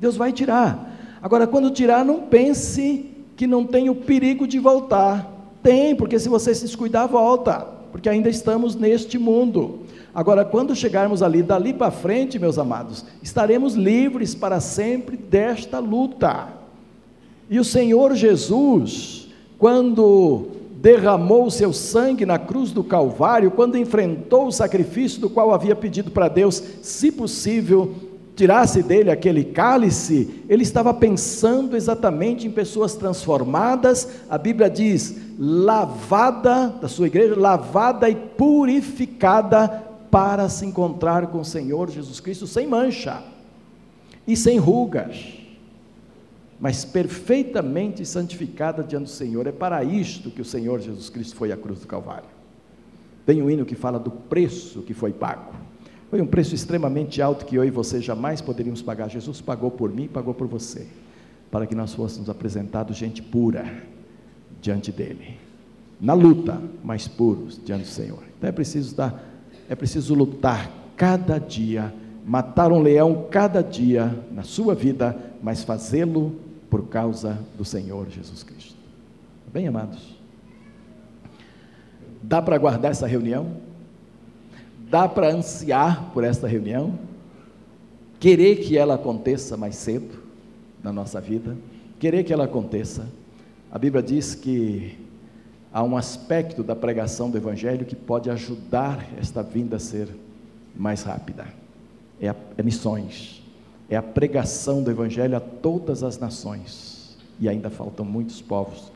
Deus 0.01 0.17
vai 0.17 0.33
tirar. 0.33 1.19
Agora, 1.23 1.47
quando 1.47 1.71
tirar, 1.71 2.05
não 2.05 2.21
pense 2.23 3.07
que 3.37 3.47
não 3.47 3.67
tem 3.67 3.91
o 3.91 3.95
perigo 3.95 4.47
de 4.47 4.59
voltar. 4.59 5.31
Tem, 5.63 5.95
porque 5.95 6.19
se 6.19 6.29
você 6.29 6.55
se 6.55 6.65
descuidar, 6.65 7.07
volta, 7.07 7.67
porque 7.93 8.09
ainda 8.09 8.31
estamos 8.31 8.75
neste 8.75 9.19
mundo. 9.19 9.81
Agora, 10.15 10.43
quando 10.45 10.75
chegarmos 10.75 11.23
ali, 11.23 11.43
dali 11.43 11.75
para 11.75 11.91
frente, 11.91 12.39
meus 12.39 12.59
amados, 12.59 13.05
estaremos 13.23 13.75
livres 13.75 14.35
para 14.35 14.59
sempre 14.59 15.19
desta 15.19 15.79
luta. 15.79 16.49
E 17.51 17.59
o 17.59 17.65
Senhor 17.65 18.15
Jesus, 18.15 19.29
quando 19.59 20.47
derramou 20.81 21.45
o 21.45 21.51
seu 21.51 21.75
sangue 21.75 22.25
na 22.25 22.39
cruz 22.39 22.71
do 22.73 22.83
Calvário, 22.83 23.51
quando 23.51 23.77
enfrentou 23.77 24.47
o 24.47 24.53
sacrifício 24.53 25.21
do 25.21 25.29
qual 25.29 25.53
havia 25.53 25.77
pedido 25.77 26.11
para 26.11 26.29
Deus, 26.29 26.63
se 26.81 27.13
possível, 27.13 27.95
tirasse 28.41 28.83
dele 28.83 29.11
aquele 29.11 29.45
cálice, 29.45 30.43
ele 30.49 30.63
estava 30.63 30.95
pensando 30.95 31.77
exatamente 31.77 32.47
em 32.47 32.51
pessoas 32.51 32.95
transformadas, 32.95 34.09
a 34.31 34.39
Bíblia 34.39 34.71
diz, 34.71 35.15
lavada, 35.39 36.69
da 36.81 36.89
sua 36.89 37.07
igreja, 37.07 37.39
lavada 37.39 38.09
e 38.09 38.15
purificada 38.15 39.69
para 40.11 40.49
se 40.49 40.65
encontrar 40.65 41.27
com 41.27 41.41
o 41.41 41.45
Senhor 41.45 41.91
Jesus 41.91 42.19
Cristo 42.19 42.47
sem 42.47 42.67
mancha 42.67 43.23
e 44.27 44.35
sem 44.35 44.59
rugas 44.59 45.37
mas 46.59 46.85
perfeitamente 46.85 48.05
santificada 48.05 48.83
diante 48.83 49.05
do 49.05 49.09
Senhor. 49.09 49.47
É 49.47 49.53
para 49.53 49.83
isto 49.83 50.31
que 50.31 50.43
o 50.43 50.45
Senhor 50.45 50.79
Jesus 50.79 51.09
Cristo 51.09 51.35
foi 51.35 51.51
à 51.51 51.57
cruz 51.57 51.81
do 51.81 51.87
Calvário. 51.87 52.29
Tem 53.25 53.41
um 53.41 53.49
hino 53.49 53.65
que 53.65 53.75
fala 53.75 53.99
do 53.99 54.11
preço 54.11 54.83
que 54.83 54.93
foi 54.93 55.11
pago. 55.11 55.55
Foi 56.11 56.21
um 56.21 56.27
preço 56.27 56.57
extremamente 56.57 57.23
alto 57.23 57.47
que 57.47 57.55
eu 57.55 57.65
e 57.65 57.71
você 57.71 58.01
jamais 58.01 58.41
poderíamos 58.41 58.83
pagar. 58.83 59.09
Jesus 59.09 59.41
pagou 59.41 59.71
por 59.71 59.93
mim, 59.93 60.09
pagou 60.09 60.35
por 60.35 60.49
você, 60.49 60.89
para 61.53 61.69
que 61.69 61.75
nós 61.75 61.95
fôssemos 61.95 62.29
apresentados 62.29 62.97
gente 62.97 63.23
pura 63.23 63.65
diante 64.61 64.91
dele. 64.91 65.39
Na 66.01 66.13
luta, 66.13 66.61
mas 66.83 67.07
puros 67.07 67.61
diante 67.65 67.83
do 67.83 67.89
Senhor. 67.91 68.19
Então 68.37 68.49
é 68.49 68.53
preciso 68.53 68.97
dar, 68.97 69.25
é 69.69 69.77
preciso 69.77 70.13
lutar 70.15 70.69
cada 70.97 71.39
dia, 71.39 71.95
matar 72.27 72.73
um 72.73 72.83
leão 72.83 73.29
cada 73.31 73.63
dia 73.63 74.13
na 74.33 74.43
sua 74.43 74.75
vida, 74.75 75.17
mas 75.41 75.63
fazê-lo 75.63 76.35
por 76.69 76.89
causa 76.89 77.39
do 77.57 77.65
Senhor 77.65 78.09
Jesus 78.11 78.43
Cristo. 78.43 78.75
Bem, 79.53 79.69
amados, 79.69 80.17
dá 82.21 82.43
para 82.43 82.59
guardar 82.59 82.91
essa 82.91 83.07
reunião? 83.07 83.70
Dá 84.91 85.09
para 85.09 85.33
ansiar 85.33 86.11
por 86.13 86.25
esta 86.25 86.49
reunião? 86.49 86.99
Querer 88.19 88.57
que 88.57 88.77
ela 88.77 88.97
aconteça 88.97 89.57
mais 89.57 89.77
cedo 89.77 90.19
na 90.83 90.93
nossa 90.93 91.21
vida? 91.21 91.57
Querer 91.99 92.25
que 92.25 92.33
ela 92.33 92.45
aconteça? 92.45 93.07
A 93.71 93.79
Bíblia 93.79 94.03
diz 94.03 94.35
que 94.35 94.99
há 95.73 95.83
um 95.85 95.97
aspecto 95.97 96.65
da 96.65 96.75
pregação 96.75 97.31
do 97.31 97.39
Evangelho 97.39 97.87
que 97.87 97.95
pode 97.95 98.29
ajudar 98.29 99.07
esta 99.17 99.43
vinda 99.43 99.77
a 99.77 99.79
ser 99.79 100.09
mais 100.77 101.05
rápida. 101.05 101.47
É, 102.21 102.29
a, 102.29 102.37
é 102.59 102.63
missões 102.63 103.41
é 103.91 103.97
a 103.97 104.03
pregação 104.03 104.83
do 104.85 104.91
Evangelho 104.91 105.37
a 105.37 105.41
todas 105.41 106.05
as 106.05 106.17
nações, 106.17 107.17
e 107.41 107.49
ainda 107.49 107.69
faltam 107.69 108.07
muitos 108.07 108.41
povos 108.41 108.93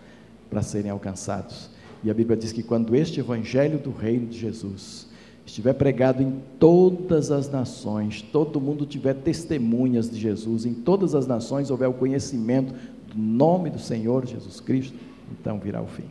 para 0.49 0.62
serem 0.62 0.90
alcançados. 0.90 1.68
E 2.05 2.11
a 2.11 2.14
Bíblia 2.14 2.36
diz 2.36 2.53
que 2.53 2.62
quando 2.62 2.95
este 2.95 3.18
Evangelho 3.18 3.78
do 3.78 3.90
Reino 3.90 4.26
de 4.26 4.38
Jesus 4.38 5.09
estiver 5.47 5.74
pregado 5.74 6.22
em 6.22 6.40
todas 6.59 7.30
as 7.30 7.51
nações, 7.51 8.22
todo 8.22 8.61
mundo 8.61 8.86
tiver 8.86 9.14
testemunhas 9.14 10.11
de 10.11 10.18
Jesus, 10.18 10.64
em 10.64 10.72
todas 10.72 11.14
as 11.14 11.26
nações 11.26 11.70
houver 11.70 11.88
o 11.88 11.92
conhecimento 11.92 12.74
nome 13.14 13.70
do 13.70 13.78
Senhor 13.78 14.26
Jesus 14.26 14.61
Cristo, 14.61 14.97
então 15.30 15.59
virá 15.59 15.80
o 15.82 15.86
fim. 15.86 16.05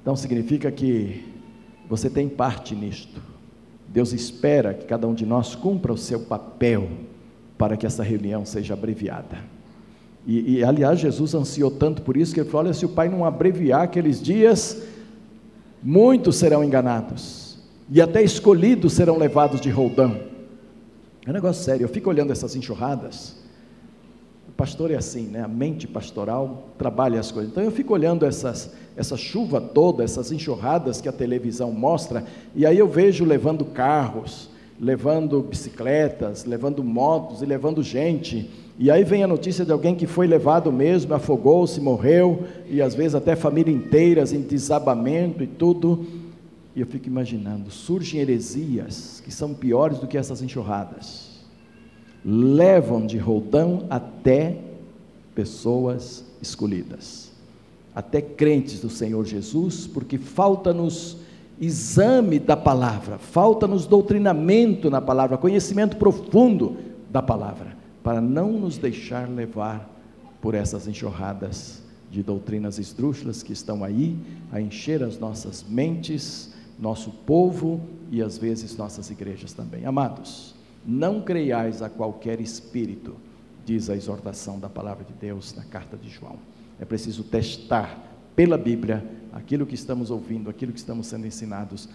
Então 0.00 0.16
significa 0.16 0.70
que 0.70 1.24
você 1.88 2.08
tem 2.08 2.28
parte 2.28 2.74
nisto. 2.74 3.20
Deus 3.88 4.12
espera 4.12 4.74
que 4.74 4.86
cada 4.86 5.06
um 5.06 5.14
de 5.14 5.24
nós 5.24 5.54
cumpra 5.54 5.92
o 5.92 5.98
seu 5.98 6.20
papel 6.20 6.88
para 7.56 7.76
que 7.76 7.86
essa 7.86 8.02
reunião 8.02 8.44
seja 8.44 8.74
abreviada. 8.74 9.38
E, 10.26 10.58
e, 10.58 10.64
aliás, 10.64 11.00
Jesus 11.00 11.34
ansiou 11.34 11.70
tanto 11.70 12.02
por 12.02 12.16
isso 12.16 12.34
que 12.34 12.40
ele 12.40 12.50
falou: 12.50 12.66
olha, 12.66 12.74
se 12.74 12.84
o 12.84 12.90
Pai 12.90 13.08
não 13.08 13.24
abreviar 13.24 13.82
aqueles 13.82 14.20
dias, 14.20 14.82
muitos 15.82 16.36
serão 16.36 16.62
enganados, 16.62 17.47
e 17.90 18.00
até 18.00 18.22
escolhidos 18.22 18.92
serão 18.92 19.16
levados 19.16 19.60
de 19.60 19.70
roldão. 19.70 20.20
É 21.26 21.30
um 21.30 21.32
negócio 21.32 21.62
sério, 21.64 21.84
eu 21.84 21.88
fico 21.88 22.10
olhando 22.10 22.32
essas 22.32 22.54
enxurradas. 22.54 23.36
O 24.48 24.52
pastor 24.52 24.90
é 24.90 24.96
assim, 24.96 25.26
né? 25.26 25.42
A 25.42 25.48
mente 25.48 25.86
pastoral 25.86 26.68
trabalha 26.78 27.20
as 27.20 27.30
coisas. 27.30 27.50
Então 27.50 27.62
eu 27.62 27.70
fico 27.70 27.92
olhando 27.92 28.24
essas, 28.24 28.72
essa 28.96 29.16
chuva 29.16 29.60
toda, 29.60 30.02
essas 30.02 30.32
enxurradas 30.32 31.00
que 31.00 31.08
a 31.08 31.12
televisão 31.12 31.70
mostra, 31.72 32.24
e 32.54 32.66
aí 32.66 32.78
eu 32.78 32.88
vejo 32.88 33.24
levando 33.24 33.64
carros, 33.64 34.50
levando 34.80 35.40
bicicletas, 35.42 36.44
levando 36.44 36.84
motos 36.84 37.42
e 37.42 37.46
levando 37.46 37.82
gente. 37.82 38.48
E 38.78 38.90
aí 38.90 39.02
vem 39.02 39.24
a 39.24 39.26
notícia 39.26 39.64
de 39.64 39.72
alguém 39.72 39.96
que 39.96 40.06
foi 40.06 40.26
levado 40.26 40.70
mesmo, 40.70 41.12
afogou-se, 41.12 41.80
morreu, 41.80 42.44
e 42.68 42.80
às 42.80 42.94
vezes 42.94 43.16
até 43.16 43.34
família 43.34 43.74
inteiras 43.74 44.32
em 44.32 44.40
desabamento 44.40 45.42
e 45.42 45.46
tudo. 45.46 46.06
E 46.78 46.80
eu 46.80 46.86
fico 46.86 47.08
imaginando, 47.08 47.72
surgem 47.72 48.20
heresias 48.20 49.20
que 49.24 49.32
são 49.32 49.52
piores 49.52 49.98
do 49.98 50.06
que 50.06 50.16
essas 50.16 50.42
enxurradas. 50.42 51.40
Levam 52.24 53.04
de 53.04 53.18
roldão 53.18 53.84
até 53.90 54.60
pessoas 55.34 56.24
escolhidas, 56.40 57.32
até 57.92 58.22
crentes 58.22 58.78
do 58.78 58.88
Senhor 58.88 59.26
Jesus, 59.26 59.88
porque 59.88 60.18
falta-nos 60.18 61.16
exame 61.60 62.38
da 62.38 62.56
palavra, 62.56 63.18
falta-nos 63.18 63.84
doutrinamento 63.84 64.88
na 64.88 65.00
palavra, 65.00 65.36
conhecimento 65.36 65.96
profundo 65.96 66.76
da 67.10 67.20
palavra, 67.20 67.76
para 68.04 68.20
não 68.20 68.52
nos 68.52 68.78
deixar 68.78 69.28
levar 69.28 69.90
por 70.40 70.54
essas 70.54 70.86
enxurradas 70.86 71.82
de 72.08 72.22
doutrinas 72.22 72.78
esdrúxulas 72.78 73.42
que 73.42 73.52
estão 73.52 73.82
aí 73.82 74.16
a 74.52 74.60
encher 74.60 75.02
as 75.02 75.18
nossas 75.18 75.64
mentes 75.68 76.56
nosso 76.78 77.10
povo 77.10 77.80
e 78.10 78.22
às 78.22 78.38
vezes 78.38 78.76
nossas 78.76 79.10
igrejas 79.10 79.52
também. 79.52 79.84
Amados, 79.84 80.54
não 80.86 81.20
creiais 81.20 81.82
a 81.82 81.88
qualquer 81.88 82.40
espírito, 82.40 83.16
diz 83.64 83.90
a 83.90 83.96
exortação 83.96 84.58
da 84.58 84.68
palavra 84.68 85.04
de 85.04 85.12
Deus 85.12 85.54
na 85.54 85.64
carta 85.64 85.96
de 85.96 86.08
João. 86.08 86.36
É 86.80 86.84
preciso 86.84 87.24
testar 87.24 88.02
pela 88.34 88.56
Bíblia 88.56 89.04
aquilo 89.32 89.66
que 89.66 89.74
estamos 89.74 90.10
ouvindo, 90.10 90.48
aquilo 90.48 90.72
que 90.72 90.78
estamos 90.78 91.06
sendo 91.08 91.26
ensinados, 91.26 91.88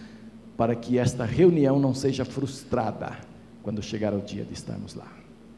para 0.56 0.74
que 0.76 0.98
esta 0.98 1.24
reunião 1.24 1.80
não 1.80 1.94
seja 1.94 2.24
frustrada 2.24 3.18
quando 3.62 3.82
chegar 3.82 4.14
o 4.14 4.20
dia 4.20 4.44
de 4.44 4.52
estarmos 4.52 4.94
lá. 4.94 5.10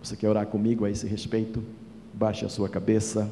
Você 0.02 0.16
quer 0.16 0.28
orar 0.28 0.46
comigo 0.46 0.84
a 0.84 0.90
esse 0.90 1.06
respeito? 1.06 1.62
Baixe 2.14 2.46
a 2.46 2.48
sua 2.48 2.68
cabeça. 2.68 3.30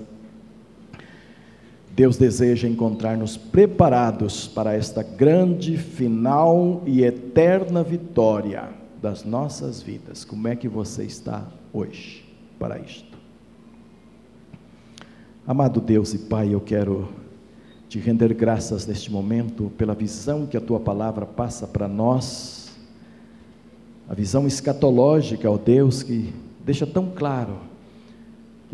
Deus 1.95 2.17
deseja 2.17 2.67
encontrar-nos 2.67 3.37
preparados 3.37 4.49
para 4.49 4.75
esta 4.75 5.01
grande, 5.01 5.79
final 5.79 6.83
e 6.87 7.05
eterna 7.05 7.85
vitória 7.85 8.71
das 9.01 9.23
nossas 9.23 9.81
vidas. 9.81 10.25
Como 10.25 10.49
é 10.49 10.57
que 10.57 10.67
você 10.67 11.05
está 11.05 11.47
hoje 11.73 12.25
para 12.59 12.81
isto? 12.81 13.17
Amado 15.47 15.81
Deus 15.81 16.13
e 16.15 16.19
Pai, 16.19 16.53
eu 16.53 16.61
quero 16.61 17.09
te 17.89 18.01
render 18.01 18.35
graças 18.35 18.85
neste 18.89 19.13
momento 19.13 19.71
pela 19.79 19.95
visão 19.95 20.47
que 20.47 20.57
a 20.57 20.61
tua 20.61 20.81
palavra 20.81 21.25
passa 21.25 21.65
para 21.65 21.87
nós, 21.87 22.77
a 24.09 24.15
visão 24.15 24.49
escatológica, 24.49 25.49
ó 25.49 25.57
Deus, 25.57 26.03
que 26.03 26.33
deixa 26.65 26.87
tão 26.87 27.13
claro 27.15 27.57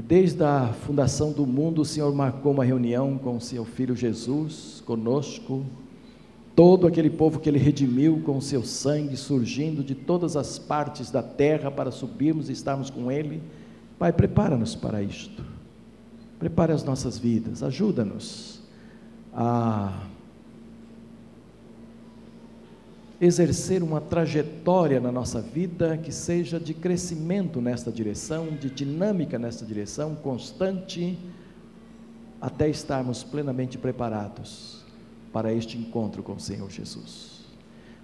que 0.01 0.07
desde 0.07 0.43
a 0.43 0.73
fundação 0.73 1.31
do 1.31 1.47
mundo 1.47 1.83
o 1.83 1.85
Senhor 1.85 2.15
marcou 2.15 2.53
uma 2.53 2.65
reunião 2.65 3.19
com 3.19 3.37
o 3.37 3.41
seu 3.41 3.67
filho 3.67 3.95
Jesus, 3.95 4.83
conosco, 4.87 5.63
todo 6.57 6.87
aquele 6.87 7.11
povo 7.11 7.39
que 7.39 7.51
ele 7.51 7.59
redimiu 7.59 8.23
com 8.25 8.39
o 8.39 8.41
seu 8.41 8.65
sangue, 8.65 9.15
surgindo 9.15 9.85
de 9.85 9.95
todas 9.95 10.39
as 10.39 10.59
partes 10.59 11.11
da 11.11 11.23
terra 11.23 11.71
para 11.71 11.91
subirmos 11.91 12.49
e 12.49 12.53
estarmos 12.53 12.89
com 12.89 13.13
ele. 13.13 13.43
Pai, 13.99 14.11
prepara-nos 14.11 14.75
para 14.75 15.03
isto. 15.03 15.45
Prepare 16.39 16.73
as 16.73 16.83
nossas 16.83 17.19
vidas, 17.19 17.63
ajuda-nos 17.63 18.63
a 19.35 20.07
exercer 23.21 23.83
uma 23.83 24.01
trajetória 24.01 24.99
na 24.99 25.13
nossa 25.13 25.43
vida 25.43 25.99
que 25.99 26.11
seja 26.11 26.59
de 26.59 26.73
crescimento 26.73 27.61
nesta 27.61 27.93
direção, 27.93 28.49
de 28.49 28.71
dinâmica 28.71 29.39
nesta 29.39 29.65
direção, 29.65 30.15
constante, 30.15 31.19
até 32.41 32.69
estarmos 32.69 33.23
plenamente 33.23 33.77
preparados 33.77 34.83
para 35.31 35.53
este 35.53 35.77
encontro 35.77 36.23
com 36.23 36.33
o 36.33 36.41
Senhor 36.41 36.71
Jesus. 36.71 37.41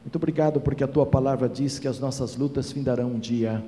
Muito 0.05 0.17
obrigado, 0.17 0.61
porque 0.61 0.85
a 0.85 0.89
tua 0.89 1.07
palavra 1.07 1.49
diz 1.49 1.79
que 1.79 1.89
as 1.89 1.99
nossas 1.99 2.37
lutas 2.37 2.71
findarão 2.71 3.13
um 3.13 3.19
dia 3.19 3.65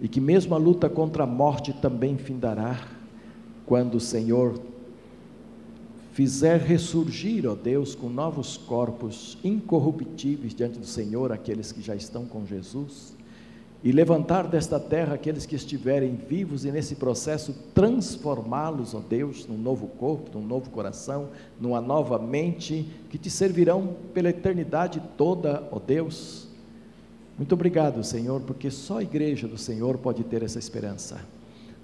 e 0.00 0.08
que 0.08 0.20
mesmo 0.20 0.54
a 0.54 0.58
luta 0.58 0.88
contra 0.88 1.24
a 1.24 1.26
morte 1.26 1.72
também 1.72 2.16
findará 2.16 2.86
quando 3.66 3.96
o 3.96 4.00
Senhor 4.00 4.58
fizer 6.18 6.58
ressurgir, 6.58 7.48
ó 7.48 7.54
Deus, 7.54 7.94
com 7.94 8.08
novos 8.08 8.56
corpos 8.56 9.38
incorruptíveis 9.44 10.52
diante 10.52 10.76
do 10.76 10.84
Senhor 10.84 11.30
aqueles 11.30 11.70
que 11.70 11.80
já 11.80 11.94
estão 11.94 12.26
com 12.26 12.44
Jesus, 12.44 13.14
e 13.84 13.92
levantar 13.92 14.48
desta 14.48 14.80
terra 14.80 15.14
aqueles 15.14 15.46
que 15.46 15.54
estiverem 15.54 16.16
vivos 16.16 16.64
e 16.64 16.72
nesse 16.72 16.96
processo 16.96 17.54
transformá-los, 17.72 18.94
ó 18.94 18.98
Deus, 18.98 19.46
num 19.46 19.56
novo 19.56 19.86
corpo, 19.86 20.36
num 20.36 20.44
novo 20.44 20.70
coração, 20.70 21.28
numa 21.60 21.80
nova 21.80 22.18
mente, 22.18 22.84
que 23.08 23.16
te 23.16 23.30
servirão 23.30 23.94
pela 24.12 24.30
eternidade 24.30 25.00
toda, 25.16 25.68
ó 25.70 25.78
Deus. 25.78 26.48
Muito 27.36 27.52
obrigado, 27.52 28.02
Senhor, 28.02 28.40
porque 28.40 28.72
só 28.72 28.98
a 28.98 29.04
igreja 29.04 29.46
do 29.46 29.56
Senhor 29.56 29.98
pode 29.98 30.24
ter 30.24 30.42
essa 30.42 30.58
esperança. 30.58 31.20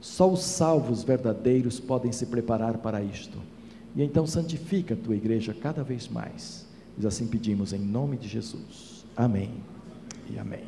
Só 0.01 0.29
os 0.29 0.43
salvos 0.43 1.05
verdadeiros 1.05 1.79
podem 1.79 2.11
se 2.11 2.27
preparar 2.27 2.79
para 2.79 3.01
isto. 3.01 3.54
E 3.95 4.03
então 4.03 4.27
santifica 4.27 4.95
a 4.95 4.97
tua 4.97 5.15
igreja 5.15 5.55
cada 5.55 5.83
vez 5.85 6.09
mais. 6.09 6.67
Nós 6.97 7.07
assim 7.07 7.27
pedimos 7.27 7.73
em 7.73 7.79
nome 7.79 8.17
de 8.17 8.29
Jesus. 8.29 9.05
Amém 9.17 9.51
e 10.31 10.39
amém. 10.39 10.65